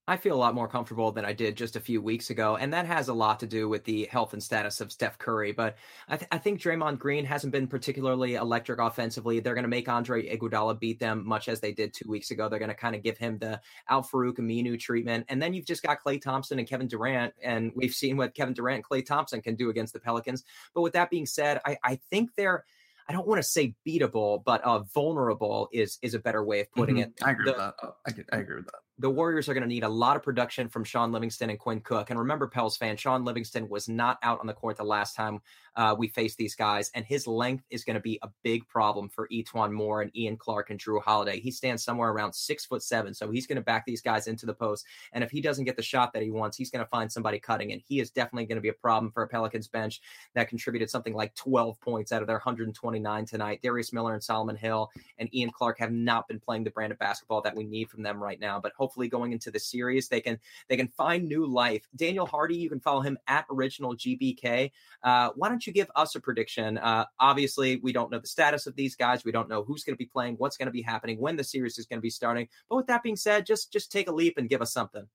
I 0.06 0.18
feel 0.18 0.34
a 0.34 0.36
lot 0.36 0.54
more 0.54 0.68
comfortable 0.68 1.12
than 1.12 1.24
I 1.24 1.32
did 1.32 1.56
just 1.56 1.76
a 1.76 1.80
few 1.80 2.02
weeks 2.02 2.28
ago, 2.28 2.56
and 2.56 2.70
that 2.74 2.84
has 2.84 3.08
a 3.08 3.14
lot 3.14 3.40
to 3.40 3.46
do 3.46 3.70
with 3.70 3.84
the 3.84 4.06
health 4.10 4.34
and 4.34 4.42
status 4.42 4.82
of 4.82 4.92
Steph 4.92 5.16
Curry. 5.16 5.52
But 5.52 5.76
I, 6.08 6.18
th- 6.18 6.28
I 6.30 6.36
think 6.36 6.60
Draymond 6.60 6.98
Green 6.98 7.24
hasn't 7.24 7.54
been 7.54 7.66
particularly 7.66 8.34
electric 8.34 8.80
offensively. 8.80 9.40
They're 9.40 9.54
going 9.54 9.64
to 9.64 9.68
make 9.68 9.88
Andre 9.88 10.28
Iguodala 10.28 10.78
beat 10.78 11.00
them, 11.00 11.26
much 11.26 11.48
as 11.48 11.60
they 11.60 11.72
did 11.72 11.94
two 11.94 12.06
weeks 12.06 12.30
ago. 12.30 12.50
They're 12.50 12.58
going 12.58 12.68
to 12.68 12.74
kind 12.74 12.94
of 12.94 13.02
give 13.02 13.16
him 13.16 13.38
the 13.38 13.62
Al 13.88 14.02
Farouq 14.02 14.34
Aminu 14.34 14.78
treatment, 14.78 15.24
and 15.30 15.40
then 15.40 15.54
you've 15.54 15.64
just 15.64 15.82
got 15.82 16.02
Klay 16.04 16.20
Thompson 16.20 16.58
and 16.58 16.68
Kevin 16.68 16.86
Durant, 16.86 17.32
and 17.42 17.72
we've 17.74 17.94
seen 17.94 18.18
what 18.18 18.34
Kevin 18.34 18.52
Durant 18.52 18.76
and 18.76 18.84
Klay 18.84 19.06
Thompson 19.06 19.40
can 19.40 19.54
do 19.54 19.70
against 19.70 19.94
the 19.94 20.00
Pelicans. 20.00 20.44
But 20.74 20.82
with 20.82 20.92
that 20.92 21.08
being 21.08 21.26
said, 21.26 21.60
I, 21.64 21.78
I 21.82 21.98
think 22.10 22.34
they're 22.36 22.64
I 23.08 23.12
don't 23.12 23.26
want 23.26 23.38
to 23.38 23.48
say 23.48 23.74
beatable, 23.86 24.42
but 24.44 24.62
uh, 24.64 24.80
vulnerable 24.80 25.68
is 25.72 25.98
is 26.02 26.12
a 26.12 26.18
better 26.18 26.44
way 26.44 26.60
of 26.60 26.72
putting 26.72 26.96
mm-hmm. 26.96 27.10
it. 27.10 27.22
I 27.22 27.30
agree 27.30 27.44
the, 27.46 27.52
with 27.52 27.58
that. 27.58 28.24
I, 28.32 28.36
I 28.36 28.40
agree 28.40 28.56
with 28.56 28.66
that 28.66 28.83
the 28.98 29.10
Warriors 29.10 29.48
are 29.48 29.54
going 29.54 29.62
to 29.62 29.68
need 29.68 29.82
a 29.82 29.88
lot 29.88 30.16
of 30.16 30.22
production 30.22 30.68
from 30.68 30.84
Shaun 30.84 31.10
Livingston 31.10 31.50
and 31.50 31.58
Quinn 31.58 31.80
Cook. 31.80 32.10
And 32.10 32.18
remember, 32.18 32.46
Pels 32.46 32.76
fan, 32.76 32.96
Shaun 32.96 33.24
Livingston 33.24 33.68
was 33.68 33.88
not 33.88 34.18
out 34.22 34.38
on 34.40 34.46
the 34.46 34.52
court 34.52 34.76
the 34.76 34.84
last 34.84 35.16
time 35.16 35.40
uh, 35.76 35.94
we 35.98 36.08
faced 36.08 36.38
these 36.38 36.54
guys, 36.54 36.90
and 36.94 37.04
his 37.04 37.26
length 37.26 37.64
is 37.70 37.84
going 37.84 37.94
to 37.94 38.00
be 38.00 38.18
a 38.22 38.28
big 38.42 38.66
problem 38.68 39.08
for 39.08 39.28
E'Twaun 39.32 39.72
Moore 39.72 40.02
and 40.02 40.16
Ian 40.16 40.36
Clark 40.36 40.70
and 40.70 40.78
Jrue 40.78 41.02
Holiday. 41.02 41.40
He 41.40 41.50
stands 41.50 41.82
somewhere 41.82 42.10
around 42.10 42.32
six 42.32 42.64
foot 42.64 42.82
seven, 42.82 43.12
so 43.12 43.30
he's 43.30 43.46
going 43.46 43.56
to 43.56 43.62
back 43.62 43.84
these 43.84 44.00
guys 44.00 44.28
into 44.28 44.46
the 44.46 44.54
post. 44.54 44.86
And 45.12 45.24
if 45.24 45.30
he 45.30 45.40
doesn't 45.40 45.64
get 45.64 45.76
the 45.76 45.82
shot 45.82 46.12
that 46.12 46.22
he 46.22 46.30
wants, 46.30 46.56
he's 46.56 46.70
going 46.70 46.84
to 46.84 46.88
find 46.90 47.10
somebody 47.10 47.40
cutting, 47.40 47.72
and 47.72 47.82
he 47.84 47.98
is 47.98 48.10
definitely 48.10 48.46
going 48.46 48.56
to 48.56 48.62
be 48.62 48.68
a 48.68 48.74
problem 48.74 49.10
for 49.10 49.24
a 49.24 49.28
Pelicans 49.28 49.66
bench 49.66 50.00
that 50.34 50.48
contributed 50.48 50.90
something 50.90 51.14
like 51.14 51.34
12 51.34 51.80
points 51.80 52.12
out 52.12 52.22
of 52.22 52.28
their 52.28 52.36
129 52.36 53.26
tonight. 53.26 53.60
Darius 53.62 53.92
Miller 53.92 54.14
and 54.14 54.22
Solomon 54.22 54.56
Hill 54.56 54.90
and 55.18 55.34
Ian 55.34 55.50
Clark 55.50 55.78
have 55.80 55.90
not 55.90 56.28
been 56.28 56.38
playing 56.38 56.62
the 56.62 56.70
brand 56.70 56.92
of 56.92 56.98
basketball 57.00 57.42
that 57.42 57.56
we 57.56 57.64
need 57.64 57.90
from 57.90 58.02
them 58.04 58.22
right 58.22 58.38
now, 58.38 58.60
but 58.60 58.74
hopefully 58.84 59.08
going 59.08 59.32
into 59.32 59.50
the 59.50 59.58
series, 59.58 60.08
they 60.08 60.20
can 60.20 60.38
they 60.68 60.76
can 60.76 60.88
find 60.88 61.26
new 61.26 61.46
life. 61.46 61.88
Daniel 61.96 62.26
Hardy, 62.26 62.54
you 62.54 62.68
can 62.68 62.80
follow 62.80 63.00
him 63.00 63.16
at 63.26 63.46
Original 63.50 63.96
GBK. 63.96 64.70
Uh, 65.02 65.30
why 65.36 65.48
don't 65.48 65.66
you 65.66 65.72
give 65.72 65.90
us 65.96 66.14
a 66.16 66.20
prediction? 66.20 66.76
Uh, 66.76 67.06
obviously, 67.18 67.76
we 67.76 67.94
don't 67.94 68.10
know 68.10 68.18
the 68.18 68.26
status 68.26 68.66
of 68.66 68.76
these 68.76 68.94
guys. 68.94 69.24
We 69.24 69.32
don't 69.32 69.48
know 69.48 69.64
who's 69.64 69.84
going 69.84 69.94
to 69.94 69.98
be 69.98 70.04
playing, 70.04 70.34
what's 70.34 70.58
going 70.58 70.66
to 70.66 70.72
be 70.72 70.82
happening, 70.82 71.18
when 71.18 71.36
the 71.36 71.44
series 71.44 71.78
is 71.78 71.86
going 71.86 71.98
to 71.98 72.02
be 72.02 72.10
starting. 72.10 72.46
But 72.68 72.76
with 72.76 72.86
that 72.88 73.02
being 73.02 73.16
said, 73.16 73.46
just 73.46 73.72
just 73.72 73.90
take 73.90 74.08
a 74.08 74.12
leap 74.12 74.36
and 74.36 74.50
give 74.50 74.60
us 74.60 74.72
something. 74.72 75.06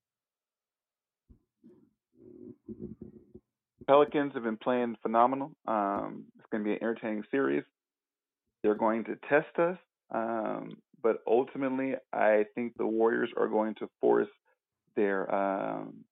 Pelicans 3.86 4.34
have 4.34 4.42
been 4.42 4.56
playing 4.56 4.96
phenomenal. 5.00 5.52
Um, 5.66 6.24
it's 6.38 6.46
going 6.50 6.64
to 6.64 6.68
be 6.68 6.72
an 6.72 6.82
entertaining 6.82 7.24
series. 7.30 7.62
They're 8.62 8.74
going 8.74 9.04
to 9.04 9.16
test 9.28 9.56
us. 9.58 9.78
Um, 10.12 10.76
but 11.02 11.18
ultimately, 11.26 11.94
I 12.12 12.44
think 12.54 12.76
the 12.76 12.86
Warriors 12.86 13.30
are 13.36 13.48
going 13.48 13.74
to 13.76 13.88
force 14.00 14.28
their 14.96 15.32
um, 15.34 16.04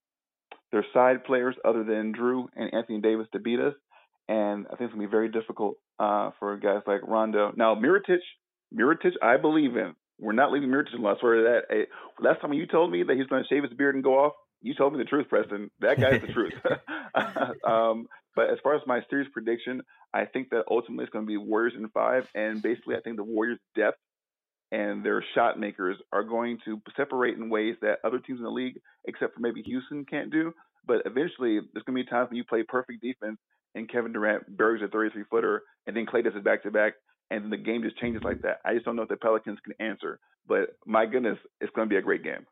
their 0.72 0.84
side 0.92 1.24
players 1.24 1.56
other 1.64 1.84
than 1.84 2.14
Jrue 2.14 2.46
and 2.54 2.72
Anthony 2.72 3.00
Davis 3.00 3.26
to 3.32 3.38
beat 3.38 3.60
us. 3.60 3.74
And 4.28 4.66
I 4.66 4.76
think 4.76 4.82
it's 4.82 4.92
gonna 4.92 5.06
be 5.06 5.10
very 5.10 5.28
difficult 5.30 5.76
uh, 5.98 6.30
for 6.38 6.56
guys 6.56 6.82
like 6.86 7.00
Rondo. 7.06 7.52
Now, 7.56 7.74
Mirotic, 7.74 8.18
Mirotic, 8.74 9.12
I 9.22 9.36
believe 9.36 9.76
in. 9.76 9.94
We're 10.20 10.32
not 10.32 10.52
leaving 10.52 10.68
Mirotic 10.68 10.94
alone. 10.94 11.16
I 11.16 11.20
swear 11.20 11.36
to 11.36 11.42
that. 11.42 11.62
Hey, 11.70 11.86
last 12.20 12.40
time 12.40 12.52
you 12.52 12.66
told 12.66 12.90
me 12.90 13.02
that 13.02 13.16
he's 13.16 13.26
going 13.26 13.42
to 13.42 13.48
shave 13.48 13.62
his 13.62 13.72
beard 13.72 13.94
and 13.94 14.04
go 14.04 14.18
off, 14.18 14.32
you 14.60 14.74
told 14.74 14.92
me 14.92 14.98
the 14.98 15.04
truth, 15.04 15.28
Preston. 15.28 15.70
That 15.80 16.00
guy's 16.00 16.20
the 16.20 16.32
truth. 16.32 16.52
um, 17.64 18.06
but 18.34 18.50
as 18.50 18.58
far 18.62 18.74
as 18.74 18.82
my 18.86 19.00
series 19.08 19.28
prediction, 19.32 19.82
I 20.12 20.24
think 20.24 20.50
that 20.50 20.64
ultimately 20.70 21.04
it's 21.04 21.12
going 21.12 21.24
to 21.24 21.28
be 21.28 21.36
Warriors 21.36 21.74
in 21.76 21.88
five, 21.88 22.28
and 22.34 22.60
basically 22.60 22.96
I 22.96 23.00
think 23.00 23.16
the 23.16 23.24
Warriors' 23.24 23.58
depth 23.76 23.98
and 24.70 25.04
their 25.04 25.24
shot 25.34 25.58
makers 25.58 25.96
are 26.12 26.22
going 26.22 26.58
to 26.64 26.80
separate 26.96 27.36
in 27.36 27.50
ways 27.50 27.76
that 27.80 27.98
other 28.04 28.18
teams 28.18 28.38
in 28.38 28.44
the 28.44 28.50
league, 28.50 28.80
except 29.06 29.34
for 29.34 29.40
maybe 29.40 29.62
Houston, 29.62 30.04
can't 30.04 30.30
do. 30.30 30.52
But 30.86 31.02
eventually, 31.06 31.60
there's 31.72 31.84
going 31.84 31.96
to 31.96 32.04
be 32.04 32.04
times 32.04 32.30
when 32.30 32.36
you 32.36 32.44
play 32.44 32.62
perfect 32.62 33.02
defense 33.02 33.38
and 33.74 33.90
Kevin 33.90 34.12
Durant 34.12 34.56
buries 34.56 34.82
a 34.82 34.88
33 34.88 35.24
footer, 35.30 35.62
and 35.86 35.96
then 35.96 36.06
Klay 36.06 36.24
does 36.24 36.34
it 36.34 36.44
back 36.44 36.62
to 36.62 36.70
back, 36.70 36.94
and 37.30 37.52
the 37.52 37.56
game 37.56 37.82
just 37.82 37.98
changes 37.98 38.22
like 38.22 38.42
that. 38.42 38.58
I 38.64 38.74
just 38.74 38.84
don't 38.84 38.96
know 38.96 39.02
if 39.02 39.08
the 39.08 39.16
Pelicans 39.16 39.58
can 39.64 39.74
answer. 39.86 40.18
But 40.46 40.76
my 40.86 41.06
goodness, 41.06 41.38
it's 41.60 41.72
going 41.74 41.88
to 41.88 41.92
be 41.92 41.98
a 41.98 42.02
great 42.02 42.24
game. 42.24 42.46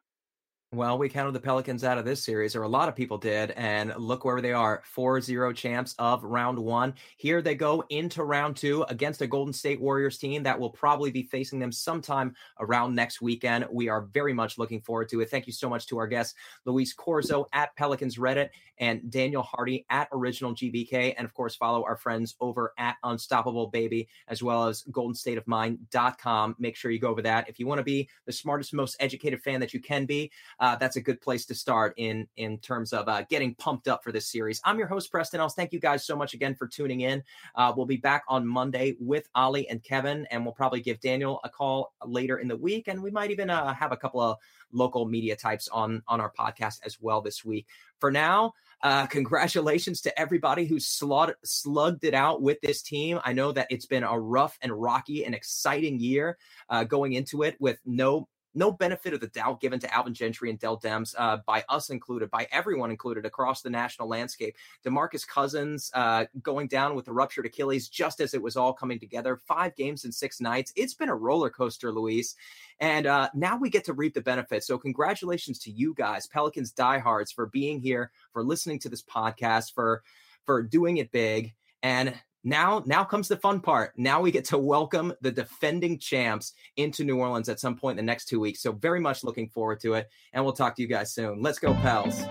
Well, 0.72 0.98
we 0.98 1.08
counted 1.08 1.32
the 1.32 1.40
Pelicans 1.40 1.84
out 1.84 1.96
of 1.96 2.04
this 2.04 2.24
series, 2.24 2.56
or 2.56 2.64
a 2.64 2.68
lot 2.68 2.88
of 2.88 2.96
people 2.96 3.18
did, 3.18 3.52
and 3.52 3.94
look 3.96 4.24
where 4.24 4.40
they 4.40 4.52
are 4.52 4.82
4 4.84 5.20
0 5.20 5.52
champs 5.52 5.94
of 5.96 6.24
round 6.24 6.58
one. 6.58 6.92
Here 7.18 7.40
they 7.40 7.54
go 7.54 7.84
into 7.88 8.24
round 8.24 8.56
two 8.56 8.82
against 8.88 9.22
a 9.22 9.28
Golden 9.28 9.52
State 9.52 9.80
Warriors 9.80 10.18
team 10.18 10.42
that 10.42 10.58
will 10.58 10.70
probably 10.70 11.12
be 11.12 11.22
facing 11.22 11.60
them 11.60 11.70
sometime 11.70 12.34
around 12.58 12.96
next 12.96 13.22
weekend. 13.22 13.64
We 13.70 13.88
are 13.88 14.08
very 14.12 14.32
much 14.32 14.58
looking 14.58 14.80
forward 14.80 15.08
to 15.10 15.20
it. 15.20 15.30
Thank 15.30 15.46
you 15.46 15.52
so 15.52 15.70
much 15.70 15.86
to 15.86 15.98
our 15.98 16.08
guests, 16.08 16.34
Luis 16.64 16.92
Corzo 16.92 17.46
at 17.52 17.74
Pelicans 17.76 18.18
Reddit 18.18 18.48
and 18.78 19.10
Daniel 19.10 19.42
Hardy 19.42 19.86
at 19.88 20.08
Original 20.12 20.54
GBK. 20.54 21.14
And 21.16 21.24
of 21.24 21.34
course, 21.34 21.56
follow 21.56 21.84
our 21.84 21.96
friends 21.96 22.34
over 22.40 22.72
at 22.78 22.96
Unstoppable 23.04 23.68
Baby, 23.68 24.08
as 24.28 24.42
well 24.42 24.66
as 24.66 24.82
goldenstateofmind.com. 24.90 26.56
Make 26.58 26.76
sure 26.76 26.90
you 26.90 26.98
go 26.98 27.08
over 27.08 27.22
that. 27.22 27.48
If 27.48 27.58
you 27.58 27.66
want 27.66 27.78
to 27.78 27.84
be 27.84 28.08
the 28.26 28.32
smartest, 28.32 28.74
most 28.74 28.96
educated 29.00 29.42
fan 29.42 29.60
that 29.60 29.72
you 29.72 29.80
can 29.80 30.06
be, 30.06 30.30
that's 30.74 30.96
a 30.96 31.00
good 31.00 31.20
place 31.20 31.46
to 31.46 31.54
start 31.54 31.94
in 31.96 32.26
in 32.36 32.58
terms 32.58 32.92
of 32.92 33.06
uh, 33.08 33.22
getting 33.28 33.54
pumped 33.54 33.86
up 33.86 34.02
for 34.02 34.10
this 34.10 34.26
series. 34.26 34.60
I'm 34.64 34.78
your 34.78 34.88
host 34.88 35.12
Preston 35.12 35.38
Ellis. 35.38 35.54
Thank 35.54 35.72
you 35.72 35.78
guys 35.78 36.04
so 36.04 36.16
much 36.16 36.34
again 36.34 36.56
for 36.56 36.66
tuning 36.66 37.02
in. 37.02 37.22
Uh, 37.54 37.72
we'll 37.76 37.86
be 37.86 37.98
back 37.98 38.24
on 38.26 38.46
Monday 38.46 38.96
with 38.98 39.28
Ali 39.34 39.68
and 39.68 39.82
Kevin, 39.82 40.26
and 40.30 40.44
we'll 40.44 40.54
probably 40.54 40.80
give 40.80 40.98
Daniel 40.98 41.40
a 41.44 41.48
call 41.48 41.92
later 42.04 42.38
in 42.38 42.48
the 42.48 42.56
week, 42.56 42.88
and 42.88 43.00
we 43.02 43.10
might 43.12 43.30
even 43.30 43.50
uh, 43.50 43.72
have 43.74 43.92
a 43.92 43.96
couple 43.96 44.20
of 44.20 44.38
local 44.72 45.06
media 45.06 45.36
types 45.36 45.68
on 45.68 46.02
on 46.08 46.20
our 46.20 46.32
podcast 46.32 46.80
as 46.84 47.00
well 47.00 47.20
this 47.20 47.44
week. 47.44 47.66
For 48.00 48.10
now. 48.10 48.54
Uh, 48.82 49.06
congratulations 49.16 50.02
to 50.02 50.20
everybody 50.20 50.66
who 50.66 50.78
slugged 50.78 52.04
it 52.04 52.12
out 52.12 52.42
with 52.42 52.60
this 52.60 52.82
team. 52.82 53.18
I 53.24 53.32
know 53.32 53.50
that 53.52 53.68
it's 53.70 53.86
been 53.86 54.04
a 54.04 54.20
rough 54.20 54.58
and 54.60 54.70
rocky 54.70 55.24
and 55.24 55.34
exciting 55.34 55.98
year 55.98 56.36
uh, 56.68 56.84
going 56.84 57.14
into 57.14 57.42
it 57.42 57.56
with 57.58 57.78
no 57.86 58.28
no 58.56 58.72
benefit 58.72 59.14
of 59.14 59.20
the 59.20 59.28
doubt 59.28 59.60
given 59.60 59.78
to 59.80 59.94
Alvin 59.94 60.14
Gentry 60.14 60.50
and 60.50 60.58
Dell 60.58 60.78
Demps, 60.78 61.14
uh, 61.18 61.38
by 61.46 61.62
us 61.68 61.90
included, 61.90 62.30
by 62.30 62.48
everyone 62.50 62.90
included 62.90 63.26
across 63.26 63.62
the 63.62 63.70
national 63.70 64.08
landscape. 64.08 64.56
Demarcus 64.84 65.26
Cousins 65.26 65.90
uh, 65.94 66.24
going 66.42 66.66
down 66.66 66.94
with 66.94 67.08
a 67.08 67.12
ruptured 67.12 67.46
Achilles 67.46 67.88
just 67.88 68.20
as 68.20 68.34
it 68.34 68.42
was 68.42 68.56
all 68.56 68.72
coming 68.72 68.98
together. 68.98 69.36
Five 69.36 69.76
games 69.76 70.04
in 70.04 70.12
six 70.12 70.40
nights. 70.40 70.72
It's 70.74 70.94
been 70.94 71.08
a 71.08 71.14
roller 71.14 71.50
coaster, 71.50 71.92
Luis. 71.92 72.34
And 72.80 73.06
uh, 73.06 73.28
now 73.34 73.58
we 73.58 73.70
get 73.70 73.84
to 73.84 73.92
reap 73.92 74.14
the 74.14 74.20
benefits. 74.20 74.66
So, 74.66 74.78
congratulations 74.78 75.58
to 75.60 75.70
you 75.70 75.94
guys, 75.94 76.26
Pelicans 76.26 76.72
diehards, 76.72 77.32
for 77.32 77.46
being 77.46 77.80
here, 77.80 78.10
for 78.32 78.42
listening 78.42 78.78
to 78.80 78.88
this 78.88 79.02
podcast, 79.02 79.74
for 79.74 80.02
for 80.44 80.62
doing 80.62 80.96
it 80.96 81.10
big. 81.10 81.54
And 81.82 82.14
now 82.46 82.82
now 82.86 83.04
comes 83.04 83.26
the 83.28 83.36
fun 83.36 83.60
part. 83.60 83.92
Now 83.96 84.20
we 84.20 84.30
get 84.30 84.44
to 84.46 84.58
welcome 84.58 85.12
the 85.20 85.32
defending 85.32 85.98
champs 85.98 86.52
into 86.76 87.04
new 87.04 87.18
orleans 87.18 87.48
at 87.48 87.60
some 87.60 87.76
point 87.76 87.98
in 87.98 88.06
the 88.06 88.10
next 88.10 88.26
two 88.26 88.38
weeks. 88.38 88.62
So 88.62 88.72
very 88.72 89.00
much 89.00 89.24
looking 89.24 89.48
forward 89.48 89.80
to 89.80 89.94
it 89.94 90.08
and 90.32 90.44
we'll 90.44 90.54
talk 90.54 90.76
to 90.76 90.82
you 90.82 90.88
guys 90.88 91.12
soon. 91.12 91.42
Let's 91.42 91.58
go 91.58 91.74
pals 91.74 92.24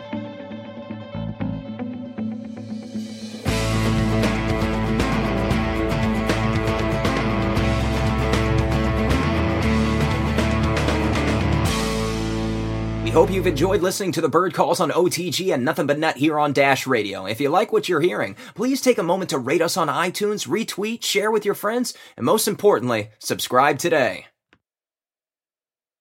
hope 13.15 13.31
you've 13.31 13.47
enjoyed 13.47 13.81
listening 13.81 14.11
to 14.11 14.19
the 14.19 14.27
bird 14.27 14.53
calls 14.53 14.81
on 14.81 14.91
OTG 14.91 15.53
and 15.53 15.63
Nothing 15.63 15.87
But 15.87 15.97
Net 15.97 16.17
here 16.17 16.37
on 16.37 16.51
Dash 16.51 16.85
Radio. 16.85 17.25
If 17.25 17.39
you 17.39 17.47
like 17.47 17.71
what 17.71 17.87
you're 17.87 18.01
hearing, 18.01 18.35
please 18.55 18.81
take 18.81 18.97
a 18.97 19.03
moment 19.03 19.29
to 19.29 19.37
rate 19.37 19.61
us 19.61 19.77
on 19.77 19.87
iTunes, 19.87 20.45
retweet, 20.45 21.01
share 21.01 21.31
with 21.31 21.45
your 21.45 21.55
friends, 21.55 21.93
and 22.17 22.25
most 22.25 22.45
importantly, 22.45 23.11
subscribe 23.19 23.79
today. 23.79 24.25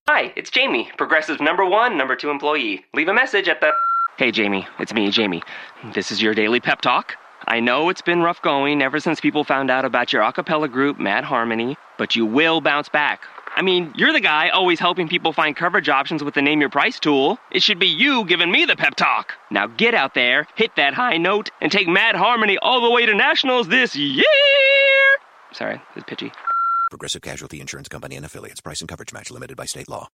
Hi, 0.08 0.32
it's 0.34 0.50
Jamie, 0.50 0.90
Progressive 0.98 1.40
number 1.40 1.64
one, 1.64 1.96
number 1.96 2.16
two 2.16 2.30
employee. 2.30 2.84
Leave 2.94 3.06
a 3.06 3.14
message 3.14 3.48
at 3.48 3.60
the. 3.60 3.70
Hey, 4.18 4.32
Jamie, 4.32 4.66
it's 4.80 4.92
me, 4.92 5.08
Jamie. 5.12 5.44
This 5.94 6.10
is 6.10 6.20
your 6.20 6.34
daily 6.34 6.58
pep 6.58 6.80
talk. 6.80 7.14
I 7.46 7.60
know 7.60 7.90
it's 7.90 8.02
been 8.02 8.22
rough 8.22 8.42
going 8.42 8.82
ever 8.82 8.98
since 8.98 9.20
people 9.20 9.44
found 9.44 9.70
out 9.70 9.84
about 9.84 10.12
your 10.12 10.22
a 10.22 10.32
cappella 10.32 10.66
group, 10.66 10.98
Mad 10.98 11.22
Harmony, 11.22 11.76
but 11.96 12.16
you 12.16 12.26
will 12.26 12.60
bounce 12.60 12.88
back. 12.88 13.22
I 13.56 13.62
mean, 13.62 13.92
you're 13.96 14.12
the 14.12 14.20
guy 14.20 14.48
always 14.48 14.80
helping 14.80 15.08
people 15.08 15.32
find 15.32 15.54
coverage 15.54 15.88
options 15.88 16.24
with 16.24 16.34
the 16.34 16.42
Name 16.42 16.60
Your 16.60 16.70
Price 16.70 16.98
tool. 16.98 17.38
It 17.52 17.62
should 17.62 17.78
be 17.78 17.86
you 17.86 18.24
giving 18.24 18.50
me 18.50 18.64
the 18.64 18.74
pep 18.74 18.96
talk. 18.96 19.34
Now 19.52 19.68
get 19.68 19.94
out 19.94 20.14
there, 20.14 20.48
hit 20.56 20.74
that 20.76 20.92
high 20.92 21.18
note, 21.18 21.50
and 21.60 21.70
take 21.70 21.86
Mad 21.86 22.16
Harmony 22.16 22.58
all 22.58 22.80
the 22.80 22.90
way 22.90 23.06
to 23.06 23.14
nationals 23.14 23.68
this 23.68 23.94
year. 23.94 24.24
Sorry, 25.52 25.80
it's 25.94 26.04
pitchy. 26.04 26.32
Progressive 26.90 27.22
Casualty 27.22 27.60
Insurance 27.60 27.88
Company 27.88 28.16
and 28.16 28.26
affiliates. 28.26 28.60
Price 28.60 28.80
and 28.80 28.88
coverage 28.88 29.12
match 29.12 29.30
limited 29.30 29.56
by 29.56 29.66
state 29.66 29.88
law. 29.88 30.08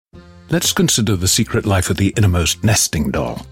Let's 0.50 0.72
consider 0.74 1.16
the 1.16 1.28
secret 1.28 1.64
life 1.64 1.88
of 1.88 1.96
the 1.96 2.12
innermost 2.18 2.62
nesting 2.62 3.10
doll. 3.10 3.46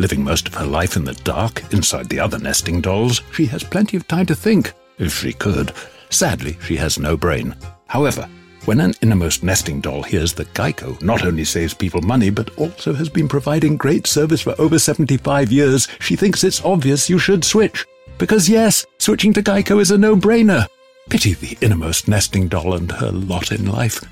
Living 0.00 0.24
most 0.24 0.48
of 0.48 0.54
her 0.54 0.66
life 0.66 0.96
in 0.96 1.04
the 1.04 1.14
dark, 1.14 1.62
inside 1.72 2.08
the 2.08 2.20
other 2.20 2.38
nesting 2.38 2.80
dolls, 2.80 3.22
she 3.32 3.46
has 3.46 3.62
plenty 3.62 3.96
of 3.96 4.08
time 4.08 4.26
to 4.26 4.34
think, 4.34 4.72
if 4.98 5.14
she 5.14 5.32
could. 5.32 5.72
Sadly, 6.10 6.56
she 6.62 6.76
has 6.76 6.98
no 6.98 7.16
brain. 7.16 7.54
However, 7.86 8.28
when 8.68 8.80
an 8.80 8.92
innermost 9.00 9.42
nesting 9.42 9.80
doll 9.80 10.02
hears 10.02 10.34
that 10.34 10.52
Geico 10.52 11.00
not 11.00 11.24
only 11.24 11.42
saves 11.42 11.72
people 11.72 12.02
money, 12.02 12.28
but 12.28 12.50
also 12.58 12.92
has 12.92 13.08
been 13.08 13.26
providing 13.26 13.78
great 13.78 14.06
service 14.06 14.42
for 14.42 14.54
over 14.60 14.78
75 14.78 15.50
years, 15.50 15.88
she 16.00 16.16
thinks 16.16 16.44
it's 16.44 16.62
obvious 16.62 17.08
you 17.08 17.18
should 17.18 17.46
switch. 17.46 17.86
Because 18.18 18.46
yes, 18.46 18.84
switching 18.98 19.32
to 19.32 19.42
Geico 19.42 19.80
is 19.80 19.90
a 19.90 19.96
no-brainer. 19.96 20.66
Pity 21.08 21.32
the 21.32 21.56
innermost 21.62 22.08
nesting 22.08 22.46
doll 22.46 22.74
and 22.74 22.92
her 22.92 23.10
lot 23.10 23.52
in 23.52 23.64
life. 23.64 24.04